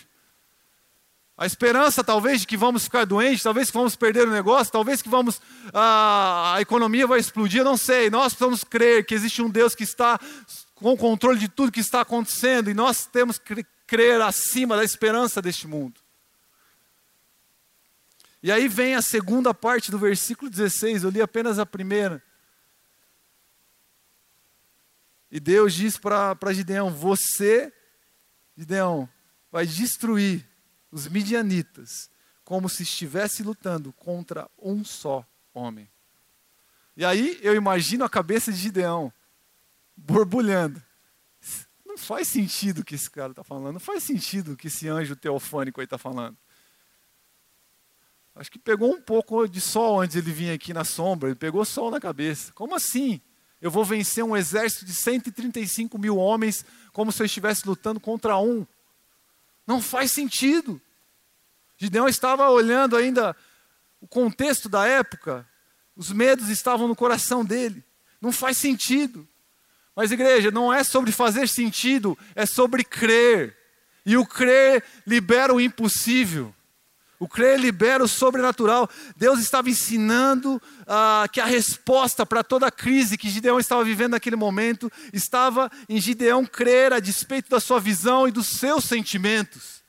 A 1.42 1.46
esperança, 1.48 2.04
talvez, 2.04 2.42
de 2.42 2.46
que 2.46 2.56
vamos 2.56 2.84
ficar 2.84 3.04
doentes, 3.04 3.42
talvez 3.42 3.72
que 3.72 3.76
vamos 3.76 3.96
perder 3.96 4.28
o 4.28 4.32
negócio, 4.32 4.72
talvez 4.72 5.02
que 5.02 5.10
vamos. 5.10 5.42
A, 5.74 6.54
a 6.54 6.62
economia 6.62 7.08
vai 7.08 7.20
explodir, 7.20 7.64
não 7.64 7.76
sei. 7.76 8.12
Nós 8.12 8.32
precisamos 8.36 8.64
crer 8.64 9.04
que 9.04 9.16
existe 9.16 9.42
um 9.42 9.50
Deus 9.50 9.74
que 9.74 9.84
está 9.84 10.20
com 10.76 10.94
o 10.94 10.98
controle 10.98 11.40
de 11.40 11.48
tudo 11.48 11.72
que 11.72 11.80
está 11.80 12.02
acontecendo 12.02 12.70
e 12.70 12.76
nós 12.76 13.08
temos 13.08 13.40
que 13.40 13.66
crer 13.88 14.22
acima 14.22 14.78
da 14.78 14.84
esperança 14.84 15.42
deste 15.42 15.68
mundo. 15.68 16.00
E 18.44 18.52
aí 18.52 18.68
vem 18.68 18.94
a 18.94 19.02
segunda 19.02 19.52
parte 19.52 19.90
do 19.90 19.98
versículo 19.98 20.48
16, 20.48 21.06
eu 21.06 21.10
li 21.10 21.24
apenas 21.24 21.58
a 21.58 21.66
primeira. 21.66 22.22
E 25.32 25.40
Deus 25.40 25.74
diz 25.74 25.98
para 25.98 26.54
Gideão: 26.54 26.92
Você, 26.92 27.74
Gideão, 28.56 29.10
vai 29.52 29.66
destruir 29.66 30.51
os 30.92 31.08
midianitas 31.08 32.10
como 32.44 32.68
se 32.68 32.84
estivesse 32.84 33.44
lutando 33.44 33.94
contra 33.94 34.50
um 34.62 34.84
só 34.84 35.26
homem. 35.54 35.90
E 36.98 37.06
aí 37.06 37.40
eu 37.42 37.56
imagino 37.56 38.04
a 38.04 38.10
cabeça 38.10 38.52
de 38.52 38.58
Gideão 38.58 39.12
borbulhando. 39.96 40.82
Não 41.86 41.98
faz 41.98 42.28
sentido 42.28 42.80
o 42.80 42.86
que 42.86 42.96
esse 42.96 43.10
cara 43.10 43.32
está 43.32 43.44
falando, 43.44 43.74
não 43.74 43.80
faz 43.80 44.04
sentido 44.04 44.54
o 44.54 44.58
que 44.58 44.68
esse 44.68 44.88
anjo 44.88 45.16
teofânico 45.16 45.80
aí 45.80 45.86
está 45.86 45.98
falando. 45.98 46.38
Acho 48.34 48.52
que 48.52 48.60
pegou 48.60 48.94
um 48.94 49.02
pouco 49.02 49.48
de 49.48 49.60
sol 49.60 50.02
antes 50.02 50.16
ele 50.16 50.32
vinha 50.32 50.54
aqui 50.54 50.74
na 50.74 50.84
sombra, 50.84 51.30
ele 51.30 51.36
pegou 51.36 51.64
sol 51.66 51.92
na 51.92 52.00
cabeça. 52.00 52.54
Como 52.54 52.76
assim? 52.76 53.22
Eu 53.62 53.70
vou 53.70 53.86
vencer 53.86 54.24
um 54.24 54.36
exército 54.36 54.86
de 54.86 54.94
135 54.94 55.98
mil 55.98 56.18
homens 56.18 56.66
como 56.92 57.12
se 57.12 57.22
eu 57.22 57.26
estivesse 57.26 57.68
lutando 57.68 58.00
contra 58.00 58.38
um. 58.38 58.66
Não 59.66 59.82
faz 59.82 60.12
sentido. 60.12 60.82
Gideão 61.78 62.08
estava 62.08 62.50
olhando 62.50 62.96
ainda 62.96 63.36
o 64.00 64.08
contexto 64.08 64.68
da 64.68 64.86
época, 64.88 65.48
os 65.96 66.12
medos 66.12 66.50
estavam 66.50 66.88
no 66.88 66.96
coração 66.96 67.46
dele. 67.46 67.84
Não 68.20 68.32
faz 68.32 68.58
sentido. 68.58 69.28
Mas, 69.96 70.12
igreja, 70.12 70.52
não 70.52 70.74
é 70.74 70.84
sobre 70.84 71.12
fazer 71.12 71.48
sentido, 71.48 72.18
é 72.36 72.46
sobre 72.46 72.84
crer. 72.84 73.58
E 74.06 74.18
o 74.18 74.26
crer 74.26 74.84
libera 75.06 75.54
o 75.54 75.62
impossível. 75.62 76.54
O 77.22 77.28
crer 77.28 77.60
libera 77.60 78.04
o 78.04 78.08
sobrenatural. 78.08 78.90
Deus 79.16 79.40
estava 79.40 79.70
ensinando 79.70 80.56
uh, 80.56 81.30
que 81.32 81.40
a 81.40 81.46
resposta 81.46 82.26
para 82.26 82.44
toda 82.44 82.66
a 82.66 82.72
crise 82.72 83.16
que 83.16 83.30
Gideão 83.30 83.60
estava 83.60 83.84
vivendo 83.84 84.14
naquele 84.14 84.36
momento 84.36 84.92
estava 85.14 85.70
em 85.88 86.02
Gideão 86.02 86.44
crer 86.44 86.92
a 86.92 87.00
despeito 87.00 87.48
da 87.48 87.60
sua 87.60 87.80
visão 87.80 88.28
e 88.28 88.32
dos 88.32 88.48
seus 88.48 88.86
sentimentos. 88.86 89.84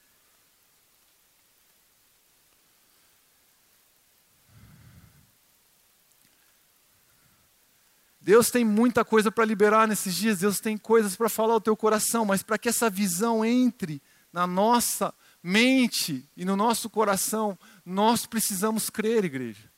Deus 8.20 8.50
tem 8.50 8.62
muita 8.62 9.06
coisa 9.06 9.32
para 9.32 9.46
liberar 9.46 9.88
nesses 9.88 10.14
dias, 10.14 10.40
Deus 10.40 10.60
tem 10.60 10.76
coisas 10.76 11.16
para 11.16 11.30
falar 11.30 11.54
ao 11.54 11.62
teu 11.62 11.74
coração, 11.74 12.26
mas 12.26 12.42
para 12.42 12.58
que 12.58 12.68
essa 12.68 12.90
visão 12.90 13.42
entre 13.42 14.02
na 14.30 14.46
nossa 14.46 15.14
mente 15.42 16.28
e 16.36 16.44
no 16.44 16.56
nosso 16.56 16.88
coração, 16.88 17.58
nós 17.84 18.26
precisamos 18.26 18.88
crer, 18.88 19.24
igreja. 19.24 19.70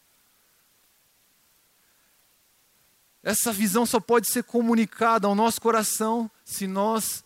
Essa 3.22 3.50
visão 3.50 3.86
só 3.86 3.98
pode 3.98 4.30
ser 4.30 4.44
comunicada 4.44 5.26
ao 5.26 5.34
nosso 5.34 5.60
coração 5.60 6.30
se 6.44 6.66
nós 6.66 7.24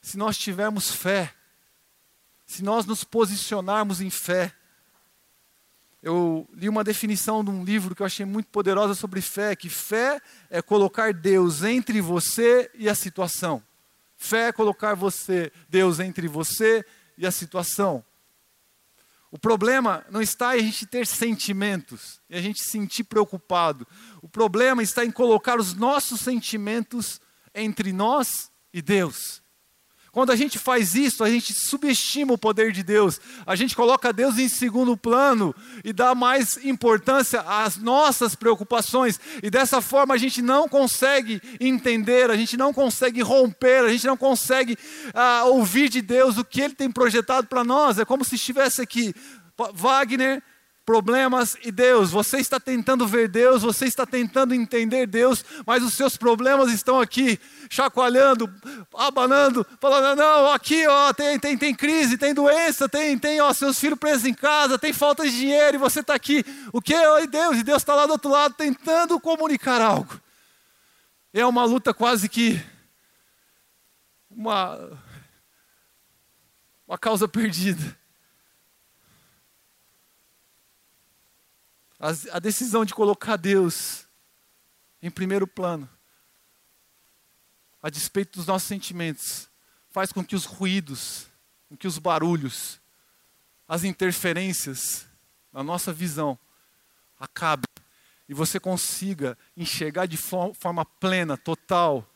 se 0.00 0.16
nós 0.16 0.38
tivermos 0.38 0.92
fé. 0.92 1.34
Se 2.46 2.62
nós 2.62 2.86
nos 2.86 3.04
posicionarmos 3.04 4.00
em 4.00 4.08
fé. 4.08 4.54
Eu 6.02 6.48
li 6.54 6.68
uma 6.68 6.82
definição 6.82 7.44
de 7.44 7.50
um 7.50 7.62
livro 7.64 7.94
que 7.94 8.00
eu 8.00 8.06
achei 8.06 8.24
muito 8.24 8.46
poderosa 8.46 8.94
sobre 8.94 9.20
fé, 9.20 9.54
que 9.54 9.68
fé 9.68 10.22
é 10.48 10.62
colocar 10.62 11.12
Deus 11.12 11.62
entre 11.62 12.00
você 12.00 12.70
e 12.74 12.88
a 12.88 12.94
situação. 12.94 13.62
Fé 14.16 14.48
é 14.48 14.52
colocar 14.52 14.94
você, 14.94 15.52
Deus 15.68 16.00
entre 16.00 16.26
você 16.26 16.84
e 17.20 17.26
a 17.26 17.30
situação. 17.30 18.02
O 19.30 19.38
problema 19.38 20.04
não 20.10 20.22
está 20.22 20.56
em 20.56 20.60
a 20.60 20.64
gente 20.64 20.86
ter 20.86 21.06
sentimentos, 21.06 22.20
e 22.28 22.36
a 22.36 22.40
gente 22.40 22.60
se 22.60 22.70
sentir 22.70 23.04
preocupado. 23.04 23.86
O 24.22 24.28
problema 24.28 24.82
está 24.82 25.04
em 25.04 25.10
colocar 25.10 25.60
os 25.60 25.74
nossos 25.74 26.20
sentimentos 26.20 27.20
entre 27.54 27.92
nós 27.92 28.50
e 28.72 28.80
Deus. 28.80 29.39
Quando 30.12 30.30
a 30.30 30.36
gente 30.36 30.58
faz 30.58 30.94
isso, 30.94 31.22
a 31.22 31.30
gente 31.30 31.52
subestima 31.54 32.32
o 32.32 32.38
poder 32.38 32.72
de 32.72 32.82
Deus, 32.82 33.20
a 33.46 33.54
gente 33.54 33.76
coloca 33.76 34.12
Deus 34.12 34.38
em 34.38 34.48
segundo 34.48 34.96
plano 34.96 35.54
e 35.84 35.92
dá 35.92 36.14
mais 36.14 36.58
importância 36.64 37.40
às 37.42 37.76
nossas 37.76 38.34
preocupações, 38.34 39.20
e 39.42 39.48
dessa 39.48 39.80
forma 39.80 40.14
a 40.14 40.18
gente 40.18 40.42
não 40.42 40.68
consegue 40.68 41.40
entender, 41.60 42.28
a 42.30 42.36
gente 42.36 42.56
não 42.56 42.72
consegue 42.72 43.22
romper, 43.22 43.84
a 43.84 43.88
gente 43.88 44.06
não 44.06 44.16
consegue 44.16 44.76
ah, 45.14 45.44
ouvir 45.44 45.88
de 45.88 46.02
Deus 46.02 46.38
o 46.38 46.44
que 46.44 46.60
Ele 46.60 46.74
tem 46.74 46.90
projetado 46.90 47.46
para 47.46 47.62
nós. 47.62 47.98
É 47.98 48.04
como 48.04 48.24
se 48.24 48.34
estivesse 48.34 48.82
aqui, 48.82 49.14
Wagner 49.74 50.42
problemas 50.90 51.56
e 51.62 51.70
Deus. 51.70 52.10
Você 52.10 52.38
está 52.38 52.58
tentando 52.58 53.06
ver 53.06 53.28
Deus, 53.28 53.62
você 53.62 53.84
está 53.84 54.04
tentando 54.04 54.52
entender 54.52 55.06
Deus, 55.06 55.44
mas 55.64 55.84
os 55.84 55.94
seus 55.94 56.16
problemas 56.16 56.72
estão 56.72 57.00
aqui, 57.00 57.38
chacoalhando, 57.70 58.52
abanando, 58.96 59.64
falando: 59.80 60.18
não, 60.18 60.50
aqui 60.50 60.84
ó, 60.88 61.12
tem, 61.12 61.38
tem, 61.38 61.56
tem 61.56 61.72
crise, 61.72 62.18
tem 62.18 62.34
doença, 62.34 62.88
tem, 62.88 63.16
tem 63.16 63.40
ó, 63.40 63.52
seus 63.52 63.78
filhos 63.78 64.00
presos 64.00 64.24
em 64.24 64.34
casa, 64.34 64.80
tem 64.80 64.92
falta 64.92 65.22
de 65.22 65.30
dinheiro, 65.30 65.76
e 65.76 65.78
você 65.78 66.00
está 66.00 66.12
aqui. 66.12 66.44
O 66.72 66.82
que? 66.82 66.96
Oi, 66.96 67.28
Deus, 67.28 67.58
e 67.58 67.62
Deus 67.62 67.82
está 67.82 67.94
lá 67.94 68.04
do 68.06 68.14
outro 68.14 68.28
lado 68.28 68.54
tentando 68.54 69.20
comunicar 69.20 69.80
algo. 69.80 70.20
É 71.32 71.46
uma 71.46 71.64
luta 71.64 71.94
quase 71.94 72.28
que 72.28 72.60
uma, 74.28 74.98
uma 76.88 76.98
causa 76.98 77.28
perdida. 77.28 77.99
A 82.00 82.38
decisão 82.38 82.84
de 82.84 82.94
colocar 82.94 83.36
Deus 83.36 84.06
em 85.02 85.10
primeiro 85.10 85.46
plano, 85.46 85.88
a 87.82 87.90
despeito 87.90 88.38
dos 88.38 88.46
nossos 88.46 88.66
sentimentos, 88.66 89.48
faz 89.90 90.12
com 90.12 90.24
que 90.24 90.34
os 90.34 90.46
ruídos, 90.46 91.26
com 91.68 91.76
que 91.76 91.86
os 91.86 91.98
barulhos, 91.98 92.80
as 93.68 93.84
interferências 93.84 95.06
na 95.52 95.62
nossa 95.62 95.92
visão 95.92 96.38
acabem 97.18 97.68
e 98.28 98.34
você 98.34 98.58
consiga 98.58 99.36
enxergar 99.56 100.06
de 100.06 100.16
forma 100.16 100.84
plena, 100.84 101.36
total, 101.36 102.08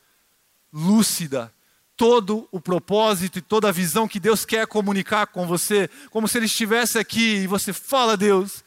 lúcida, 0.73 1.53
todo 1.97 2.49
o 2.51 2.61
propósito 2.61 3.39
e 3.39 3.43
toda 3.43 3.69
a 3.69 3.73
visão 3.73 4.09
que 4.09 4.19
Deus 4.19 4.45
quer 4.45 4.67
comunicar 4.67 5.27
com 5.27 5.47
você, 5.47 5.91
como 6.11 6.27
se 6.27 6.39
Ele 6.39 6.47
estivesse 6.47 6.99
aqui 6.99 7.43
e 7.43 7.47
você 7.47 7.73
fala, 7.73 8.17
Deus, 8.17 8.64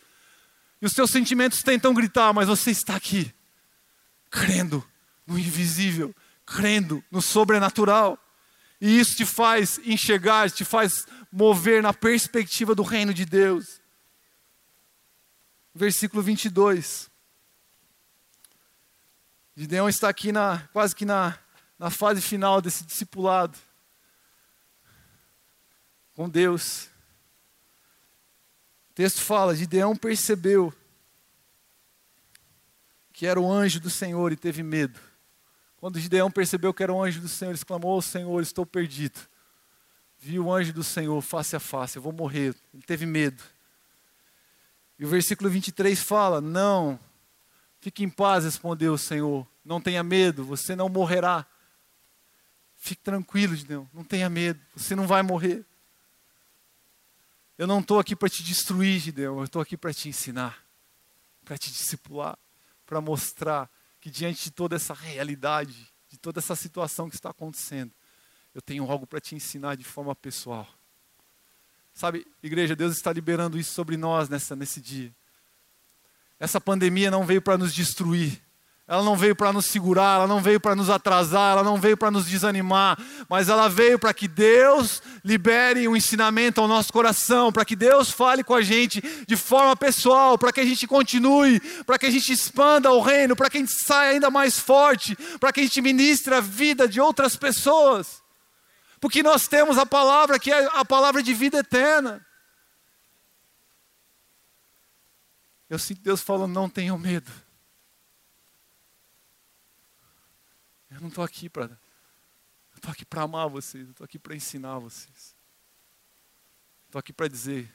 e 0.82 0.86
os 0.86 0.94
seus 0.94 1.10
sentimentos 1.12 1.64
tentam 1.64 1.94
gritar, 1.94 2.34
mas 2.34 2.48
você 2.48 2.72
está 2.72 2.96
aqui, 2.96 3.34
crendo 4.30 4.86
no 5.26 5.38
invisível, 5.38 6.16
crendo 6.46 7.04
no 7.12 7.22
sobrenatural. 7.22 8.18
E 8.80 9.00
isso 9.00 9.16
te 9.16 9.26
faz 9.26 9.80
enxergar, 9.80 10.52
te 10.52 10.64
faz 10.64 11.06
mover 11.32 11.82
na 11.82 11.94
perspectiva 11.94 12.76
do 12.76 12.84
reino 12.84 13.14
de 13.14 13.26
Deus. 13.26 13.82
Versículo 15.74 16.22
22. 16.22 17.10
Gideão 19.56 19.90
está 19.90 20.08
aqui 20.08 20.32
na, 20.32 20.60
quase 20.72 20.96
que 20.96 21.06
na, 21.06 21.38
na 21.80 21.90
fase 21.90 22.22
final 22.22 22.62
desse 22.62 22.86
discipulado 22.86 23.58
com 26.14 26.30
Deus 26.30 26.90
texto 28.98 29.22
fala: 29.22 29.56
Gideão 29.56 29.96
percebeu 29.96 30.74
que 33.14 33.28
era 33.28 33.40
o 33.40 33.52
anjo 33.52 33.80
do 33.80 33.92
Senhor 33.92 34.32
e 34.32 34.36
teve 34.36 34.64
medo. 34.64 35.00
Quando 35.78 36.00
Gideão 36.00 36.32
percebeu 36.32 36.74
que 36.74 36.82
era 36.82 36.92
o 36.92 37.04
anjo 37.04 37.22
do 37.22 37.30
Senhor, 37.30 37.54
exclamou: 37.54 38.02
Senhor, 38.02 38.42
estou 38.42 38.66
perdido. 38.66 39.20
Vi 40.18 40.40
o 40.40 40.52
anjo 40.52 40.74
do 40.74 40.84
Senhor 40.84 41.22
face 41.22 41.56
a 41.56 41.60
face, 41.60 41.98
eu 41.98 42.02
vou 42.02 42.12
morrer. 42.12 42.56
Ele 42.74 42.82
teve 42.82 43.06
medo. 43.06 43.44
E 44.98 45.06
o 45.06 45.08
versículo 45.08 45.48
23 45.48 46.02
fala: 46.02 46.42
Não, 46.42 47.00
fique 47.80 48.04
em 48.04 48.10
paz, 48.10 48.46
respondeu 48.46 48.94
o 48.94 48.98
Senhor. 48.98 49.48
Não 49.64 49.80
tenha 49.80 50.02
medo, 50.02 50.44
você 50.44 50.76
não 50.76 50.90
morrerá. 50.90 51.46
Fique 52.76 53.04
tranquilo, 53.04 53.56
Gideão, 53.56 53.88
não 53.94 54.04
tenha 54.04 54.28
medo, 54.28 54.60
você 54.76 54.96
não 54.96 55.06
vai 55.06 55.22
morrer. 55.22 55.64
Eu 57.58 57.66
não 57.66 57.80
estou 57.80 57.98
aqui 58.00 58.16
para 58.16 58.30
te 58.30 58.44
destruir, 58.44 59.00
Gideão, 59.00 59.40
eu 59.40 59.46
estou 59.46 59.62
aqui 59.62 59.76
para 59.76 59.92
te 59.92 60.08
ensinar, 60.08 60.64
para 61.44 61.58
te 61.58 61.72
discipular, 61.72 62.38
para 62.86 63.02
mostrar 63.02 63.68
que 64.00 64.12
diante 64.12 64.44
de 64.44 64.52
toda 64.52 64.76
essa 64.76 64.94
realidade, 64.94 65.92
de 66.08 66.18
toda 66.20 66.40
essa 66.40 66.56
situação 66.56 67.10
que 67.10 67.16
está 67.16 67.32
acontecendo, 67.32 67.92
eu 68.54 68.62
tenho 68.62 68.90
algo 68.90 69.08
para 69.08 69.20
te 69.20 69.34
ensinar 69.34 69.76
de 69.76 69.84
forma 69.84 70.16
pessoal. 70.16 70.68
Sabe, 71.96 72.28
igreja, 72.44 72.76
Deus 72.76 72.96
está 72.96 73.12
liberando 73.12 73.58
isso 73.58 73.74
sobre 73.74 73.98
nós 73.98 74.30
nessa, 74.30 74.56
nesse 74.56 74.80
dia. 74.80 75.12
Essa 76.40 76.62
pandemia 76.62 77.10
não 77.10 77.26
veio 77.26 77.42
para 77.42 77.58
nos 77.58 77.74
destruir, 77.74 78.40
ela 78.88 79.04
não 79.04 79.18
veio 79.18 79.36
para 79.36 79.52
nos 79.52 79.66
segurar, 79.66 80.16
ela 80.16 80.28
não 80.28 80.42
veio 80.42 80.62
para 80.62 80.74
nos 80.74 80.90
atrasar, 80.90 81.52
ela 81.52 81.64
não 81.64 81.76
veio 81.76 81.98
para 81.98 82.10
nos 82.10 82.26
desanimar, 82.26 82.98
mas 83.28 83.50
ela 83.50 83.68
veio 83.68 84.00
para 84.00 84.14
que 84.14 84.30
Deus 84.30 85.02
libere 85.26 85.86
um 85.90 85.96
ensinamento 85.96 86.62
ao 86.62 86.70
nosso 86.70 86.94
coração, 86.94 87.52
para 87.52 87.66
que 87.66 87.76
Deus 87.76 88.10
fale 88.10 88.46
com 88.46 88.56
a 88.56 88.62
gente 88.62 89.02
de 89.28 89.36
forma 89.36 89.76
pessoal, 89.76 90.38
para 90.38 90.54
que 90.54 90.62
a 90.62 90.66
gente 90.66 90.88
continue, 90.88 91.60
para 91.86 92.00
que 92.00 92.06
a 92.06 92.10
gente 92.10 92.32
expanda 92.32 92.90
o 92.90 93.02
reino, 93.02 93.36
para 93.36 93.50
que 93.50 93.58
a 93.58 93.60
gente 93.60 93.74
saia 93.84 94.12
ainda 94.12 94.32
mais 94.32 94.58
forte, 94.58 95.18
para 95.38 95.52
que 95.52 95.60
a 95.60 95.64
gente 95.64 95.82
ministre 95.82 96.34
a 96.34 96.40
vida 96.40 96.88
de 96.88 97.02
outras 97.02 97.36
pessoas. 97.36 98.24
Porque 99.02 99.22
nós 99.22 99.50
temos 99.50 99.78
a 99.78 99.86
palavra 99.86 100.40
que 100.40 100.50
é 100.50 100.66
a 100.74 100.86
palavra 100.86 101.22
de 101.22 101.34
vida 101.34 101.60
eterna. 101.60 102.26
Eu 105.70 105.78
sinto 105.78 106.02
Deus 106.02 106.22
falando: 106.22 106.54
não 106.54 106.70
tenham 106.70 106.98
medo. 106.98 107.47
Eu 110.98 111.02
não 111.02 111.10
estou 111.10 111.24
aqui 111.24 111.48
para. 111.48 111.80
Estou 112.76 112.92
aqui 112.92 113.06
para 113.06 113.22
amar 113.22 113.48
vocês, 113.48 113.88
estou 113.88 114.04
aqui 114.04 114.18
para 114.18 114.36
ensinar 114.36 114.80
vocês. 114.80 115.36
Estou 116.88 116.98
aqui 116.98 117.14
para 117.14 117.28
dizer 117.28 117.72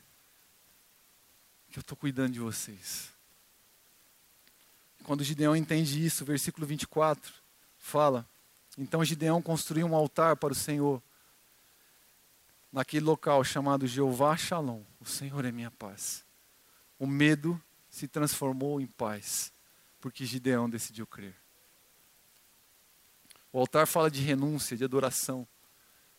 que 1.71 1.79
eu 1.79 1.83
estou 1.83 1.97
cuidando 1.97 2.33
de 2.33 2.41
vocês. 2.41 3.13
Quando 5.05 5.23
Gideão 5.23 5.55
entende 5.55 6.05
isso, 6.05 6.25
versículo 6.25 6.67
24 6.67 7.33
fala: 7.79 8.29
Então 8.77 9.05
Gideão 9.05 9.41
construiu 9.41 9.87
um 9.87 9.95
altar 9.95 10.37
para 10.37 10.53
o 10.53 10.57
Senhor 10.57 11.01
naquele 12.73 13.05
local 13.05 13.45
chamado 13.45 13.87
Jeová 13.87 14.37
Shalom. 14.37 14.83
O 14.99 15.07
Senhor 15.07 15.45
é 15.45 15.53
minha 15.53 15.71
paz. 15.71 16.25
O 16.99 17.07
medo 17.07 17.63
se 17.89 18.09
transformou 18.09 18.81
em 18.81 18.87
paz, 18.89 19.53
porque 20.01 20.27
Gideão 20.27 20.69
decidiu 20.69 21.07
crer. 21.07 21.42
O 23.53 23.59
altar 23.59 23.87
fala 23.87 24.11
de 24.11 24.23
renúncia, 24.23 24.77
de 24.77 24.85
adoração. 24.85 25.47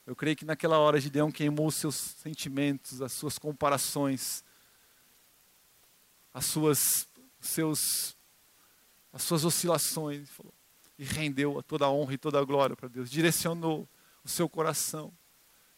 Eu 0.05 0.15
creio 0.15 0.35
que 0.35 0.45
naquela 0.45 0.77
hora 0.77 0.99
Gideão 0.99 1.31
queimou 1.31 1.67
os 1.67 1.75
seus 1.75 1.95
sentimentos, 1.95 3.01
as 3.01 3.13
suas 3.13 3.39
comparações, 3.39 4.43
as 6.33 6.45
suas, 6.45 7.07
seus, 7.39 8.15
as 9.11 9.23
suas 9.23 9.45
oscilações 9.45 10.29
e 10.99 11.03
rendeu 11.03 11.63
toda 11.63 11.85
a 11.85 11.91
honra 11.91 12.13
e 12.13 12.17
toda 12.17 12.39
a 12.39 12.43
glória 12.43 12.75
para 12.75 12.87
Deus. 12.87 13.09
Direcionou 13.09 13.87
o 14.23 14.29
seu 14.29 14.47
coração 14.47 15.11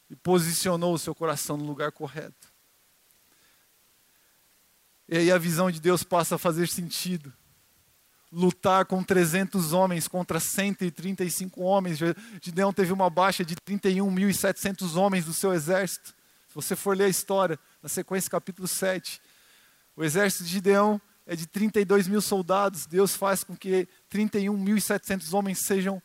e 0.09 0.15
posicionou 0.15 0.93
o 0.93 0.99
seu 0.99 1.15
coração 1.15 1.55
no 1.55 1.65
lugar 1.65 1.91
correto. 1.91 2.53
E 5.07 5.17
aí 5.17 5.31
a 5.31 5.37
visão 5.37 5.71
de 5.71 5.79
Deus 5.79 6.03
passa 6.03 6.35
a 6.35 6.39
fazer 6.39 6.67
sentido 6.67 7.31
lutar 8.35 8.85
com 8.85 9.01
300 9.01 9.71
homens 9.71 10.09
contra 10.09 10.41
135 10.41 11.61
homens. 11.61 11.97
Gideão 12.41 12.73
teve 12.73 12.91
uma 12.91 13.09
baixa 13.09 13.45
de 13.45 13.55
31.700 13.55 14.95
homens 14.95 15.23
do 15.23 15.33
seu 15.33 15.53
exército. 15.53 16.09
Se 16.49 16.53
você 16.53 16.75
for 16.75 16.97
ler 16.97 17.05
a 17.05 17.09
história, 17.09 17.57
na 17.81 17.87
sequência, 17.87 18.29
capítulo 18.29 18.67
7, 18.67 19.21
o 19.95 20.03
exército 20.03 20.43
de 20.43 20.49
Gideão 20.49 21.01
é 21.25 21.33
de 21.33 21.47
32 21.47 22.09
mil 22.09 22.21
soldados. 22.21 22.85
Deus 22.85 23.15
faz 23.15 23.41
com 23.41 23.55
que 23.55 23.87
31.700 24.11 25.33
homens 25.33 25.59
sejam 25.65 26.03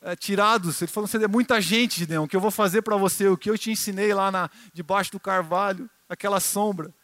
é, 0.00 0.14
tirados. 0.14 0.80
Ele 0.80 0.90
falou: 0.92 1.08
você 1.08 1.16
é 1.24 1.28
muita 1.28 1.60
gente, 1.60 1.98
Gideão. 1.98 2.24
O 2.24 2.28
que 2.28 2.36
eu 2.36 2.40
vou 2.40 2.52
fazer 2.52 2.82
para 2.82 2.96
você? 2.96 3.26
O 3.26 3.36
que 3.36 3.50
eu 3.50 3.58
te 3.58 3.72
ensinei 3.72 4.14
lá 4.14 4.30
na, 4.30 4.48
debaixo 4.72 5.10
do 5.10 5.18
carvalho, 5.18 5.90
aquela 6.08 6.38
sombra 6.38 6.94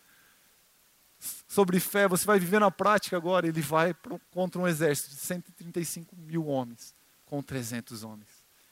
sobre 1.49 1.80
fé, 1.80 2.07
você 2.07 2.26
vai 2.26 2.38
viver 2.38 2.61
na 2.61 2.70
prática 2.70 3.16
agora. 3.16 3.49
Ele 3.49 3.62
vai 3.62 3.96
contra 4.30 4.61
um 4.61 4.68
exército 4.68 5.09
de 5.09 5.16
135 5.16 6.14
mil 6.14 6.46
homens, 6.46 6.94
com 7.24 7.42
300 7.42 8.05
homens. 8.05 8.28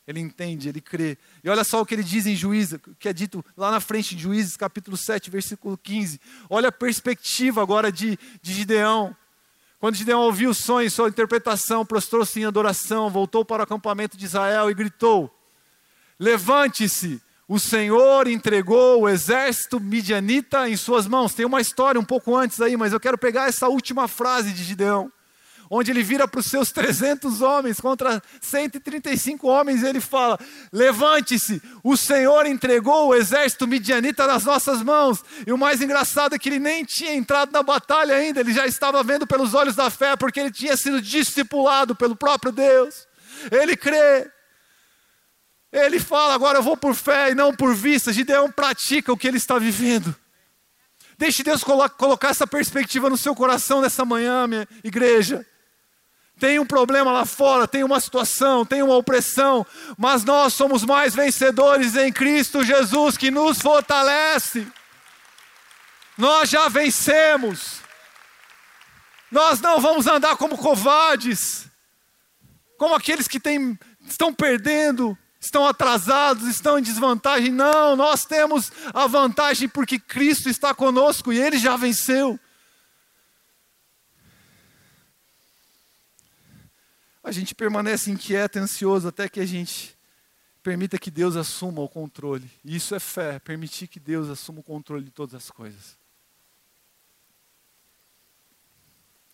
Ele 0.07 0.21
entende, 0.21 0.69
ele 0.69 0.81
crê. 0.81 1.19
E 1.43 1.49
olha 1.49 1.65
só 1.65 1.81
o 1.81 1.87
que 1.87 1.95
ele 1.95 2.05
diz 2.05 2.27
em 2.27 2.37
Juízes, 2.37 2.79
que 3.01 3.09
é 3.09 3.13
dito 3.13 3.45
lá 3.57 3.73
na 3.73 3.81
frente 3.81 4.15
em 4.15 4.19
Juízes, 4.19 4.57
capítulo 4.57 4.97
7, 4.97 5.31
versículo 5.31 5.77
15. 5.77 6.21
Olha 6.49 6.69
a 6.69 6.73
perspectiva 6.73 7.61
agora 7.61 7.91
de, 7.91 8.17
de 8.41 8.53
Gideão. 8.53 9.17
Quando 9.81 9.97
Gideão 9.97 10.21
ouviu 10.21 10.51
o 10.51 10.55
sonho, 10.55 10.89
sua 10.91 11.09
interpretação, 11.09 11.85
prostrou-se 11.85 12.39
em 12.39 12.45
adoração, 12.45 13.11
voltou 13.11 13.45
para 13.45 13.61
o 13.61 13.65
acampamento 13.65 14.17
de 14.17 14.27
Israel 14.27 14.71
e 14.71 14.75
gritou: 14.75 15.35
Levante-se, 16.21 17.21
o 17.49 17.61
Senhor 17.61 18.27
entregou 18.27 19.03
o 19.03 19.09
exército 19.09 19.79
midianita 19.79 20.69
em 20.69 20.77
suas 20.77 21.07
mãos. 21.07 21.33
Tem 21.33 21.47
uma 21.47 21.61
história 21.61 22.01
um 22.01 22.05
pouco 22.05 22.35
antes 22.35 22.61
aí, 22.61 22.77
mas 22.77 22.93
eu 22.93 22.99
quero 22.99 23.17
pegar 23.17 23.49
essa 23.49 23.69
última 23.69 24.09
frase 24.09 24.53
de 24.53 24.65
Gideão, 24.65 25.13
onde 25.71 25.93
ele 25.93 26.03
vira 26.03 26.27
para 26.27 26.41
os 26.41 26.47
seus 26.47 26.71
300 26.73 27.43
homens 27.43 27.81
contra 27.81 28.21
135 28.41 29.47
homens 29.47 29.83
e 29.83 29.87
ele 29.87 30.01
fala: 30.01 30.37
Levante-se, 30.73 31.63
o 31.85 31.97
Senhor 31.97 32.47
entregou 32.47 33.09
o 33.09 33.15
exército 33.15 33.65
midianita 33.65 34.27
nas 34.27 34.45
nossas 34.45 34.83
mãos. 34.83 35.23
E 35.47 35.53
o 35.53 35.59
mais 35.59 35.81
engraçado 35.81 36.35
é 36.35 36.39
que 36.41 36.49
ele 36.49 36.59
nem 36.59 36.85
tinha 36.85 37.15
entrado 37.15 37.53
na 37.53 37.63
batalha 37.63 38.17
ainda, 38.17 38.41
ele 38.41 38.53
já 38.53 38.67
estava 38.67 39.05
vendo 39.05 39.25
pelos 39.25 39.55
olhos 39.55 39.77
da 39.77 39.89
fé, 39.89 40.17
porque 40.17 40.41
ele 40.41 40.51
tinha 40.51 40.77
sido 40.77 41.01
discipulado 41.01 41.95
pelo 41.95 42.17
próprio 42.17 42.51
Deus. 42.51 43.07
Ele 43.53 43.77
crê, 43.77 44.29
ele 45.77 46.01
fala, 46.01 46.35
agora 46.35 46.59
eu 46.59 46.63
vou 46.63 46.77
por 46.77 46.95
fé 46.95 47.31
e 47.31 47.35
não 47.35 47.55
por 47.55 47.75
vista. 47.75 48.13
Gideão 48.13 48.51
pratica 48.51 49.13
o 49.13 49.17
que 49.17 49.29
ele 49.29 49.37
está 49.37 49.59
vivendo. 49.59 50.15
Deixe 51.19 51.43
Deus 51.43 51.63
colocar 51.63 52.29
essa 52.29 52.47
perspectiva 52.47 53.11
no 53.11 53.17
seu 53.17 53.35
coração 53.35 53.81
nessa 53.81 54.05
manhã, 54.05 54.47
minha 54.47 54.67
igreja. 54.83 55.47
Tem 56.39 56.59
um 56.59 56.67
problema 56.67 57.11
lá 57.13 57.25
fora, 57.25 57.67
tem 57.67 57.83
uma 57.83 57.99
situação, 57.99 58.65
tem 58.65 58.83
uma 58.83 58.97
opressão, 58.97 59.67
mas 59.97 60.25
nós 60.25 60.53
somos 60.53 60.85
mais 60.85 61.15
vencedores 61.15 61.95
em 61.97 62.13
Cristo 62.13 62.63
Jesus 62.63 63.17
que 63.17 63.31
nos 63.31 63.59
fortalece. 63.59 64.67
Nós 66.17 66.51
já 66.51 66.69
vencemos. 66.69 67.81
Nós 69.31 69.61
não 69.61 69.81
vamos 69.81 70.07
andar 70.07 70.37
como 70.37 70.57
covardes, 70.57 71.67
como 72.79 72.95
aqueles 72.95 73.27
que 73.27 73.41
tem, 73.41 73.79
estão 74.07 74.33
perdendo 74.33 75.17
estão 75.41 75.67
atrasados, 75.67 76.47
estão 76.49 76.79
em 76.79 76.83
desvantagem. 76.83 77.51
Não, 77.51 77.97
nós 77.97 78.25
temos 78.25 78.73
a 78.93 79.07
vantagem 79.07 79.69
porque 79.69 79.99
Cristo 79.99 80.49
está 80.49 80.75
conosco 80.75 81.33
e 81.33 81.41
Ele 81.41 81.59
já 81.59 81.77
venceu. 81.77 82.39
A 87.23 87.33
gente 87.33 87.55
permanece 87.55 88.11
inquieto, 88.11 88.57
ansioso, 88.57 89.09
até 89.09 89.29
que 89.29 89.41
a 89.41 89.47
gente 89.47 89.97
permita 90.63 90.99
que 90.99 91.11
Deus 91.11 91.37
assuma 91.37 91.81
o 91.81 91.89
controle. 91.89 92.49
Isso 92.65 92.95
é 92.95 93.01
fé, 93.01 93.39
permitir 93.39 93.89
que 93.89 93.99
Deus 93.99 94.29
assuma 94.29 94.61
o 94.61 94.63
controle 94.63 95.05
de 95.05 95.11
todas 95.11 95.35
as 95.35 95.51
coisas. 95.51 95.97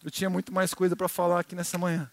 Eu 0.03 0.11
tinha 0.11 0.29
muito 0.29 0.53
mais 0.53 0.75
coisa 0.75 0.97
para 0.97 1.09
falar 1.09 1.41
aqui 1.41 1.55
nessa 1.55 1.79
manhã. 1.79 2.11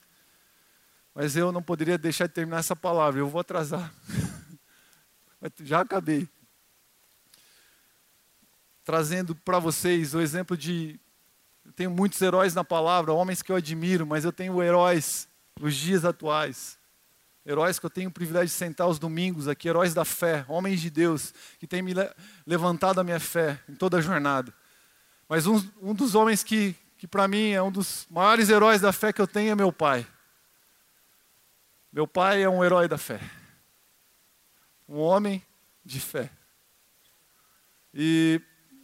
Mas 1.13 1.35
eu 1.35 1.51
não 1.51 1.61
poderia 1.61 1.97
deixar 1.97 2.27
de 2.27 2.33
terminar 2.33 2.59
essa 2.59 2.75
palavra, 2.75 3.19
eu 3.19 3.27
vou 3.27 3.41
atrasar. 3.41 3.93
Já 5.63 5.81
acabei. 5.81 6.27
Trazendo 8.83 9.35
para 9.35 9.59
vocês 9.59 10.13
o 10.13 10.21
exemplo 10.21 10.57
de. 10.57 10.99
Eu 11.65 11.73
tenho 11.73 11.91
muitos 11.91 12.21
heróis 12.21 12.53
na 12.53 12.63
palavra, 12.63 13.13
homens 13.13 13.41
que 13.41 13.51
eu 13.51 13.55
admiro, 13.55 14.05
mas 14.05 14.25
eu 14.25 14.31
tenho 14.31 14.61
heróis 14.61 15.27
nos 15.59 15.75
dias 15.75 16.03
atuais. 16.03 16.79
Heróis 17.45 17.79
que 17.79 17.85
eu 17.85 17.89
tenho 17.89 18.09
o 18.09 18.13
privilégio 18.13 18.47
de 18.47 18.53
sentar 18.53 18.87
os 18.87 18.99
domingos 18.99 19.47
aqui, 19.47 19.67
heróis 19.67 19.93
da 19.93 20.05
fé, 20.05 20.45
homens 20.47 20.81
de 20.81 20.89
Deus, 20.89 21.33
que 21.59 21.67
têm 21.67 21.81
me 21.81 21.93
levantado 22.45 22.99
a 22.99 23.03
minha 23.03 23.19
fé 23.19 23.59
em 23.67 23.75
toda 23.75 23.97
a 23.97 24.01
jornada. 24.01 24.53
Mas 25.27 25.45
um, 25.45 25.63
um 25.81 25.93
dos 25.93 26.15
homens 26.15 26.43
que, 26.43 26.75
que 26.97 27.07
para 27.07 27.27
mim 27.27 27.51
é 27.51 27.61
um 27.61 27.71
dos 27.71 28.07
maiores 28.09 28.49
heróis 28.49 28.81
da 28.81 28.91
fé 28.91 29.13
que 29.13 29.21
eu 29.21 29.27
tenho 29.27 29.51
é 29.51 29.55
meu 29.55 29.71
pai. 29.71 30.05
Meu 31.91 32.07
pai 32.07 32.43
é 32.43 32.49
um 32.49 32.63
herói 32.63 32.87
da 32.87 32.97
fé. 32.97 33.19
Um 34.87 34.97
homem 34.97 35.43
de 35.83 35.99
fé. 35.99 36.31
E 37.93 38.41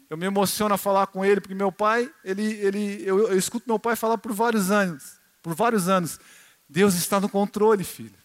eu 0.10 0.18
me 0.18 0.26
emociono 0.26 0.74
a 0.74 0.78
falar 0.78 1.08
com 1.08 1.24
ele, 1.24 1.40
porque 1.40 1.54
meu 1.54 1.72
pai, 1.72 2.12
ele, 2.24 2.54
ele, 2.54 3.04
eu, 3.06 3.28
eu 3.30 3.38
escuto 3.38 3.68
meu 3.68 3.80
pai 3.80 3.96
falar 3.96 4.18
por 4.18 4.34
vários 4.34 4.72
anos, 4.72 5.20
por 5.42 5.54
vários 5.54 5.88
anos. 5.88 6.20
Deus 6.68 6.96
está 6.96 7.20
no 7.20 7.30
controle, 7.30 7.84
filho. 7.84 8.18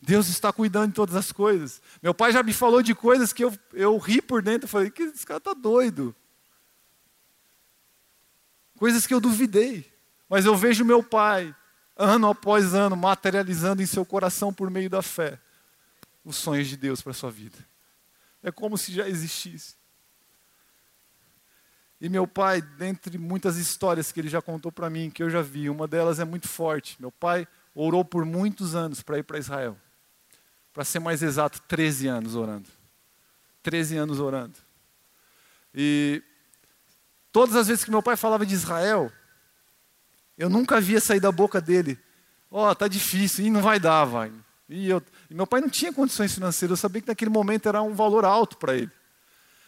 Deus 0.00 0.28
está 0.28 0.52
cuidando 0.52 0.88
de 0.88 0.94
todas 0.94 1.14
as 1.14 1.30
coisas. 1.30 1.82
Meu 2.02 2.14
pai 2.14 2.32
já 2.32 2.42
me 2.42 2.52
falou 2.52 2.82
de 2.82 2.94
coisas 2.94 3.32
que 3.32 3.44
eu, 3.44 3.52
eu 3.72 3.98
ri 3.98 4.22
por 4.22 4.42
dentro. 4.42 4.64
Eu 4.64 4.68
falei, 4.68 4.90
que 4.90 5.02
esse 5.02 5.26
cara 5.26 5.38
está 5.38 5.52
doido. 5.52 6.14
Coisas 8.78 9.06
que 9.06 9.12
eu 9.12 9.20
duvidei. 9.20 9.92
Mas 10.28 10.46
eu 10.46 10.56
vejo 10.56 10.84
meu 10.84 11.02
pai 11.02 11.54
ano 12.00 12.28
após 12.28 12.74
ano, 12.74 12.96
materializando 12.96 13.82
em 13.82 13.86
seu 13.86 14.04
coração 14.04 14.52
por 14.52 14.70
meio 14.70 14.88
da 14.88 15.02
fé 15.02 15.38
os 16.24 16.36
sonhos 16.36 16.68
de 16.68 16.76
Deus 16.76 17.02
para 17.02 17.12
a 17.12 17.14
sua 17.14 17.30
vida. 17.30 17.56
É 18.42 18.50
como 18.50 18.78
se 18.78 18.92
já 18.92 19.08
existisse. 19.08 19.74
E 22.00 22.08
meu 22.08 22.26
pai, 22.26 22.62
dentre 22.62 23.18
muitas 23.18 23.58
histórias 23.58 24.10
que 24.10 24.18
ele 24.18 24.28
já 24.28 24.40
contou 24.40 24.72
para 24.72 24.88
mim, 24.88 25.10
que 25.10 25.22
eu 25.22 25.28
já 25.28 25.42
vi, 25.42 25.68
uma 25.68 25.86
delas 25.86 26.18
é 26.18 26.24
muito 26.24 26.48
forte. 26.48 26.96
Meu 26.98 27.12
pai 27.12 27.46
orou 27.74 28.02
por 28.04 28.24
muitos 28.24 28.74
anos 28.74 29.02
para 29.02 29.18
ir 29.18 29.22
para 29.22 29.38
Israel. 29.38 29.76
Para 30.72 30.84
ser 30.84 31.00
mais 31.00 31.22
exato, 31.22 31.60
13 31.68 32.08
anos 32.08 32.34
orando. 32.34 32.68
13 33.62 33.98
anos 33.98 34.18
orando. 34.18 34.56
E 35.74 36.22
todas 37.30 37.54
as 37.54 37.68
vezes 37.68 37.84
que 37.84 37.90
meu 37.90 38.02
pai 38.02 38.16
falava 38.16 38.46
de 38.46 38.54
Israel, 38.54 39.12
eu 40.40 40.48
nunca 40.48 40.80
via 40.80 40.98
sair 41.02 41.20
da 41.20 41.30
boca 41.30 41.60
dele. 41.60 41.98
Ó, 42.50 42.70
oh, 42.70 42.74
tá 42.74 42.88
difícil, 42.88 43.44
e 43.44 43.50
não 43.50 43.60
vai 43.60 43.78
dar, 43.78 44.06
vai. 44.06 44.32
E, 44.70 44.88
eu, 44.88 45.02
e 45.28 45.34
meu 45.34 45.46
pai 45.46 45.60
não 45.60 45.68
tinha 45.68 45.92
condições 45.92 46.32
financeiras, 46.32 46.70
eu 46.70 46.80
sabia 46.80 47.02
que 47.02 47.08
naquele 47.08 47.30
momento 47.30 47.68
era 47.68 47.82
um 47.82 47.92
valor 47.92 48.24
alto 48.24 48.56
para 48.56 48.74
ele. 48.74 48.90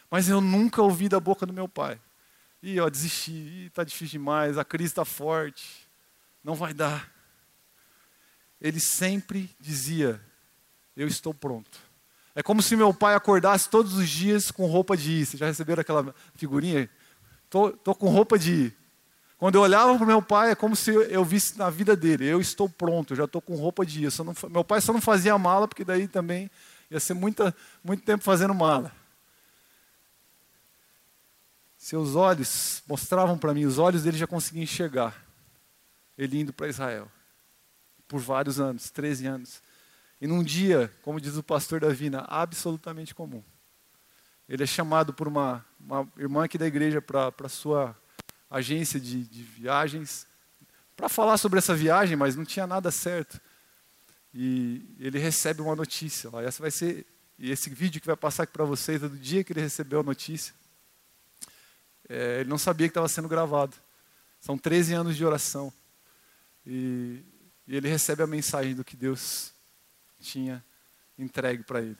Mas 0.09 0.27
eu 0.27 0.41
nunca 0.41 0.81
ouvi 0.81 1.07
da 1.07 1.19
boca 1.19 1.45
do 1.45 1.53
meu 1.53 1.67
pai. 1.67 2.01
Ó, 2.81 2.89
desisti, 2.89 3.31
Ih, 3.31 3.69
tá 3.69 3.83
difícil 3.83 4.13
demais, 4.13 4.57
a 4.57 4.65
crise 4.65 4.93
está 4.93 5.05
forte, 5.05 5.87
não 6.43 6.55
vai 6.55 6.73
dar. 6.73 7.07
Ele 8.59 8.79
sempre 8.79 9.55
dizia: 9.59 10.19
Eu 10.97 11.07
estou 11.07 11.35
pronto. 11.35 11.77
É 12.33 12.41
como 12.41 12.63
se 12.63 12.75
meu 12.75 12.91
pai 12.91 13.13
acordasse 13.13 13.69
todos 13.69 13.93
os 13.93 14.09
dias 14.09 14.49
com 14.49 14.65
roupa 14.65 14.97
de 14.97 15.11
ir. 15.11 15.25
Vocês 15.27 15.39
já 15.39 15.45
receberam 15.45 15.81
aquela 15.81 16.15
figurinha? 16.33 16.89
Tô, 17.47 17.69
tô 17.71 17.93
com 17.93 18.09
roupa 18.09 18.39
de 18.39 18.53
ir. 18.53 18.82
Quando 19.43 19.55
eu 19.55 19.61
olhava 19.61 19.97
para 19.97 20.05
meu 20.05 20.21
pai, 20.21 20.51
é 20.51 20.55
como 20.55 20.73
se 20.73 20.89
eu 20.89 21.25
visse 21.25 21.57
na 21.57 21.69
vida 21.69 21.97
dele. 21.97 22.25
Eu 22.25 22.39
estou 22.39 22.69
pronto, 22.69 23.11
eu 23.11 23.17
já 23.17 23.25
estou 23.25 23.41
com 23.41 23.57
roupa 23.57 23.85
de. 23.85 24.07
Não, 24.23 24.33
meu 24.49 24.63
pai 24.63 24.79
só 24.79 24.93
não 24.93 25.01
fazia 25.01 25.37
mala, 25.37 25.67
porque 25.67 25.83
daí 25.83 26.07
também 26.07 26.49
ia 26.89 26.97
ser 26.97 27.13
muita, 27.13 27.53
muito 27.83 28.05
tempo 28.05 28.23
fazendo 28.23 28.53
mala. 28.53 28.95
Seus 31.77 32.15
olhos 32.15 32.83
mostravam 32.87 33.37
para 33.37 33.53
mim, 33.53 33.65
os 33.65 33.77
olhos 33.79 34.03
dele 34.03 34.17
já 34.17 34.25
conseguiam 34.25 34.63
enxergar. 34.63 35.13
Ele 36.17 36.39
indo 36.39 36.53
para 36.53 36.69
Israel. 36.69 37.11
Por 38.07 38.21
vários 38.21 38.61
anos, 38.61 38.89
13 38.91 39.25
anos. 39.27 39.61
E 40.21 40.25
num 40.25 40.41
dia, 40.41 40.89
como 41.01 41.19
diz 41.19 41.35
o 41.35 41.43
pastor 41.43 41.81
Davina, 41.81 42.23
absolutamente 42.29 43.13
comum. 43.13 43.43
Ele 44.47 44.63
é 44.63 44.67
chamado 44.67 45.13
por 45.13 45.27
uma, 45.27 45.65
uma 45.77 46.07
irmã 46.17 46.45
aqui 46.45 46.57
da 46.57 46.65
igreja 46.65 47.01
para 47.01 47.49
sua 47.49 47.93
agência 48.57 48.99
de, 48.99 49.23
de 49.23 49.43
viagens 49.43 50.27
para 50.95 51.09
falar 51.09 51.37
sobre 51.37 51.57
essa 51.59 51.75
viagem, 51.75 52.15
mas 52.15 52.35
não 52.35 52.45
tinha 52.45 52.67
nada 52.67 52.91
certo. 52.91 53.41
E 54.33 54.95
ele 54.99 55.17
recebe 55.17 55.61
uma 55.61 55.75
notícia. 55.75 56.29
Lá. 56.29 56.41
Essa 56.43 56.61
vai 56.61 56.71
ser 56.71 57.05
e 57.37 57.51
esse 57.51 57.69
vídeo 57.69 57.99
que 57.99 58.07
vai 58.07 58.15
passar 58.15 58.43
aqui 58.43 58.53
para 58.53 58.63
vocês 58.63 59.01
é 59.01 59.09
do 59.09 59.17
dia 59.17 59.43
que 59.43 59.51
ele 59.51 59.61
recebeu 59.61 59.99
a 59.99 60.03
notícia. 60.03 60.53
É, 62.07 62.41
ele 62.41 62.49
não 62.49 62.57
sabia 62.57 62.87
que 62.87 62.91
estava 62.91 63.07
sendo 63.07 63.27
gravado. 63.27 63.75
São 64.39 64.57
13 64.57 64.93
anos 64.93 65.17
de 65.17 65.25
oração. 65.25 65.73
E, 66.65 67.23
e 67.67 67.75
ele 67.75 67.89
recebe 67.89 68.21
a 68.21 68.27
mensagem 68.27 68.75
do 68.75 68.83
que 68.83 68.95
Deus 68.95 69.51
tinha 70.19 70.63
entregue 71.17 71.63
para 71.63 71.81
ele. 71.81 71.97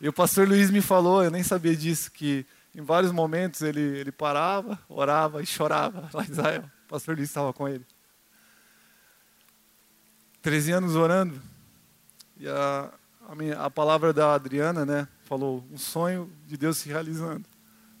E 0.00 0.08
o 0.08 0.12
pastor 0.12 0.48
Luiz 0.48 0.70
me 0.70 0.80
falou, 0.80 1.22
eu 1.22 1.30
nem 1.30 1.42
sabia 1.42 1.76
disso, 1.76 2.10
que 2.10 2.44
em 2.74 2.82
vários 2.82 3.12
momentos 3.12 3.60
ele, 3.60 3.80
ele 3.80 4.10
parava, 4.10 4.78
orava 4.88 5.42
e 5.42 5.46
chorava 5.46 6.08
lá 6.14 6.22
Israel. 6.24 6.64
O 6.86 6.88
pastor 6.88 7.16
Luiz 7.16 7.28
estava 7.28 7.52
com 7.52 7.68
ele. 7.68 7.86
13 10.40 10.72
anos 10.72 10.96
orando. 10.96 11.40
E 12.38 12.48
a, 12.48 12.90
a, 13.28 13.34
minha, 13.34 13.60
a 13.60 13.70
palavra 13.70 14.12
da 14.12 14.34
Adriana, 14.34 14.84
né, 14.84 15.06
falou 15.24 15.64
um 15.70 15.78
sonho 15.78 16.32
de 16.46 16.56
Deus 16.56 16.78
se 16.78 16.88
realizando. 16.88 17.44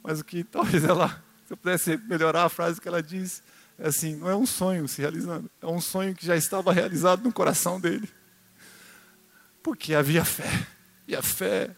Mas 0.02 0.20
o 0.20 0.24
que 0.24 0.42
talvez 0.44 0.84
ela, 0.84 1.08
se 1.46 1.52
eu 1.52 1.56
pudesse 1.56 1.96
melhorar 2.08 2.44
a 2.44 2.48
frase 2.48 2.80
que 2.80 2.88
ela 2.88 3.02
diz, 3.02 3.42
é 3.78 3.88
assim: 3.88 4.16
não 4.16 4.28
é 4.28 4.34
um 4.34 4.46
sonho 4.46 4.88
se 4.88 5.00
realizando, 5.00 5.50
é 5.60 5.66
um 5.66 5.80
sonho 5.80 6.14
que 6.14 6.26
já 6.26 6.34
estava 6.34 6.72
realizado 6.72 7.22
no 7.22 7.32
coração 7.32 7.80
dele. 7.80 8.08
Porque 9.62 9.94
havia 9.94 10.24
fé. 10.24 10.66
E 11.06 11.14
a 11.14 11.22
fé 11.22 11.70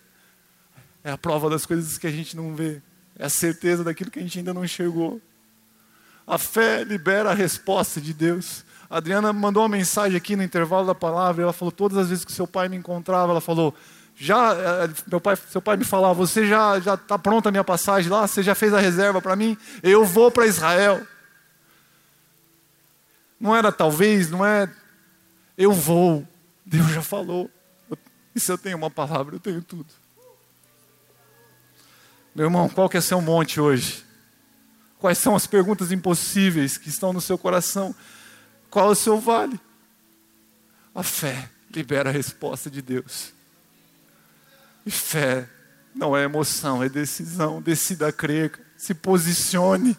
é 1.04 1.10
a 1.10 1.18
prova 1.18 1.50
das 1.50 1.66
coisas 1.66 1.98
que 1.98 2.06
a 2.06 2.10
gente 2.10 2.34
não 2.34 2.54
vê, 2.54 2.80
é 3.18 3.26
a 3.26 3.28
certeza 3.28 3.84
daquilo 3.84 4.10
que 4.10 4.18
a 4.18 4.22
gente 4.22 4.38
ainda 4.38 4.54
não 4.54 4.64
enxergou. 4.64 5.20
A 6.26 6.38
fé 6.38 6.82
libera 6.82 7.30
a 7.30 7.34
resposta 7.34 8.00
de 8.00 8.14
Deus. 8.14 8.64
A 8.88 8.96
Adriana 8.96 9.30
mandou 9.32 9.62
uma 9.62 9.68
mensagem 9.68 10.16
aqui 10.16 10.34
no 10.34 10.42
intervalo 10.42 10.86
da 10.86 10.94
palavra, 10.94 11.42
ela 11.42 11.52
falou 11.52 11.70
todas 11.70 11.98
as 11.98 12.08
vezes 12.08 12.24
que 12.24 12.32
seu 12.32 12.46
pai 12.46 12.68
me 12.68 12.76
encontrava, 12.76 13.32
ela 13.32 13.40
falou: 13.40 13.74
já 14.16 14.54
eh, 14.54 14.90
meu 15.06 15.20
pai, 15.20 15.36
seu 15.36 15.60
pai 15.60 15.76
me 15.76 15.84
falava, 15.84 16.14
você 16.14 16.46
já 16.46 16.80
já 16.80 16.94
está 16.94 17.18
pronta 17.18 17.50
a 17.50 17.52
minha 17.52 17.64
passagem 17.64 18.10
lá? 18.10 18.26
Você 18.26 18.42
já 18.42 18.54
fez 18.54 18.72
a 18.72 18.80
reserva 18.80 19.20
para 19.20 19.36
mim? 19.36 19.58
Eu 19.82 20.04
vou 20.04 20.30
para 20.30 20.46
Israel. 20.46 21.06
Não 23.38 23.54
era 23.54 23.70
talvez, 23.70 24.30
não 24.30 24.44
é 24.44 24.70
eu 25.58 25.72
vou. 25.72 26.26
Deus 26.64 26.88
já 26.90 27.02
falou. 27.02 27.50
E 28.34 28.40
se 28.40 28.50
eu 28.50 28.56
tenho 28.56 28.76
uma 28.76 28.90
palavra, 28.90 29.36
eu 29.36 29.40
tenho 29.40 29.62
tudo. 29.62 29.86
Meu 32.34 32.46
irmão, 32.46 32.68
qual 32.68 32.88
que 32.88 32.96
é 32.96 33.00
seu 33.00 33.20
monte 33.20 33.60
hoje? 33.60 34.04
Quais 34.98 35.18
são 35.18 35.36
as 35.36 35.46
perguntas 35.46 35.92
impossíveis 35.92 36.76
que 36.76 36.88
estão 36.88 37.12
no 37.12 37.20
seu 37.20 37.38
coração? 37.38 37.94
Qual 38.68 38.88
é 38.88 38.92
o 38.92 38.94
seu 38.96 39.20
vale? 39.20 39.60
A 40.92 41.02
fé 41.02 41.48
libera 41.72 42.10
a 42.10 42.12
resposta 42.12 42.68
de 42.68 42.82
Deus. 42.82 43.32
E 44.84 44.90
fé 44.90 45.48
não 45.94 46.16
é 46.16 46.24
emoção, 46.24 46.82
é 46.82 46.88
decisão. 46.88 47.62
Decida 47.62 48.10
crer, 48.10 48.58
se 48.76 48.94
posicione. 48.94 49.96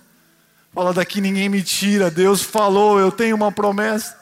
Fala 0.73 0.93
daqui 0.93 1.21
ninguém 1.21 1.47
me 1.47 1.63
tira. 1.63 2.11
Deus 2.11 2.41
falou, 2.41 2.99
eu 2.99 3.13
tenho 3.13 3.35
uma 3.35 3.51
promessa. 3.51 4.19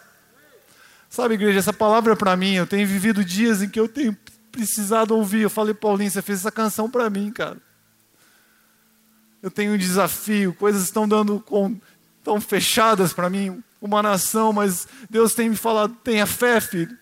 Sabe, 1.09 1.33
igreja, 1.33 1.59
essa 1.59 1.73
palavra 1.73 2.13
é 2.13 2.15
para 2.15 2.37
mim. 2.37 2.53
Eu 2.53 2.67
tenho 2.67 2.87
vivido 2.87 3.25
dias 3.25 3.63
em 3.63 3.69
que 3.69 3.79
eu 3.79 3.87
tenho 3.87 4.15
precisado 4.51 5.15
ouvir. 5.15 5.41
Eu 5.41 5.49
falei, 5.49 5.73
Paulinho, 5.73 6.11
você 6.11 6.21
fez 6.21 6.39
essa 6.39 6.51
canção 6.51 6.87
para 6.89 7.09
mim, 7.09 7.31
cara. 7.31 7.57
Eu 9.43 9.51
tenho 9.51 9.73
um 9.73 9.77
desafio, 9.77 10.53
coisas 10.53 10.83
estão 10.83 11.07
dando 11.07 11.39
com, 11.41 11.79
tão 12.23 12.41
fechadas 12.41 13.13
para 13.13 13.29
mim, 13.29 13.61
uma 13.79 14.01
nação, 14.01 14.51
mas 14.51 14.87
Deus 15.09 15.35
tem 15.35 15.49
me 15.49 15.55
falado, 15.55 15.95
tenha 16.03 16.25
fé, 16.25 16.59
filho 16.59 16.97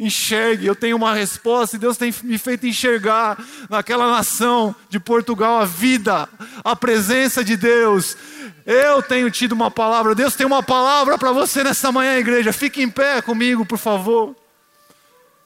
enxergue. 0.00 0.66
Eu 0.66 0.74
tenho 0.74 0.96
uma 0.96 1.14
resposta 1.14 1.76
e 1.76 1.78
Deus 1.78 1.96
tem 1.96 2.12
me 2.24 2.38
feito 2.38 2.66
enxergar 2.66 3.38
naquela 3.68 4.10
nação 4.10 4.74
de 4.88 4.98
Portugal 4.98 5.60
a 5.60 5.66
vida, 5.66 6.26
a 6.64 6.74
presença 6.74 7.44
de 7.44 7.56
Deus. 7.56 8.16
Eu 8.64 9.02
tenho 9.02 9.30
tido 9.30 9.52
uma 9.52 9.70
palavra, 9.70 10.14
Deus 10.14 10.34
tem 10.34 10.46
uma 10.46 10.62
palavra 10.62 11.18
para 11.18 11.30
você 11.32 11.62
nessa 11.62 11.92
manhã, 11.92 12.16
igreja. 12.16 12.52
Fique 12.52 12.82
em 12.82 12.88
pé 12.88 13.20
comigo, 13.20 13.66
por 13.66 13.78
favor. 13.78 14.34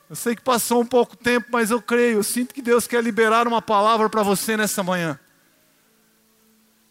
Eu 0.08 0.14
sei 0.14 0.36
que 0.36 0.42
passou 0.42 0.80
um 0.80 0.86
pouco 0.86 1.16
tempo, 1.16 1.46
mas 1.50 1.70
eu 1.70 1.82
creio, 1.82 2.18
eu 2.18 2.22
sinto 2.22 2.54
que 2.54 2.62
Deus 2.62 2.86
quer 2.86 3.02
liberar 3.02 3.48
uma 3.48 3.60
palavra 3.60 4.08
para 4.08 4.22
você 4.22 4.56
nessa 4.56 4.82
manhã. 4.82 5.18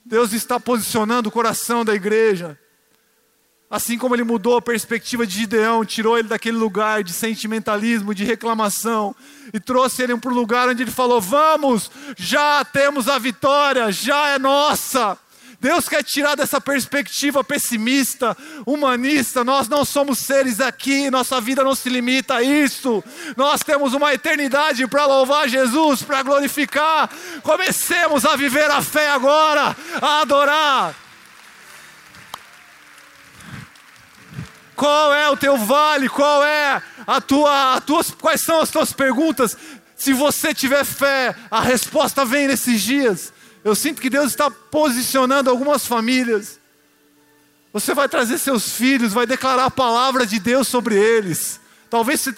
Deus 0.05 0.33
está 0.33 0.59
posicionando 0.59 1.29
o 1.29 1.31
coração 1.31 1.85
da 1.85 1.93
igreja. 1.93 2.59
Assim 3.69 3.97
como 3.97 4.13
ele 4.13 4.23
mudou 4.23 4.55
a 4.55 4.61
perspectiva 4.61 5.25
de 5.25 5.33
Gideão, 5.33 5.83
tirou 5.83 6.17
ele 6.17 6.27
daquele 6.27 6.57
lugar 6.57 7.03
de 7.03 7.11
sentimentalismo, 7.11 8.13
de 8.13 8.23
reclamação, 8.23 9.15
e 9.51 9.59
trouxe 9.59 10.03
ele 10.03 10.15
para 10.17 10.31
um 10.31 10.35
lugar 10.35 10.69
onde 10.69 10.83
ele 10.83 10.91
falou: 10.91 11.19
Vamos, 11.19 11.89
já 12.15 12.63
temos 12.63 13.07
a 13.07 13.17
vitória, 13.17 13.91
já 13.91 14.29
é 14.29 14.37
nossa. 14.37 15.17
Deus 15.63 15.87
quer 15.87 16.03
tirar 16.03 16.35
dessa 16.35 16.59
perspectiva 16.59 17.41
pessimista, 17.41 18.35
humanista. 18.65 19.45
Nós 19.45 19.69
não 19.69 19.85
somos 19.85 20.19
seres 20.19 20.59
aqui, 20.59 21.09
nossa 21.09 21.39
vida 21.39 21.63
não 21.63 21.73
se 21.73 21.87
limita 21.87 22.35
a 22.35 22.43
isso. 22.43 23.01
Nós 23.37 23.61
temos 23.61 23.93
uma 23.93 24.13
eternidade 24.13 24.85
para 24.87 25.05
louvar 25.05 25.47
Jesus, 25.47 26.03
para 26.03 26.21
glorificar. 26.21 27.09
Comecemos 27.41 28.25
a 28.25 28.35
viver 28.35 28.69
a 28.69 28.81
fé 28.81 29.09
agora, 29.11 29.73
a 30.01 30.19
adorar. 30.19 30.93
Qual 34.75 35.13
é 35.13 35.29
o 35.29 35.37
teu 35.37 35.55
vale? 35.55 36.09
Qual 36.09 36.43
é 36.43 36.83
a 37.07 37.21
tua, 37.21 37.75
a 37.75 37.79
tuas, 37.79 38.11
quais 38.11 38.41
são 38.41 38.59
as 38.59 38.69
tuas 38.69 38.91
perguntas? 38.91 39.55
Se 39.95 40.11
você 40.11 40.53
tiver 40.53 40.83
fé, 40.83 41.33
a 41.49 41.61
resposta 41.61 42.25
vem 42.25 42.47
nesses 42.47 42.81
dias. 42.81 43.31
Eu 43.63 43.75
sinto 43.75 44.01
que 44.01 44.09
Deus 44.09 44.27
está 44.27 44.51
posicionando 44.51 45.49
algumas 45.49 45.85
famílias. 45.85 46.59
Você 47.71 47.93
vai 47.93 48.07
trazer 48.07 48.37
seus 48.37 48.73
filhos, 48.73 49.13
vai 49.13 49.25
declarar 49.25 49.65
a 49.65 49.71
palavra 49.71 50.25
de 50.25 50.39
Deus 50.39 50.67
sobre 50.67 50.95
eles. 50.95 51.59
Talvez 51.89 52.21
você 52.21 52.33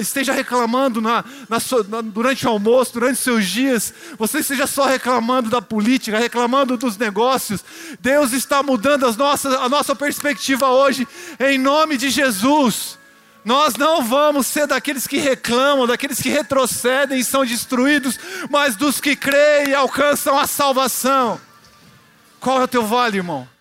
esteja 0.00 0.32
reclamando 0.32 0.98
na, 0.98 1.22
na, 1.46 1.58
na, 1.88 2.00
durante 2.00 2.46
o 2.46 2.48
almoço, 2.48 2.94
durante 2.94 3.18
seus 3.18 3.46
dias. 3.46 3.92
Você 4.18 4.38
esteja 4.38 4.66
só 4.66 4.86
reclamando 4.86 5.50
da 5.50 5.60
política, 5.60 6.18
reclamando 6.18 6.76
dos 6.78 6.96
negócios. 6.96 7.62
Deus 8.00 8.32
está 8.32 8.62
mudando 8.62 9.04
as 9.04 9.14
nossas, 9.14 9.52
a 9.52 9.68
nossa 9.68 9.94
perspectiva 9.94 10.70
hoje, 10.70 11.06
em 11.38 11.58
nome 11.58 11.98
de 11.98 12.08
Jesus. 12.08 12.98
Nós 13.44 13.74
não 13.76 14.02
vamos 14.02 14.46
ser 14.46 14.66
daqueles 14.66 15.06
que 15.06 15.18
reclamam, 15.18 15.86
daqueles 15.86 16.20
que 16.20 16.30
retrocedem 16.30 17.18
e 17.18 17.24
são 17.24 17.44
destruídos, 17.44 18.18
mas 18.50 18.74
dos 18.74 19.00
que 19.00 19.14
creem 19.14 19.68
e 19.68 19.74
alcançam 19.74 20.38
a 20.38 20.46
salvação. 20.46 21.38
Qual 22.40 22.60
é 22.60 22.64
o 22.64 22.68
teu 22.68 22.84
vale, 22.86 23.18
irmão? 23.18 23.53